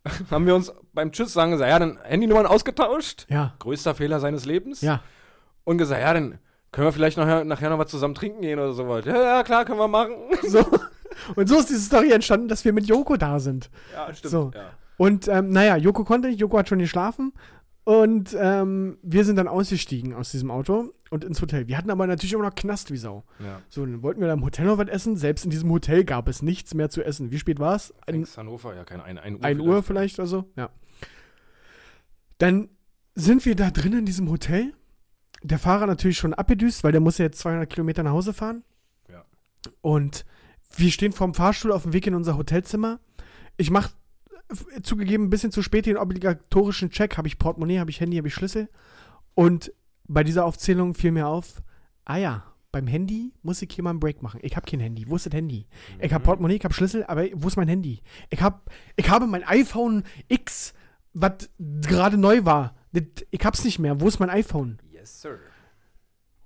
haben 0.31 0.45
wir 0.45 0.55
uns 0.55 0.71
beim 0.93 1.11
Tschüss 1.11 1.33
sagen 1.33 1.51
gesagt, 1.51 1.69
ja, 1.69 1.79
dann 1.79 1.99
Handynummern 2.03 2.45
ausgetauscht. 2.45 3.25
Ja, 3.29 3.53
Größter 3.59 3.95
Fehler 3.95 4.19
seines 4.19 4.45
Lebens. 4.45 4.81
ja. 4.81 5.01
Und 5.65 5.77
gesagt, 5.77 6.01
ja, 6.01 6.13
dann 6.13 6.39
können 6.73 6.87
wir 6.87 6.91
vielleicht 6.91 7.17
nachher, 7.17 7.45
nachher 7.45 7.69
noch 7.69 7.77
was 7.79 7.89
zusammen 7.89 8.15
trinken 8.15 8.41
gehen 8.41 8.59
oder 8.59 8.73
sowas. 8.73 9.05
Ja, 9.05 9.15
ja, 9.37 9.43
klar, 9.43 9.63
können 9.63 9.79
wir 9.79 9.87
machen. 9.87 10.15
So. 10.47 10.65
Und 11.35 11.47
so 11.47 11.59
ist 11.59 11.69
diese 11.69 11.79
Story 11.79 12.11
entstanden, 12.11 12.47
dass 12.47 12.65
wir 12.65 12.73
mit 12.73 12.85
Joko 12.87 13.15
da 13.15 13.39
sind. 13.39 13.69
Ja, 13.93 14.13
stimmt. 14.13 14.31
So. 14.31 14.51
Ja. 14.53 14.71
Und 14.97 15.27
ähm, 15.27 15.49
naja, 15.51 15.77
Joko 15.77 16.03
konnte 16.03 16.27
nicht, 16.27 16.39
Joko 16.39 16.57
hat 16.57 16.67
schon 16.67 16.79
geschlafen. 16.79 17.31
Und 17.85 18.35
ähm, 18.39 18.97
wir 19.01 19.25
sind 19.25 19.35
dann 19.35 19.49
ausgestiegen 19.49 20.13
aus 20.13 20.31
diesem 20.31 20.51
Auto 20.51 20.93
und 21.09 21.25
ins 21.25 21.41
Hotel. 21.41 21.67
Wir 21.67 21.77
hatten 21.77 21.91
aber 21.91 22.07
natürlich 22.07 22.31
immer 22.33 22.43
noch 22.43 22.55
Knast 22.55 22.91
wie 22.91 22.97
Sau. 22.97 23.25
ja. 23.39 23.61
So, 23.67 23.85
dann 23.85 24.01
wollten 24.01 24.21
wir 24.21 24.27
da 24.27 24.33
im 24.33 24.43
Hotel 24.43 24.65
noch 24.67 24.77
was 24.77 24.87
essen. 24.87 25.17
Selbst 25.17 25.43
in 25.43 25.51
diesem 25.51 25.69
Hotel 25.69 26.05
gab 26.05 26.29
es 26.29 26.41
nichts 26.41 26.73
mehr 26.73 26.89
zu 26.89 27.03
essen. 27.03 27.31
Wie 27.31 27.39
spät 27.39 27.59
war 27.59 27.75
es? 27.75 27.93
Hannover, 28.37 28.73
ja, 28.73 28.85
keine 28.85 29.03
ein, 29.03 29.17
ein 29.17 29.35
Uhr. 29.35 29.43
ein 29.43 29.59
Uhr 29.59 29.83
vielleicht 29.83 30.17
oder 30.19 30.27
so? 30.27 30.49
Ja. 30.55 30.69
Dann 32.37 32.69
sind 33.15 33.45
wir 33.45 33.55
da 33.55 33.69
drin 33.69 33.93
in 33.93 34.05
diesem 34.05 34.29
Hotel. 34.29 34.73
Der 35.43 35.59
Fahrer 35.59 35.85
natürlich 35.85 36.17
schon 36.17 36.33
abgedüst, 36.33 36.85
weil 36.85 36.93
der 36.93 37.01
muss 37.01 37.17
ja 37.17 37.25
jetzt 37.25 37.39
200 37.39 37.69
Kilometer 37.69 38.03
nach 38.03 38.11
Hause 38.11 38.33
fahren. 38.33 38.63
Ja. 39.09 39.25
Und 39.81 40.25
wir 40.77 40.89
stehen 40.89 41.11
vorm 41.11 41.33
Fahrstuhl 41.33 41.73
auf 41.73 41.83
dem 41.83 41.91
Weg 41.91 42.07
in 42.07 42.15
unser 42.15 42.37
Hotelzimmer. 42.37 43.01
Ich 43.57 43.69
mache 43.71 43.91
zugegeben 44.83 45.25
ein 45.25 45.29
bisschen 45.29 45.51
zu 45.51 45.61
spät 45.61 45.85
den 45.85 45.97
obligatorischen 45.97 46.89
Check. 46.89 47.17
Habe 47.17 47.27
ich 47.27 47.39
Portemonnaie, 47.39 47.79
habe 47.79 47.89
ich 47.89 47.99
Handy, 47.99 48.17
habe 48.17 48.27
ich 48.27 48.33
Schlüssel. 48.33 48.69
Und 49.33 49.73
bei 50.05 50.23
dieser 50.23 50.45
Aufzählung 50.45 50.93
fiel 50.93 51.11
mir 51.11 51.27
auf, 51.27 51.63
ah 52.05 52.17
ja, 52.17 52.43
beim 52.71 52.87
Handy 52.87 53.33
muss 53.43 53.61
ich 53.61 53.71
hier 53.71 53.83
mal 53.83 53.91
einen 53.91 53.99
Break 53.99 54.21
machen. 54.21 54.39
Ich 54.43 54.55
habe 54.55 54.69
kein 54.69 54.79
Handy. 54.79 55.07
Wo 55.07 55.15
ist 55.15 55.25
das 55.25 55.33
Handy? 55.33 55.67
Ich 55.99 56.11
habe 56.11 56.23
Portemonnaie, 56.23 56.55
ich 56.55 56.63
habe 56.63 56.73
Schlüssel, 56.73 57.03
aber 57.05 57.25
wo 57.33 57.47
ist 57.47 57.55
mein 57.55 57.67
Handy? 57.67 58.01
Ich, 58.29 58.41
hab, 58.41 58.69
ich 58.95 59.09
habe 59.09 59.27
mein 59.27 59.43
iPhone 59.43 60.03
X, 60.27 60.73
was 61.13 61.49
gerade 61.59 62.17
neu 62.17 62.45
war. 62.45 62.75
Das, 62.91 63.03
ich 63.29 63.45
hab's 63.45 63.63
nicht 63.63 63.79
mehr. 63.79 64.01
Wo 64.01 64.07
ist 64.07 64.19
mein 64.19 64.29
iPhone? 64.29 64.79
Yes, 64.91 65.21
sir. 65.21 65.39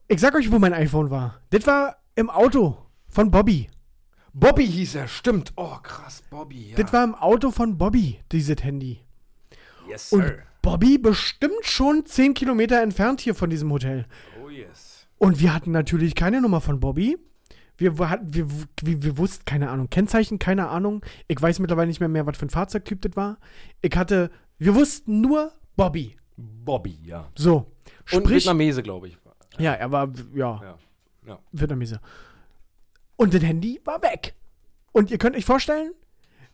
Ich 0.10 0.20
sag 0.20 0.36
euch, 0.36 0.52
wo 0.52 0.60
mein 0.60 0.74
iPhone 0.74 1.10
war. 1.10 1.42
Das 1.50 1.66
war 1.66 1.98
im 2.16 2.30
Auto 2.30 2.78
von 3.08 3.32
Bobby. 3.32 3.70
Bobby 4.40 4.68
hieß 4.68 4.96
er, 4.96 5.08
stimmt. 5.08 5.52
Oh, 5.56 5.78
krass, 5.82 6.22
Bobby. 6.30 6.70
Ja. 6.72 6.78
Das 6.78 6.94
war 6.94 7.04
im 7.04 7.16
Auto 7.16 7.52
von 7.52 7.78
Bobby, 7.78 8.20
dieses 8.32 8.64
Handy. 8.64 9.00
yes, 9.90 10.14
Und 10.14 10.32
Bobby 10.62 10.98
bestimmt 10.98 11.64
schon 11.66 12.06
10 12.06 12.34
Kilometer 12.34 12.82
entfernt 12.82 13.22
hier 13.22 13.34
von 13.34 13.50
diesem 13.50 13.72
Hotel. 13.72 14.06
Oh, 14.44 14.50
yes. 14.50 15.08
Und 15.18 15.40
wir 15.40 15.54
hatten 15.54 15.72
natürlich 15.72 16.14
keine 16.14 16.42
Nummer 16.42 16.62
von 16.62 16.80
Bobby. 16.80 17.18
Wir, 17.78 17.98
hatten- 18.10 18.34
wir, 18.34 18.48
wir, 18.84 19.04
wir 19.04 19.18
wussten, 19.18 19.46
keine 19.46 19.70
Ahnung, 19.70 19.90
Kennzeichen, 19.90 20.38
keine 20.40 20.68
Ahnung. 20.70 21.04
Ich 21.28 21.42
weiß 21.42 21.60
mittlerweile 21.60 21.88
nicht 21.88 22.00
mehr, 22.00 22.10
mehr 22.10 22.26
was 22.28 22.38
für 22.38 22.46
ein 22.46 22.50
Fahrzeugtyp 22.52 23.02
das 23.02 23.16
war. 23.16 23.38
Ich 23.82 23.96
hatte, 23.96 24.30
wir 24.60 24.76
wussten 24.76 25.22
nur 25.22 25.52
Bobby. 25.76 26.16
Bobby, 26.36 26.98
ja. 27.04 27.28
So. 27.36 27.72
Und 28.12 28.24
Sprich, 28.26 28.30
Vietnamese, 28.44 28.84
glaube 28.84 29.08
ich. 29.08 29.18
ja, 29.58 29.74
er 29.74 29.92
war, 29.92 30.10
ja, 30.36 30.62
Ja. 30.62 30.78
ja. 31.26 31.40
Vietnamese. 31.52 32.00
Und 33.18 33.34
das 33.34 33.42
Handy 33.44 33.82
war 33.84 34.02
weg. 34.02 34.34
Und 34.94 35.12
ihr 35.12 35.18
könnt 35.18 35.36
euch 35.36 35.46
vorstellen, 35.46 35.92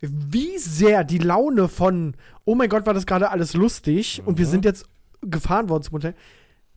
wie 0.02 0.58
sehr 0.58 1.04
die 1.04 1.18
Laune 1.20 1.70
von, 1.70 2.16
oh 2.46 2.56
mein 2.56 2.70
Gott, 2.70 2.86
war 2.86 2.94
das 2.94 3.06
gerade 3.06 3.30
alles 3.30 3.54
lustig 3.54 4.22
und 4.26 4.38
wir 4.38 4.46
sind 4.46 4.66
jetzt 4.66 4.86
gefahren 5.22 5.70
worden 5.70 5.84
zum 5.84 5.94
Hotel, 5.96 6.16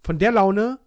von 0.02 0.18
der 0.18 0.30
Laune, 0.30 0.78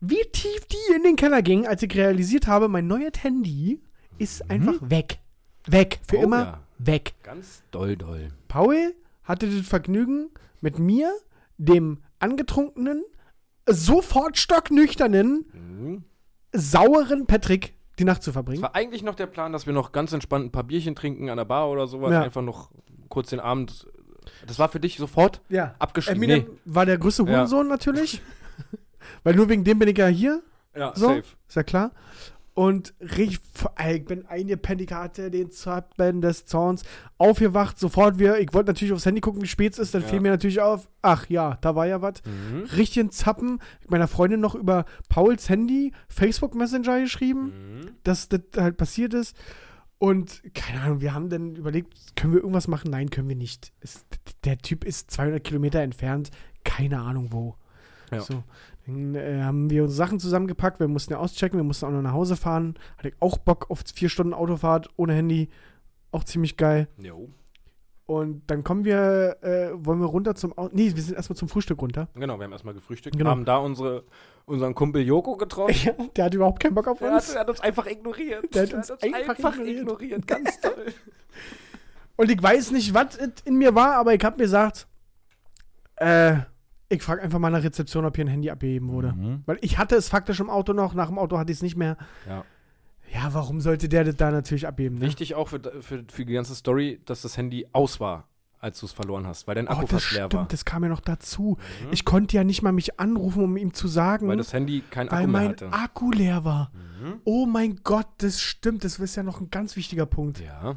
wie 0.00 0.22
tief 0.32 0.66
die 0.66 0.94
in 0.94 1.02
den 1.02 1.16
Keller 1.16 1.42
ging, 1.42 1.66
als 1.66 1.82
ich 1.82 1.94
realisiert 1.96 2.46
habe, 2.46 2.68
mein 2.68 2.86
neues 2.86 3.12
Handy 3.22 3.80
ist 4.18 4.48
einfach 4.50 4.74
weg. 4.80 5.18
Weg. 5.66 6.00
Für 6.08 6.18
Oh, 6.18 6.22
immer 6.22 6.38
ja. 6.44 6.60
weg. 6.78 7.14
Ganz 7.22 7.62
doll, 7.72 7.96
doll. 7.96 8.28
Paul 8.48 8.94
hatte 9.24 9.48
das 9.48 9.66
Vergnügen, 9.66 10.30
mit 10.60 10.78
mir, 10.78 11.12
dem 11.58 11.98
angetrunkenen, 12.20 13.02
sofort 13.68 14.38
stocknüchternen, 14.38 15.44
Mhm. 15.52 16.04
saueren 16.52 17.26
Patrick 17.26 17.74
die 17.98 18.04
Nacht 18.04 18.22
zu 18.22 18.30
Es 18.30 18.34
verbringen. 18.34 18.62
war 18.62 18.74
eigentlich 18.74 19.02
noch 19.02 19.14
der 19.14 19.26
Plan, 19.26 19.52
dass 19.52 19.66
wir 19.66 19.72
noch 19.72 19.92
ganz 19.92 20.12
entspannt 20.12 20.46
ein 20.46 20.52
paar 20.52 20.64
Bierchen 20.64 20.94
trinken 20.94 21.28
an 21.30 21.36
der 21.36 21.44
Bar 21.44 21.68
oder 21.70 21.86
sowas. 21.86 22.10
Ja. 22.12 22.22
Einfach 22.22 22.42
noch 22.42 22.70
kurz 23.08 23.30
den 23.30 23.40
Abend. 23.40 23.86
Das 24.46 24.58
war 24.58 24.68
für 24.68 24.80
dich 24.80 24.96
sofort 24.96 25.40
Ja. 25.48 25.74
abgeschrieben. 25.78 26.22
Eminem 26.22 26.46
war 26.64 26.86
der 26.86 26.96
größte 26.98 27.24
Ja. 27.24 27.28
Hurensohn 27.30 27.68
natürlich. 27.68 28.22
Weil 29.24 29.34
nur 29.34 29.48
wegen 29.48 29.64
dem 29.64 29.78
bin 29.78 29.88
ich 29.88 29.98
ja 29.98 30.06
hier. 30.06 30.42
Ja, 30.74 30.92
So. 30.94 31.08
safe. 31.08 31.24
Ist 31.48 31.54
ja 31.56 31.62
klar. 31.64 31.90
Und 32.54 32.92
ich 33.16 33.40
bin 34.04 34.26
eingepennt, 34.26 34.82
ich 34.82 34.92
hatte 34.92 35.30
den 35.30 35.50
Zappen 35.50 36.20
des 36.20 36.44
Zorns 36.44 36.82
aufgewacht, 37.16 37.78
sofort 37.78 38.18
wir, 38.18 38.38
ich 38.40 38.52
wollte 38.52 38.68
natürlich 38.70 38.92
aufs 38.92 39.06
Handy 39.06 39.22
gucken, 39.22 39.40
wie 39.40 39.46
spät 39.46 39.72
es 39.72 39.78
ist, 39.78 39.94
dann 39.94 40.02
Ja. 40.02 40.08
fiel 40.08 40.20
mir 40.20 40.30
natürlich 40.32 40.60
auf, 40.60 40.86
ach 41.00 41.30
ja, 41.30 41.56
da 41.62 41.74
war 41.74 41.86
ja 41.86 42.02
was. 42.02 42.16
Mhm. 42.26 42.64
Richtig 42.76 43.04
ein 43.04 43.10
Zappen, 43.10 43.58
meiner 43.88 44.06
Freundin 44.06 44.40
noch 44.40 44.54
über 44.54 44.84
Pauls 45.08 45.48
Handy 45.48 45.92
Facebook 46.08 46.54
Messenger 46.54 47.00
geschrieben, 47.00 47.44
Mhm. 47.80 47.90
dass 48.04 48.28
das 48.28 48.42
halt 48.58 48.76
passiert 48.76 49.14
ist. 49.14 49.34
Und 49.96 50.42
keine 50.54 50.82
Ahnung, 50.82 51.00
wir 51.00 51.14
haben 51.14 51.30
dann 51.30 51.56
überlegt, 51.56 52.16
können 52.16 52.34
wir 52.34 52.40
irgendwas 52.40 52.68
machen? 52.68 52.90
Nein, 52.90 53.08
können 53.08 53.28
wir 53.30 53.36
nicht. 53.36 53.72
Es, 53.80 54.04
der 54.44 54.58
Typ 54.58 54.84
ist 54.84 55.10
200 55.10 55.42
Kilometer 55.42 55.80
entfernt, 55.80 56.30
keine 56.64 57.00
Ahnung 57.00 57.28
wo. 57.32 57.56
Ja. 58.10 58.20
So, 58.20 58.42
dann 58.86 59.14
äh, 59.14 59.42
haben 59.42 59.70
wir 59.70 59.82
unsere 59.82 59.96
Sachen 59.96 60.18
zusammengepackt, 60.20 60.80
wir 60.80 60.88
mussten 60.88 61.12
ja 61.12 61.18
auschecken, 61.18 61.58
wir 61.58 61.64
mussten 61.64 61.86
auch 61.86 61.90
noch 61.90 62.02
nach 62.02 62.12
Hause 62.12 62.36
fahren. 62.36 62.74
Hatte 62.98 63.08
ich 63.08 63.14
auch 63.20 63.38
Bock 63.38 63.70
auf 63.70 63.82
vier 63.94 64.08
Stunden 64.08 64.34
Autofahrt 64.34 64.88
ohne 64.96 65.14
Handy. 65.14 65.48
Auch 66.10 66.24
ziemlich 66.24 66.56
geil. 66.56 66.88
Jo. 66.98 67.28
Und 68.04 68.42
dann 68.48 68.64
kommen 68.64 68.84
wir, 68.84 69.36
äh, 69.42 69.70
wollen 69.74 70.00
wir 70.00 70.06
runter 70.06 70.34
zum 70.34 70.52
Auto. 70.58 70.74
Nee, 70.74 70.94
wir 70.94 71.02
sind 71.02 71.14
erstmal 71.14 71.36
zum 71.36 71.48
Frühstück 71.48 71.80
runter. 71.80 72.08
Genau, 72.14 72.36
wir 72.38 72.44
haben 72.44 72.52
erstmal 72.52 72.74
gefrühstückt, 72.74 73.16
Genau. 73.16 73.30
haben 73.30 73.44
da 73.44 73.56
unsere, 73.58 74.04
unseren 74.44 74.74
Kumpel 74.74 75.02
Joko 75.02 75.36
getroffen. 75.36 75.74
Ja, 75.84 75.92
der 76.16 76.24
hat 76.26 76.34
überhaupt 76.34 76.60
keinen 76.60 76.74
Bock 76.74 76.88
auf 76.88 76.98
Der 76.98 77.12
uns. 77.12 77.28
hat, 77.28 77.34
der 77.34 77.40
hat 77.42 77.50
uns 77.50 77.60
einfach 77.60 77.86
ignoriert. 77.86 78.52
Der 78.54 78.62
hat 78.64 78.74
uns 78.74 78.90
einfach 78.90 79.58
ignoriert. 79.58 80.26
Ganz 80.26 80.60
toll. 80.60 80.86
Und 82.16 82.30
ich 82.30 82.42
weiß 82.42 82.72
nicht, 82.72 82.92
was 82.92 83.16
in 83.44 83.56
mir 83.56 83.74
war, 83.74 83.94
aber 83.94 84.12
ich 84.12 84.22
habe 84.22 84.36
mir 84.36 84.42
gesagt, 84.44 84.86
äh, 85.96 86.38
ich 86.92 87.02
frage 87.02 87.22
einfach 87.22 87.38
mal 87.38 87.50
nach 87.50 87.62
Rezeption, 87.62 88.04
ob 88.04 88.16
hier 88.16 88.24
ein 88.24 88.28
Handy 88.28 88.50
abgegeben 88.50 88.88
wurde. 88.90 89.12
Mhm. 89.12 89.42
Weil 89.46 89.58
ich 89.60 89.78
hatte 89.78 89.96
es 89.96 90.08
faktisch 90.08 90.40
im 90.40 90.50
Auto 90.50 90.72
noch, 90.72 90.94
nach 90.94 91.08
dem 91.08 91.18
Auto 91.18 91.38
hatte 91.38 91.52
ich 91.52 91.58
es 91.58 91.62
nicht 91.62 91.76
mehr. 91.76 91.96
Ja. 92.28 92.44
Ja, 93.12 93.34
warum 93.34 93.60
sollte 93.60 93.88
der 93.90 94.04
das 94.04 94.16
da 94.16 94.30
natürlich 94.30 94.66
abgeben? 94.66 94.96
Ne? 94.96 95.02
Wichtig 95.02 95.34
auch 95.34 95.48
für, 95.48 95.60
für, 95.82 96.04
für 96.10 96.24
die 96.24 96.32
ganze 96.32 96.54
Story, 96.54 97.00
dass 97.04 97.20
das 97.22 97.36
Handy 97.36 97.66
aus 97.72 98.00
war, 98.00 98.26
als 98.58 98.80
du 98.80 98.86
es 98.86 98.92
verloren 98.92 99.26
hast, 99.26 99.46
weil 99.46 99.54
dein 99.54 99.68
Akku 99.68 99.82
Oh, 99.82 99.86
fast 99.86 100.12
leer 100.12 100.26
stimmt, 100.26 100.34
war. 100.34 100.48
das 100.48 100.64
kam 100.64 100.82
ja 100.84 100.88
noch 100.88 101.00
dazu. 101.00 101.58
Mhm. 101.84 101.92
Ich 101.92 102.06
konnte 102.06 102.36
ja 102.36 102.44
nicht 102.44 102.62
mal 102.62 102.72
mich 102.72 102.98
anrufen, 102.98 103.44
um 103.44 103.56
ihm 103.58 103.74
zu 103.74 103.86
sagen, 103.86 104.28
weil 104.28 104.30
weil, 104.30 104.36
das 104.38 104.54
Handy 104.54 104.82
kein 104.88 105.08
Akku 105.10 105.16
mehr 105.18 105.28
mein 105.28 105.48
hatte. 105.50 105.72
Akku 105.72 106.10
leer 106.10 106.44
war. 106.44 106.70
Mhm. 107.02 107.20
Oh 107.24 107.44
mein 107.44 107.80
Gott, 107.84 108.06
das 108.18 108.40
stimmt. 108.40 108.82
Das 108.84 108.98
ist 108.98 109.16
ja 109.16 109.22
noch 109.22 109.40
ein 109.42 109.50
ganz 109.50 109.76
wichtiger 109.76 110.06
Punkt. 110.06 110.40
Ja. 110.40 110.76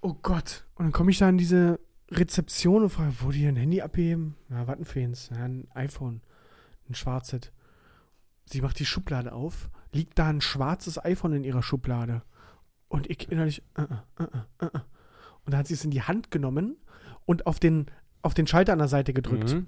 Oh 0.00 0.14
Gott. 0.22 0.64
Und 0.76 0.86
dann 0.86 0.92
komme 0.92 1.10
ich 1.10 1.18
da 1.18 1.28
in 1.28 1.36
diese 1.36 1.78
Rezeption 2.12 2.82
und 2.84 2.90
frage, 2.90 3.12
wo 3.20 3.30
die 3.30 3.40
hier 3.40 3.48
ein 3.48 3.56
Handy 3.56 3.80
abheben? 3.82 4.36
Ja, 4.50 4.66
warten 4.66 4.84
für 4.84 5.04
uns. 5.04 5.30
Ja, 5.30 5.44
ein 5.44 5.66
iPhone. 5.74 6.20
Ein 6.88 6.94
schwarzes. 6.94 7.52
Sie 8.46 8.60
macht 8.60 8.78
die 8.78 8.86
Schublade 8.86 9.32
auf, 9.32 9.70
liegt 9.92 10.18
da 10.18 10.28
ein 10.28 10.40
schwarzes 10.40 11.02
iPhone 11.02 11.32
in 11.32 11.44
ihrer 11.44 11.62
Schublade. 11.62 12.22
Und 12.88 13.08
ich 13.08 13.30
innerlich, 13.30 13.62
äh, 13.76 13.82
äh, 13.82 14.24
äh, 14.58 14.66
äh. 14.66 14.78
Und 15.44 15.52
dann 15.52 15.58
hat 15.58 15.66
sie 15.68 15.74
es 15.74 15.84
in 15.84 15.90
die 15.90 16.02
Hand 16.02 16.30
genommen 16.30 16.76
und 17.24 17.46
auf 17.46 17.58
den, 17.58 17.86
auf 18.20 18.34
den 18.34 18.46
Schalter 18.46 18.72
an 18.72 18.78
der 18.78 18.88
Seite 18.88 19.12
gedrückt 19.12 19.54
Mhm. 19.54 19.66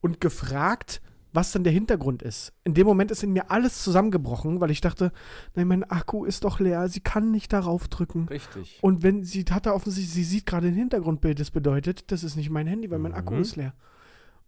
und 0.00 0.20
gefragt, 0.20 1.00
was 1.32 1.52
denn 1.52 1.64
der 1.64 1.72
Hintergrund 1.72 2.22
ist. 2.22 2.52
In 2.64 2.74
dem 2.74 2.86
Moment 2.86 3.10
ist 3.10 3.22
in 3.22 3.32
mir 3.32 3.50
alles 3.50 3.82
zusammengebrochen, 3.84 4.60
weil 4.60 4.70
ich 4.70 4.80
dachte, 4.80 5.12
nein, 5.54 5.68
mein 5.68 5.84
Akku 5.84 6.24
ist 6.24 6.44
doch 6.44 6.58
leer, 6.60 6.88
sie 6.88 7.00
kann 7.00 7.30
nicht 7.30 7.52
darauf 7.52 7.88
drücken. 7.88 8.26
Richtig. 8.28 8.78
Und 8.82 9.02
wenn 9.02 9.22
sie 9.24 9.44
hat 9.50 9.66
da 9.66 9.72
offensichtlich, 9.72 10.12
sie 10.14 10.24
sieht 10.24 10.46
gerade 10.46 10.68
ein 10.68 10.74
Hintergrundbild, 10.74 11.38
das 11.38 11.50
bedeutet, 11.50 12.10
das 12.12 12.24
ist 12.24 12.36
nicht 12.36 12.50
mein 12.50 12.66
Handy, 12.66 12.90
weil 12.90 12.98
mein 12.98 13.14
Akku 13.14 13.34
Mhm. 13.34 13.40
ist 13.42 13.56
leer. 13.56 13.74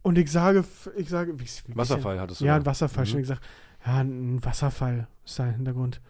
Und 0.03 0.18
ich 0.18 0.31
sage, 0.33 0.64
ich 0.97 1.09
sage, 1.09 1.38
wie, 1.38 1.45
wie 1.45 1.77
Wasserfall 1.77 2.18
hattest 2.18 2.40
du. 2.40 2.45
Ja, 2.45 2.57
ein 2.57 2.66
Wasserfall. 2.66 3.05
Mhm. 3.05 3.09
Schon 3.09 3.21
gesagt, 3.21 3.42
ja, 3.87 3.99
ein 3.99 4.45
Wasserfall 4.45 5.07
ist 5.25 5.38
da 5.38 5.47
im 5.47 5.55
Hintergrund. 5.55 6.01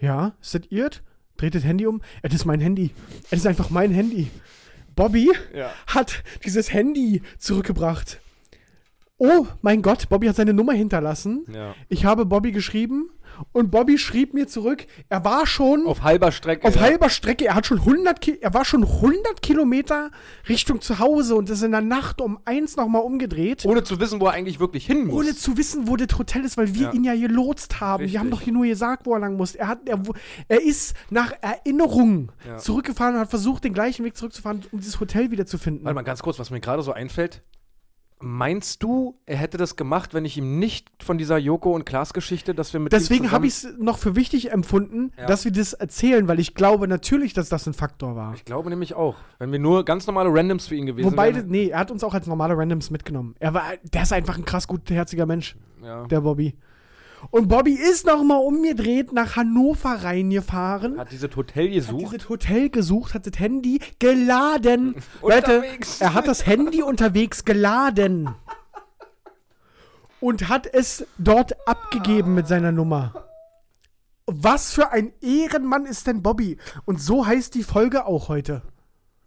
Ja, 0.00 0.32
ist 0.40 0.54
das 0.54 0.62
irrt? 0.70 1.02
Dreht 1.36 1.54
das 1.54 1.62
Handy 1.64 1.86
um. 1.86 2.02
Es 2.22 2.34
ist 2.34 2.44
mein 2.44 2.60
Handy. 2.60 2.90
Es 3.30 3.38
ist 3.40 3.46
einfach 3.46 3.70
mein 3.70 3.92
Handy. 3.92 4.30
Bobby 4.96 5.30
Ja. 5.54 5.70
hat 5.86 6.22
dieses 6.44 6.72
Handy 6.72 7.22
zurückgebracht. 7.38 8.20
Oh 9.22 9.46
mein 9.60 9.82
Gott, 9.82 10.08
Bobby 10.08 10.26
hat 10.28 10.36
seine 10.36 10.54
Nummer 10.54 10.72
hinterlassen. 10.72 11.44
ja. 11.52 11.74
Ich 11.90 12.06
habe 12.06 12.24
Bobby 12.24 12.52
geschrieben 12.52 13.10
und 13.52 13.70
Bobby 13.70 13.98
schrieb 13.98 14.32
mir 14.32 14.48
zurück, 14.48 14.86
er 15.10 15.24
war 15.26 15.46
schon 15.46 15.86
Auf 15.86 16.02
halber 16.02 16.32
Strecke. 16.32 16.66
auf 16.66 16.76
ja. 16.76 16.80
halber 16.80 17.10
Strecke, 17.10 17.44
er 17.46 17.54
hat 17.54 17.66
schon 17.66 17.78
100 17.80 18.18
Ki 18.22 18.38
er 18.40 18.54
war 18.54 18.64
schon 18.64 18.82
100 18.82 19.42
Kilometer 19.42 20.10
Richtung 20.48 20.80
zu 20.80 20.98
Hause 21.00 21.34
und 21.34 21.50
ist 21.50 21.62
in 21.62 21.70
der 21.72 21.82
Nacht 21.82 22.22
um 22.22 22.38
eins 22.46 22.76
nochmal 22.76 23.02
umgedreht. 23.02 23.66
Ohne 23.66 23.84
zu 23.84 24.00
wissen, 24.00 24.20
wo 24.20 24.26
er 24.26 24.32
eigentlich 24.32 24.58
wirklich 24.58 24.86
hin 24.86 25.06
muss. 25.06 25.14
Ohne 25.16 25.34
zu 25.36 25.56
wissen, 25.58 25.86
wo 25.86 25.96
das 25.96 26.18
Hotel 26.18 26.42
ist, 26.46 26.56
weil 26.56 26.74
wir 26.74 26.82
Ja. 26.88 26.92
ihn 26.92 27.04
ja 27.04 27.14
gelotst 27.14 27.80
haben. 27.80 28.00
Richtig. 28.04 28.14
Wir 28.14 28.20
haben 28.20 28.30
doch 28.30 28.40
hier 28.40 28.54
nur 28.54 28.64
gesagt, 28.66 29.04
wo 29.06 29.12
er 29.12 29.20
lang 29.20 29.36
muss. 29.36 29.54
Er, 29.54 29.68
hat, 29.68 29.86
er, 29.86 30.02
er 30.48 30.62
ist 30.62 30.94
nach 31.10 31.32
Erinnerung 31.42 32.32
zurückgefahren 32.58 33.14
und 33.16 33.20
hat 33.20 33.30
versucht, 33.30 33.64
den 33.64 33.74
gleichen 33.74 34.02
Weg 34.04 34.16
zurückzufahren, 34.16 34.62
um 34.72 34.80
dieses 34.80 34.98
Hotel 34.98 35.30
wieder 35.30 35.44
zu 35.44 35.58
finden. 35.58 35.84
Warte 35.84 35.94
mal 35.94 36.02
ganz 36.02 36.22
kurz, 36.22 36.38
was 36.38 36.50
mir 36.50 36.60
gerade 36.60 36.82
so 36.82 36.92
einfällt. 36.92 37.42
Meinst 38.22 38.82
du, 38.82 39.18
er 39.24 39.38
hätte 39.38 39.56
das 39.56 39.76
gemacht, 39.76 40.12
wenn 40.12 40.26
ich 40.26 40.36
ihm 40.36 40.58
nicht 40.58 40.88
von 41.02 41.16
dieser 41.16 41.38
Joko 41.38 41.74
und 41.74 41.86
Klaas 41.86 42.12
Geschichte, 42.12 42.54
dass 42.54 42.72
wir 42.74 42.80
mit 42.80 42.92
ihm 42.92 42.98
Deswegen 42.98 43.30
habe 43.32 43.46
ich 43.46 43.54
es 43.54 43.68
noch 43.78 43.96
für 43.96 44.14
wichtig 44.14 44.52
empfunden, 44.52 45.12
Ja. 45.18 45.26
dass 45.26 45.46
wir 45.46 45.52
das 45.52 45.72
erzählen, 45.72 46.28
weil 46.28 46.38
ich 46.38 46.54
glaube 46.54 46.86
natürlich, 46.86 47.32
dass 47.32 47.48
das 47.48 47.66
ein 47.66 47.72
Faktor 47.72 48.16
war. 48.16 48.34
Ich 48.34 48.44
glaube 48.44 48.68
nämlich 48.68 48.92
auch. 48.94 49.16
Wenn 49.38 49.52
wir 49.52 49.58
nur 49.58 49.86
ganz 49.86 50.06
normale 50.06 50.28
Randoms 50.30 50.66
für 50.66 50.74
ihn 50.74 50.84
gewesen 50.84 51.10
Wobei, 51.10 51.34
wären. 51.34 51.46
nee, 51.48 51.68
er 51.68 51.78
hat 51.78 51.90
uns 51.90 52.04
auch 52.04 52.12
als 52.12 52.26
normale 52.26 52.56
Randoms 52.58 52.90
mitgenommen. 52.90 53.34
Er 53.38 53.54
war, 53.54 53.64
der 53.84 54.02
ist 54.02 54.12
einfach 54.12 54.36
ein 54.36 54.44
krass 54.44 54.68
gutherziger 54.68 55.24
Mensch, 55.24 55.56
Ja. 55.82 56.04
der 56.06 56.20
Bobby. 56.20 56.54
Und 57.30 57.48
Bobby 57.48 57.72
ist 57.74 58.06
nochmal 58.06 58.38
umgedreht 58.40 59.12
nach 59.12 59.36
Hannover 59.36 59.90
reingefahren. 60.02 60.98
Hat 60.98 61.12
dieses 61.12 61.34
Hotel 61.36 61.66
Hat 61.66 61.74
gesucht. 61.74 62.12
dieses 62.14 62.28
Hotel 62.28 62.70
gesucht, 62.70 63.14
hat 63.14 63.26
das 63.26 63.38
Handy 63.38 63.80
geladen. 63.98 64.94
Leute, 65.22 65.62
er 66.00 66.14
hat 66.14 66.26
das 66.26 66.46
Handy 66.46 66.82
unterwegs 66.82 67.44
geladen. 67.44 68.30
und 70.20 70.48
hat 70.48 70.66
es 70.66 71.06
dort 71.18 71.66
abgegeben 71.68 72.34
mit 72.34 72.46
seiner 72.48 72.72
Nummer. 72.72 73.24
Was 74.26 74.72
für 74.74 74.90
ein 74.92 75.12
Ehrenmann 75.20 75.86
ist 75.86 76.06
denn 76.06 76.22
Bobby? 76.22 76.58
Und 76.84 77.00
so 77.00 77.26
heißt 77.26 77.54
die 77.54 77.62
Folge 77.64 78.06
auch 78.06 78.28
heute. 78.28 78.62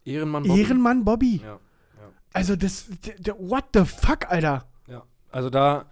Ehrenmann 0.05 0.43
Bobby. 0.43 0.61
Ehrenmann 0.61 1.03
Bobby. 1.05 1.41
Ja, 1.43 1.59
Also 2.31 2.55
das, 2.55 2.85
what 3.37 3.65
the 3.73 3.85
fuck, 3.85 4.29
Alter? 4.29 4.65
ja. 4.87 5.03
Also 5.31 5.49
da, 5.49 5.85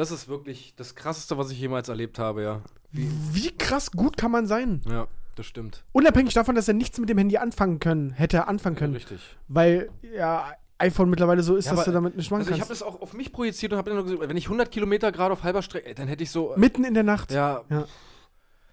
das 0.00 0.10
ist 0.10 0.28
wirklich 0.28 0.74
das 0.76 0.94
Krasseste, 0.94 1.36
was 1.38 1.50
ich 1.50 1.60
jemals 1.60 1.88
erlebt 1.88 2.18
habe, 2.18 2.42
ja. 2.42 2.62
Wie 2.92 3.50
krass 3.56 3.90
gut 3.92 4.16
kann 4.16 4.30
man 4.30 4.46
sein? 4.46 4.80
Ja, 4.88 5.06
das 5.36 5.46
stimmt. 5.46 5.84
Unabhängig 5.92 6.34
davon, 6.34 6.54
dass 6.54 6.66
er 6.68 6.74
nichts 6.74 6.98
mit 6.98 7.08
dem 7.08 7.18
Handy 7.18 7.36
anfangen 7.36 7.78
können, 7.78 8.10
hätte 8.10 8.48
anfangen 8.48 8.76
können. 8.76 8.94
Richtig. 8.94 9.20
Weil 9.48 9.90
ja 10.14 10.52
iPhone 10.78 11.10
mittlerweile 11.10 11.42
so 11.42 11.56
ist, 11.56 11.66
Ja, 11.66 11.74
dass 11.74 11.84
du 11.84 11.92
damit 11.92 12.16
nicht 12.16 12.30
machen 12.30 12.40
Also 12.40 12.52
ich 12.52 12.60
habe 12.60 12.68
kannst. 12.68 12.80
das 12.80 12.82
auch 12.88 13.00
auf 13.02 13.12
mich 13.12 13.32
projiziert 13.32 13.70
und 13.72 13.78
habe 13.78 13.90
dann 13.90 13.96
nur 13.98 14.04
gesagt, 14.06 14.28
wenn 14.28 14.36
ich 14.36 14.46
100 14.46 14.70
Kilometer 14.70 15.12
gerade 15.12 15.32
auf 15.34 15.42
halber 15.44 15.60
Strecke, 15.62 15.94
dann 15.94 16.08
hätte 16.08 16.22
ich 16.22 16.30
so, 16.30 16.54
Mitten 16.56 16.84
in 16.84 16.94
der 16.94 17.02
Nacht. 17.02 17.30
ja, 17.32 17.62
Ja. 17.68 17.84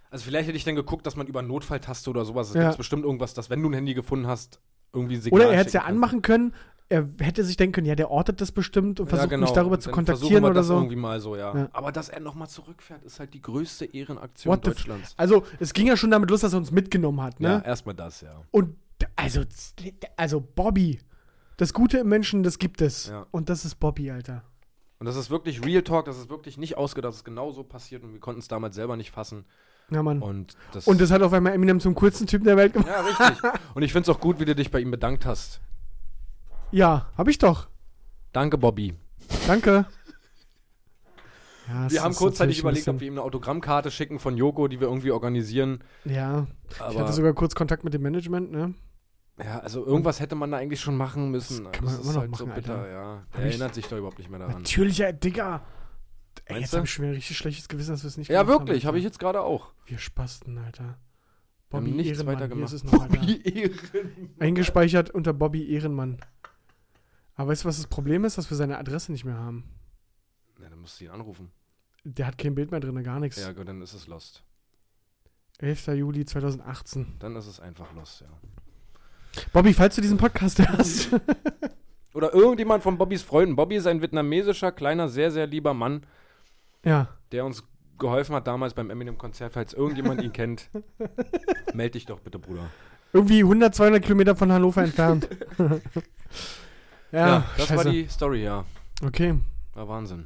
also 0.09 0.23
vielleicht 0.23 0.47
hätte 0.47 0.57
ich 0.57 0.63
dann 0.63 0.75
geguckt, 0.75 1.05
dass 1.05 1.17
man 1.17 1.27
über 1.27 1.41
Notfalltaste 1.41 2.09
oder 2.09 2.23
sowas, 2.23 2.49
es 2.49 2.55
Ja. 2.55 2.67
gibt 2.67 2.77
bestimmt 2.77 3.03
irgendwas, 3.03 3.33
dass 3.33 3.49
wenn 3.49 3.61
du 3.61 3.69
ein 3.69 3.73
Handy 3.73 3.93
gefunden 3.93 4.25
hast, 4.27 4.61
irgendwie 4.93 5.15
ein 5.15 5.21
Signal 5.21 5.41
Oder 5.41 5.51
er 5.51 5.57
hätte 5.59 5.67
es 5.67 5.73
ja 5.73 5.81
anmachen 5.83 6.21
können. 6.21 6.53
Er 6.89 7.05
hätte 7.19 7.43
sich 7.43 7.57
denken 7.57 7.73
können, 7.73 7.87
ja, 7.87 7.95
der 7.95 8.09
ortet 8.09 8.39
das 8.39 8.53
bestimmt 8.53 9.01
und 9.01 9.07
versucht 9.07 9.31
ja, 9.31 9.35
genau. 9.35 9.47
mich 9.47 9.53
darüber 9.53 9.77
zu 9.79 9.91
kontaktieren 9.91 10.45
oder 10.45 10.63
so. 10.63 10.75
irgendwie 10.75 10.95
mal 10.95 11.19
so, 11.19 11.35
ja. 11.35 11.53
Ja. 11.53 11.69
Aber 11.73 11.91
dass 11.91 12.07
er 12.07 12.21
nochmal 12.21 12.47
zurückfährt, 12.47 13.03
ist 13.03 13.19
halt 13.19 13.33
die 13.33 13.41
größte 13.41 13.85
Ehrenaktion 13.85 14.53
What 14.53 14.65
Deutschlands. 14.65 15.13
Also, 15.17 15.43
es 15.59 15.73
ging 15.73 15.87
ja 15.87 15.97
schon 15.97 16.11
damit 16.11 16.29
los, 16.29 16.41
dass 16.41 16.53
er 16.53 16.59
uns 16.59 16.71
mitgenommen 16.71 17.21
hat, 17.21 17.41
ne? 17.41 17.47
Ja, 17.49 17.59
erstmal 17.59 17.95
das, 17.95 18.21
ja. 18.21 18.41
Und 18.51 18.75
also, 19.15 19.41
also 20.15 20.41
Bobby, 20.41 20.99
das 21.57 21.73
Gute 21.73 21.97
im 21.99 22.07
Menschen, 22.07 22.43
das 22.43 22.57
gibt 22.57 22.81
es. 22.81 23.07
Ja. 23.07 23.25
Und 23.31 23.49
das 23.49 23.65
ist 23.65 23.75
Bobby, 23.75 24.09
Alter. 24.09 24.43
Und 24.99 25.05
das 25.05 25.15
ist 25.15 25.29
wirklich 25.29 25.63
Real 25.63 25.83
Talk, 25.83 26.05
das 26.05 26.17
ist 26.17 26.29
wirklich 26.29 26.57
nicht 26.57 26.77
ausgedacht, 26.77 27.11
das 27.11 27.17
ist 27.17 27.25
genau 27.25 27.51
so 27.51 27.63
passiert 27.63 28.03
und 28.03 28.13
wir 28.13 28.19
konnten 28.19 28.39
es 28.39 28.47
damals 28.47 28.75
selber 28.75 28.97
nicht 28.97 29.11
fassen. 29.11 29.45
Ja, 29.89 30.03
Mann. 30.03 30.21
Und 30.21 30.57
das, 30.73 30.87
Und 30.87 30.99
das 30.99 31.11
hat 31.11 31.21
auf 31.21 31.31
einmal 31.33 31.53
Eminem 31.53 31.79
zum 31.79 31.95
coolsten 31.95 32.27
Typen 32.27 32.45
der 32.45 32.57
Welt 32.57 32.73
gemacht. 32.73 32.89
ja, 32.89 33.01
richtig. 33.01 33.51
und 33.75 33.83
ich 33.83 33.93
finde 33.93 34.09
es 34.09 34.15
auch 34.15 34.19
gut, 34.19 34.39
wie 34.39 34.45
du 34.45 34.55
dich 34.55 34.71
bei 34.71 34.79
ihm 34.79 34.91
bedankt 34.91 35.25
hast. 35.25 35.61
Ja, 36.71 37.09
hab 37.17 37.27
ich 37.27 37.37
doch. 37.37 37.67
Danke, 38.33 38.57
Bobby. 38.57 38.93
Danke. 39.47 39.85
Ja, 41.69 41.91
Wir 41.91 42.01
haben 42.01 42.15
kurzzeitig 42.15 42.59
überlegt, 42.59 42.87
ob 42.87 43.01
wir 43.01 43.07
ihm 43.09 43.15
eine 43.15 43.23
Autogrammkarte 43.23 43.91
schicken 43.91 44.19
von 44.19 44.37
Joko, 44.37 44.69
die 44.69 44.79
wir 44.79 44.87
irgendwie 44.87 45.11
organisieren. 45.11 45.83
Ja, 46.05 46.47
ich 46.69 46.79
Aber 46.79 47.01
hatte 47.01 47.11
sogar 47.11 47.33
kurz 47.33 47.55
Kontakt 47.55 47.83
mit 47.83 47.93
dem 47.93 48.03
Management, 48.03 48.53
ne? 48.53 48.73
ja, 49.37 49.59
also 49.59 49.85
irgendwas 49.85 50.21
hätte 50.21 50.35
man 50.35 50.49
da 50.51 50.57
eigentlich 50.59 50.79
schon 50.79 50.95
machen 50.95 51.29
müssen. 51.29 51.65
Das 51.65 51.73
kann 51.73 51.83
man 51.83 51.93
das 51.97 52.03
immer 52.05 52.13
noch 52.13 52.21
halt 52.21 52.35
so 52.37 52.45
machen, 52.45 52.55
bitter, 52.55 52.77
Alter. 52.77 52.89
ja. 52.89 53.13
Er 53.33 53.39
ich- 53.39 53.45
erinnert 53.51 53.75
sich 53.75 53.85
doch 53.85 53.97
überhaupt 53.97 54.17
nicht 54.17 54.29
mehr 54.29 54.39
daran. 54.39 54.59
Natürlich, 54.61 54.99
ja, 54.99 55.11
Digga. 55.11 55.61
Ey, 56.45 56.53
Meinst 56.53 56.67
jetzt 56.71 56.73
habe 56.77 56.85
ich 56.85 56.93
schon 56.93 57.03
wieder 57.03 57.11
ein 57.11 57.15
richtig 57.15 57.37
schlechtes 57.37 57.67
Gewissen, 57.67 57.91
dass 57.91 58.03
wir 58.03 58.07
es 58.07 58.17
nicht 58.17 58.29
Ja, 58.29 58.47
wirklich, 58.47 58.83
haben, 58.83 58.87
habe 58.87 58.97
ich 58.99 59.03
jetzt 59.03 59.19
gerade 59.19 59.41
auch. 59.41 59.73
Wir 59.87 59.97
Spasten, 59.97 60.57
Alter. 60.59 60.83
Wir 61.69 61.79
haben 61.79 61.85
Bobby 61.85 61.91
nichts 61.91 62.13
Ehrenmann. 62.19 62.35
weiter 62.35 62.45
Hier 62.45 62.55
gemacht. 62.55 62.71
ist 62.73 62.85
es 62.85 62.89
noch, 62.89 63.01
Alter. 63.01 63.45
Ehren. 63.45 64.29
Eingespeichert 64.39 65.09
unter 65.09 65.33
Bobby 65.33 65.69
Ehrenmann. 65.69 66.21
Aber 67.37 67.51
weißt 67.51 67.63
du, 67.63 67.67
was 67.67 67.77
das 67.77 67.87
Problem 67.87 68.25
ist? 68.25 68.37
Dass 68.37 68.49
wir 68.49 68.57
seine 68.57 68.77
Adresse 68.77 69.11
nicht 69.11 69.23
mehr 69.23 69.37
haben. 69.37 69.63
Ja, 70.61 70.69
dann 70.69 70.79
musst 70.79 70.99
du 70.99 71.05
ihn 71.05 71.11
anrufen. 71.11 71.51
Der 72.03 72.25
hat 72.27 72.37
kein 72.37 72.55
Bild 72.55 72.71
mehr 72.71 72.79
drin, 72.79 73.01
gar 73.03 73.19
nichts. 73.19 73.39
Ja, 73.39 73.53
gut, 73.53 73.67
dann 73.67 73.81
ist 73.81 73.93
es 73.93 74.07
lost. 74.07 74.43
11. 75.59 75.87
Juli 75.87 76.25
2018. 76.25 77.15
Dann 77.19 77.35
ist 77.35 77.47
es 77.47 77.59
einfach 77.59 77.93
lost, 77.93 78.21
ja. 78.21 78.27
Bobby, 79.53 79.73
falls 79.73 79.95
du 79.95 80.01
diesen 80.01 80.17
Podcast 80.17 80.67
hörst. 80.67 81.09
Oder 82.13 82.33
irgendjemand 82.33 82.81
von 82.81 82.97
Bobbys 82.97 83.21
Freunden. 83.21 83.55
Bobby 83.55 83.75
ist 83.75 83.85
ein 83.85 84.01
vietnamesischer, 84.01 84.71
kleiner, 84.71 85.07
sehr, 85.07 85.29
sehr 85.29 85.45
lieber 85.45 85.75
Mann, 85.75 86.01
ja. 86.83 87.09
der 87.31 87.45
uns 87.45 87.63
geholfen 87.99 88.35
hat 88.35 88.47
damals 88.47 88.73
beim 88.73 88.89
Eminem-Konzert. 88.89 89.53
Falls 89.53 89.73
irgendjemand 89.73 90.23
ihn 90.23 90.33
kennt, 90.33 90.69
melde 91.73 91.91
dich 91.91 92.07
doch 92.07 92.19
bitte, 92.19 92.39
Bruder. 92.39 92.69
Irgendwie 93.13 93.39
100, 93.39 93.75
200 93.75 94.03
Kilometer 94.03 94.35
von 94.35 94.51
Hannover 94.51 94.83
entfernt. 94.83 95.27
ja, 97.11 97.45
das 97.57 97.67
scheiße. 97.67 97.85
war 97.85 97.91
die 97.91 98.07
Story, 98.07 98.43
ja. 98.43 98.65
Okay, 99.03 99.35
War 99.73 99.87
Wahnsinn. 99.87 100.25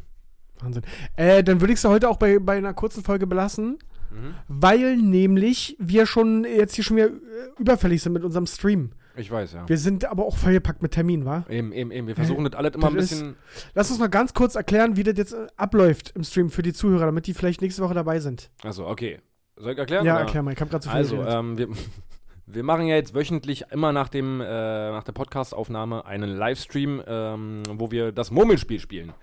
Wahnsinn. 0.61 0.84
Äh, 1.15 1.43
dann 1.43 1.59
würde 1.61 1.73
ich 1.73 1.79
es 1.79 1.86
heute 1.86 2.09
auch 2.09 2.17
bei, 2.17 2.39
bei 2.39 2.57
einer 2.57 2.73
kurzen 2.73 3.03
Folge 3.03 3.27
belassen, 3.27 3.79
Mhm. 4.11 4.36
weil 4.49 4.97
nämlich 4.97 5.77
wir 5.79 6.05
schon 6.05 6.43
jetzt 6.43 6.75
hier 6.75 6.84
schon 6.84 6.97
wieder 6.97 7.07
äh, 7.07 7.11
überfällig 7.59 8.01
sind 8.03 8.11
mit 8.13 8.23
unserem 8.25 8.45
Stream. 8.45 8.91
Ich 9.15 9.29
weiß, 9.32 9.53
ja. 9.53 9.67
Wir 9.69 9.77
sind 9.77 10.05
aber 10.05 10.25
auch 10.25 10.36
vollgepackt 10.38 10.82
mit 10.82 10.91
Termin, 10.91 11.25
wa? 11.25 11.45
Eben, 11.49 11.71
eben, 11.73 11.91
eben. 11.91 12.07
Wir 12.07 12.15
versuchen 12.15 12.43
das 12.45 12.53
alles 12.53 12.75
immer 12.75 12.88
ein 12.88 12.95
das 12.95 13.05
ist- 13.05 13.09
bisschen. 13.11 13.36
Lass 13.73 13.89
uns 13.89 13.99
noch 13.99 14.09
ganz 14.11 14.34
kurz 14.34 14.55
erklären, 14.55 14.95
wie 14.97 15.03
das 15.03 15.17
jetzt 15.17 15.34
äh, 15.34 15.47
abläuft 15.57 16.11
im 16.15 16.23
Stream 16.23 16.49
für 16.49 16.61
die 16.61 16.73
Zuhörer, 16.73 17.05
damit 17.07 17.27
die 17.27 17.34
vielleicht 17.34 17.61
nächste 17.61 17.82
Woche 17.84 17.93
dabei 17.93 18.19
sind. 18.19 18.51
Also, 18.63 18.86
okay. 18.88 19.19
Soll 19.57 19.73
ich 19.73 19.77
erklären? 19.77 20.05
Ja, 20.05 20.13
oder? 20.15 20.21
erklär 20.25 20.43
mal, 20.43 20.53
ich 20.53 20.59
habe 20.61 20.69
gerade 20.71 20.84
zu 20.84 20.89
viel 20.89 20.97
Also, 20.97 21.21
ähm, 21.23 21.57
wir, 21.57 21.67
wir 22.54 22.64
machen 22.64 22.88
ja 22.88 22.95
jetzt 22.95 23.14
wöchentlich 23.14 23.66
immer 23.72 23.91
nach, 23.91 24.10
dem, 24.10 24.41
äh, 24.41 24.45
nach 24.45 25.04
der 25.04 25.12
Podcast-Aufnahme 25.14 26.06
einen 26.06 26.30
Livestream, 26.30 27.02
ähm, 27.06 27.64
wo 27.74 27.91
wir 27.91 28.12
das 28.12 28.32
Murmelspiel 28.32 28.80
spielen. 28.80 29.14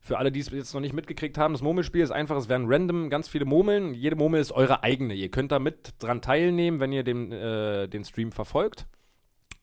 Für 0.00 0.18
alle, 0.18 0.32
die 0.32 0.40
es 0.40 0.50
jetzt 0.50 0.74
noch 0.74 0.80
nicht 0.80 0.94
mitgekriegt 0.94 1.38
haben, 1.38 1.54
das 1.54 1.62
Murmelspiel 1.62 2.02
ist 2.02 2.10
einfach, 2.10 2.36
es 2.36 2.48
werden 2.48 2.66
random 2.68 3.08
ganz 3.08 3.28
viele 3.28 3.44
Murmeln. 3.44 3.94
Jede 3.94 4.16
Murmel 4.16 4.40
ist 4.40 4.52
eure 4.52 4.82
eigene. 4.82 5.14
Ihr 5.14 5.30
könnt 5.30 5.52
da 5.52 5.58
mit 5.58 5.94
dran 6.00 6.20
teilnehmen, 6.20 6.80
wenn 6.80 6.92
ihr 6.92 7.04
den, 7.04 7.30
äh, 7.30 7.88
den 7.88 8.04
Stream 8.04 8.32
verfolgt. 8.32 8.86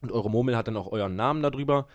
Und 0.01 0.11
eure 0.11 0.29
Murmel 0.29 0.55
hat 0.55 0.67
dann 0.67 0.77
auch 0.77 0.91
euren 0.91 1.15
Namen 1.15 1.41
darüber. 1.41 1.87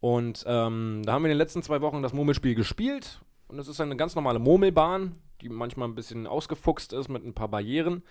Und 0.00 0.44
ähm, 0.46 1.02
da 1.04 1.12
haben 1.12 1.22
wir 1.22 1.30
in 1.30 1.36
den 1.36 1.38
letzten 1.38 1.62
zwei 1.62 1.80
Wochen 1.80 2.02
das 2.02 2.12
Murmelspiel 2.12 2.54
gespielt. 2.54 3.20
Und 3.48 3.58
es 3.58 3.68
ist 3.68 3.80
eine 3.80 3.96
ganz 3.96 4.16
normale 4.16 4.40
Murmelbahn, 4.40 5.12
die 5.40 5.48
manchmal 5.48 5.88
ein 5.88 5.94
bisschen 5.94 6.26
ausgefuchst 6.26 6.92
ist 6.92 7.08
mit 7.08 7.24
ein 7.24 7.34
paar 7.34 7.48
Barrieren. 7.48 8.02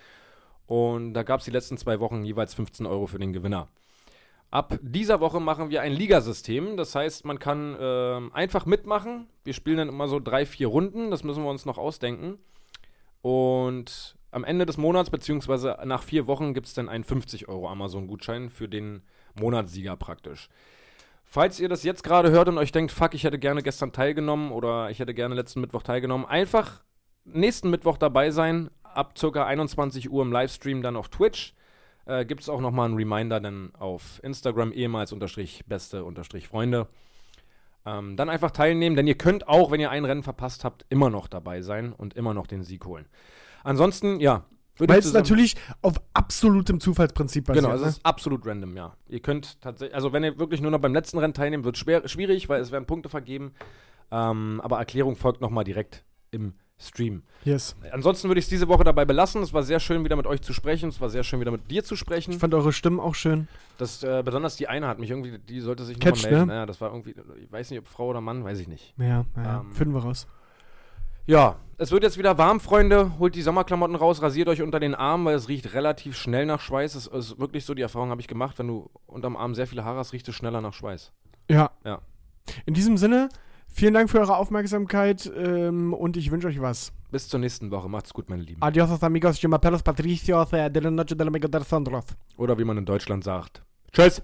Und 0.67 1.13
da 1.13 1.23
gab 1.23 1.39
es 1.39 1.45
die 1.45 1.51
letzten 1.51 1.77
zwei 1.77 1.99
Wochen 1.99 2.23
jeweils 2.25 2.53
15 2.53 2.85
Euro 2.85 3.07
für 3.07 3.19
den 3.19 3.33
Gewinner. 3.33 3.67
Ab 4.51 4.79
dieser 4.81 5.19
Woche 5.19 5.39
machen 5.39 5.69
wir 5.69 5.81
ein 5.81 5.91
Ligasystem. 5.91 6.77
Das 6.77 6.95
heißt, 6.95 7.25
man 7.25 7.39
kann 7.39 7.75
ähm, 7.79 8.31
einfach 8.33 8.65
mitmachen. 8.65 9.27
Wir 9.43 9.53
spielen 9.53 9.77
dann 9.77 9.89
immer 9.89 10.07
so 10.07 10.19
drei, 10.19 10.45
vier 10.45 10.67
Runden. 10.67 11.11
Das 11.11 11.23
müssen 11.23 11.43
wir 11.43 11.49
uns 11.49 11.65
noch 11.65 11.77
ausdenken. 11.77 12.39
Und 13.21 14.15
am 14.31 14.43
Ende 14.43 14.65
des 14.65 14.77
Monats, 14.77 15.09
beziehungsweise 15.09 15.77
nach 15.85 16.03
vier 16.03 16.27
Wochen, 16.27 16.53
gibt 16.53 16.67
es 16.67 16.73
dann 16.73 16.89
einen 16.89 17.03
50 17.03 17.47
Euro 17.47 17.69
Amazon-Gutschein 17.69 18.49
für 18.49 18.67
den 18.67 19.01
Monatssieger 19.39 19.95
praktisch. 19.97 20.49
Falls 21.23 21.59
ihr 21.59 21.67
das 21.67 21.83
jetzt 21.83 22.03
gerade 22.03 22.31
hört 22.31 22.47
und 22.47 22.57
euch 22.57 22.71
denkt, 22.71 22.91
fuck, 22.91 23.13
ich 23.13 23.23
hätte 23.23 23.39
gerne 23.39 23.63
gestern 23.63 23.91
teilgenommen 23.91 24.51
oder 24.51 24.89
ich 24.89 24.99
hätte 24.99 25.13
gerne 25.13 25.35
letzten 25.35 25.59
Mittwoch 25.59 25.83
teilgenommen, 25.83 26.25
einfach 26.25 26.83
nächsten 27.25 27.69
Mittwoch 27.69 27.97
dabei 27.97 28.31
sein. 28.31 28.69
Ab 28.95 29.15
ca. 29.19 29.45
21 29.45 30.09
Uhr 30.09 30.23
im 30.23 30.31
Livestream 30.31 30.81
dann 30.81 30.95
auf 30.95 31.09
Twitch. 31.09 31.53
Äh, 32.05 32.25
Gibt 32.25 32.41
es 32.41 32.49
auch 32.49 32.61
nochmal 32.61 32.85
einen 32.85 32.95
Reminder 32.95 33.39
dann 33.39 33.73
auf 33.75 34.19
Instagram, 34.23 34.71
ehemals 34.71 35.11
unterstrich 35.11 35.65
beste 35.65 36.03
unterstrich 36.03 36.47
Freunde. 36.47 36.87
Ähm, 37.85 38.15
dann 38.17 38.29
einfach 38.29 38.51
teilnehmen, 38.51 38.95
denn 38.95 39.07
ihr 39.07 39.17
könnt 39.17 39.47
auch, 39.47 39.71
wenn 39.71 39.79
ihr 39.79 39.91
ein 39.91 40.05
Rennen 40.05 40.23
verpasst 40.23 40.63
habt, 40.63 40.85
immer 40.89 41.09
noch 41.09 41.27
dabei 41.27 41.61
sein 41.61 41.93
und 41.93 42.15
immer 42.15 42.33
noch 42.33 42.47
den 42.47 42.63
Sieg 42.63 42.85
holen. 42.85 43.05
Ansonsten, 43.63 44.19
ja. 44.19 44.45
würde 44.77 44.93
Weil 44.93 44.99
es 44.99 45.13
natürlich 45.13 45.55
auf 45.81 45.95
absolutem 46.13 46.79
Zufallsprinzip 46.79 47.45
basiert. 47.45 47.65
Genau, 47.65 47.75
es 47.75 47.81
ne? 47.81 47.87
ist 47.89 48.05
absolut 48.05 48.45
random, 48.45 48.75
ja. 48.75 48.95
Ihr 49.07 49.19
könnt 49.19 49.61
tatsächlich, 49.61 49.95
also 49.95 50.13
wenn 50.13 50.23
ihr 50.23 50.39
wirklich 50.39 50.61
nur 50.61 50.71
noch 50.71 50.79
beim 50.79 50.93
letzten 50.93 51.19
Rennen 51.19 51.33
teilnehmt, 51.33 51.63
wird 51.63 51.75
es 51.75 52.11
schwierig, 52.11 52.49
weil 52.49 52.61
es 52.61 52.71
werden 52.71 52.85
Punkte 52.85 53.09
vergeben. 53.09 53.53
Ähm, 54.11 54.61
aber 54.63 54.77
Erklärung 54.77 55.15
folgt 55.15 55.41
nochmal 55.41 55.63
direkt 55.63 56.05
im 56.31 56.53
Stream. 56.77 57.23
Yes. 57.45 57.75
Ansonsten 57.91 58.27
würde 58.27 58.39
ich 58.39 58.45
es 58.45 58.49
diese 58.49 58.67
Woche 58.67 58.83
dabei 58.83 59.05
belassen. 59.05 59.41
Es 59.41 59.53
war 59.53 59.63
sehr 59.63 59.79
schön, 59.79 60.03
wieder 60.03 60.15
mit 60.17 60.27
euch 60.27 60.41
zu 60.41 60.51
sprechen. 60.51 60.89
Es 60.89 60.99
war 60.99 61.09
sehr 61.09 61.23
schön, 61.23 61.39
wieder 61.39 61.51
mit 61.51 61.71
dir 61.71 61.83
zu 61.83 61.95
sprechen. 61.95 62.31
Ich 62.31 62.37
fand 62.39 62.53
eure 62.53 62.73
Stimmen 62.73 62.99
auch 62.99 63.15
schön. 63.15 63.47
Das, 63.77 64.03
äh, 64.03 64.21
besonders 64.25 64.55
die 64.57 64.67
eine 64.67 64.87
hat 64.87 64.99
mich 64.99 65.09
irgendwie, 65.09 65.37
die 65.39 65.61
sollte 65.61 65.85
sich 65.85 65.99
Catch, 65.99 66.23
melden. 66.23 66.39
ne? 66.41 66.45
Naja, 66.47 66.65
das 66.65 66.81
war 66.81 66.91
irgendwie, 66.91 67.15
ich 67.41 67.51
weiß 67.51 67.69
nicht, 67.69 67.79
ob 67.79 67.87
Frau 67.87 68.07
oder 68.07 68.19
Mann, 68.21 68.43
weiß 68.43 68.59
ich 68.59 68.67
nicht. 68.67 68.93
Ja, 68.97 69.25
ja, 69.37 69.59
Ähm, 69.61 69.71
finden 69.71 69.93
wir 69.93 70.01
raus. 70.01 70.27
Ja, 71.27 71.55
es 71.77 71.91
wird 71.91 72.03
jetzt 72.03 72.17
wieder 72.17 72.37
warm, 72.37 72.59
Freunde. 72.59 73.17
Holt 73.19 73.35
die 73.35 73.41
Sommerklamotten 73.41 73.95
raus, 73.95 74.21
rasiert 74.21 74.47
euch 74.47 74.61
unter 74.61 74.79
den 74.79 74.93
Armen, 74.93 75.25
weil 75.25 75.35
es 75.35 75.47
riecht 75.47 75.73
relativ 75.73 76.15
schnell 76.17 76.45
nach 76.45 76.59
Schweiß. 76.61 76.93
Es 76.95 77.07
ist 77.07 77.39
wirklich 77.39 77.65
so, 77.65 77.73
die 77.73 77.81
Erfahrung 77.81 78.09
habe 78.11 78.21
ich 78.21 78.27
gemacht. 78.27 78.59
Wenn 78.59 78.67
du 78.67 78.89
unterm 79.07 79.35
Arm 79.35 79.55
sehr 79.55 79.65
viele 79.65 79.83
Haare 79.85 79.99
hast, 79.99 80.13
riecht 80.13 80.27
es 80.27 80.35
schneller 80.35 80.61
nach 80.61 80.73
Schweiß. 80.73 81.11
Ja. 81.49 81.71
Ja. 81.83 81.99
In 82.67 82.73
diesem 82.75 82.97
Sinne, 82.97 83.29
vielen 83.75 83.93
Dank 83.93 84.09
für 84.09 84.19
eure 84.19 84.37
Aufmerksamkeit 84.37 85.31
ähm, 85.35 85.93
und 85.93 86.17
ich 86.17 86.31
wünsche 86.31 86.47
euch 86.47 86.61
was. 86.61 86.91
Bis 87.11 87.27
zur 87.27 87.39
nächsten 87.39 87.69
Woche. 87.71 87.87
Macht's 87.89 88.13
gut, 88.13 88.29
meine 88.29 88.41
Lieben. 88.41 88.61
Adios, 88.61 89.03
amigos. 89.03 89.41
Yo 89.41 89.49
me 89.49 89.55
apelos 89.55 89.83
Patricios 89.83 90.49
de 90.49 90.79
la 90.79 90.91
noche 90.91 91.15
de 91.15 91.23
la 91.23 91.29
Mega 91.29 91.63
Sandros. 91.63 92.05
Oder 92.37 92.57
wie 92.57 92.63
man 92.63 92.77
in 92.77 92.85
Deutschland 92.85 93.23
sagt. 93.23 93.63
Tschüss. 93.91 94.21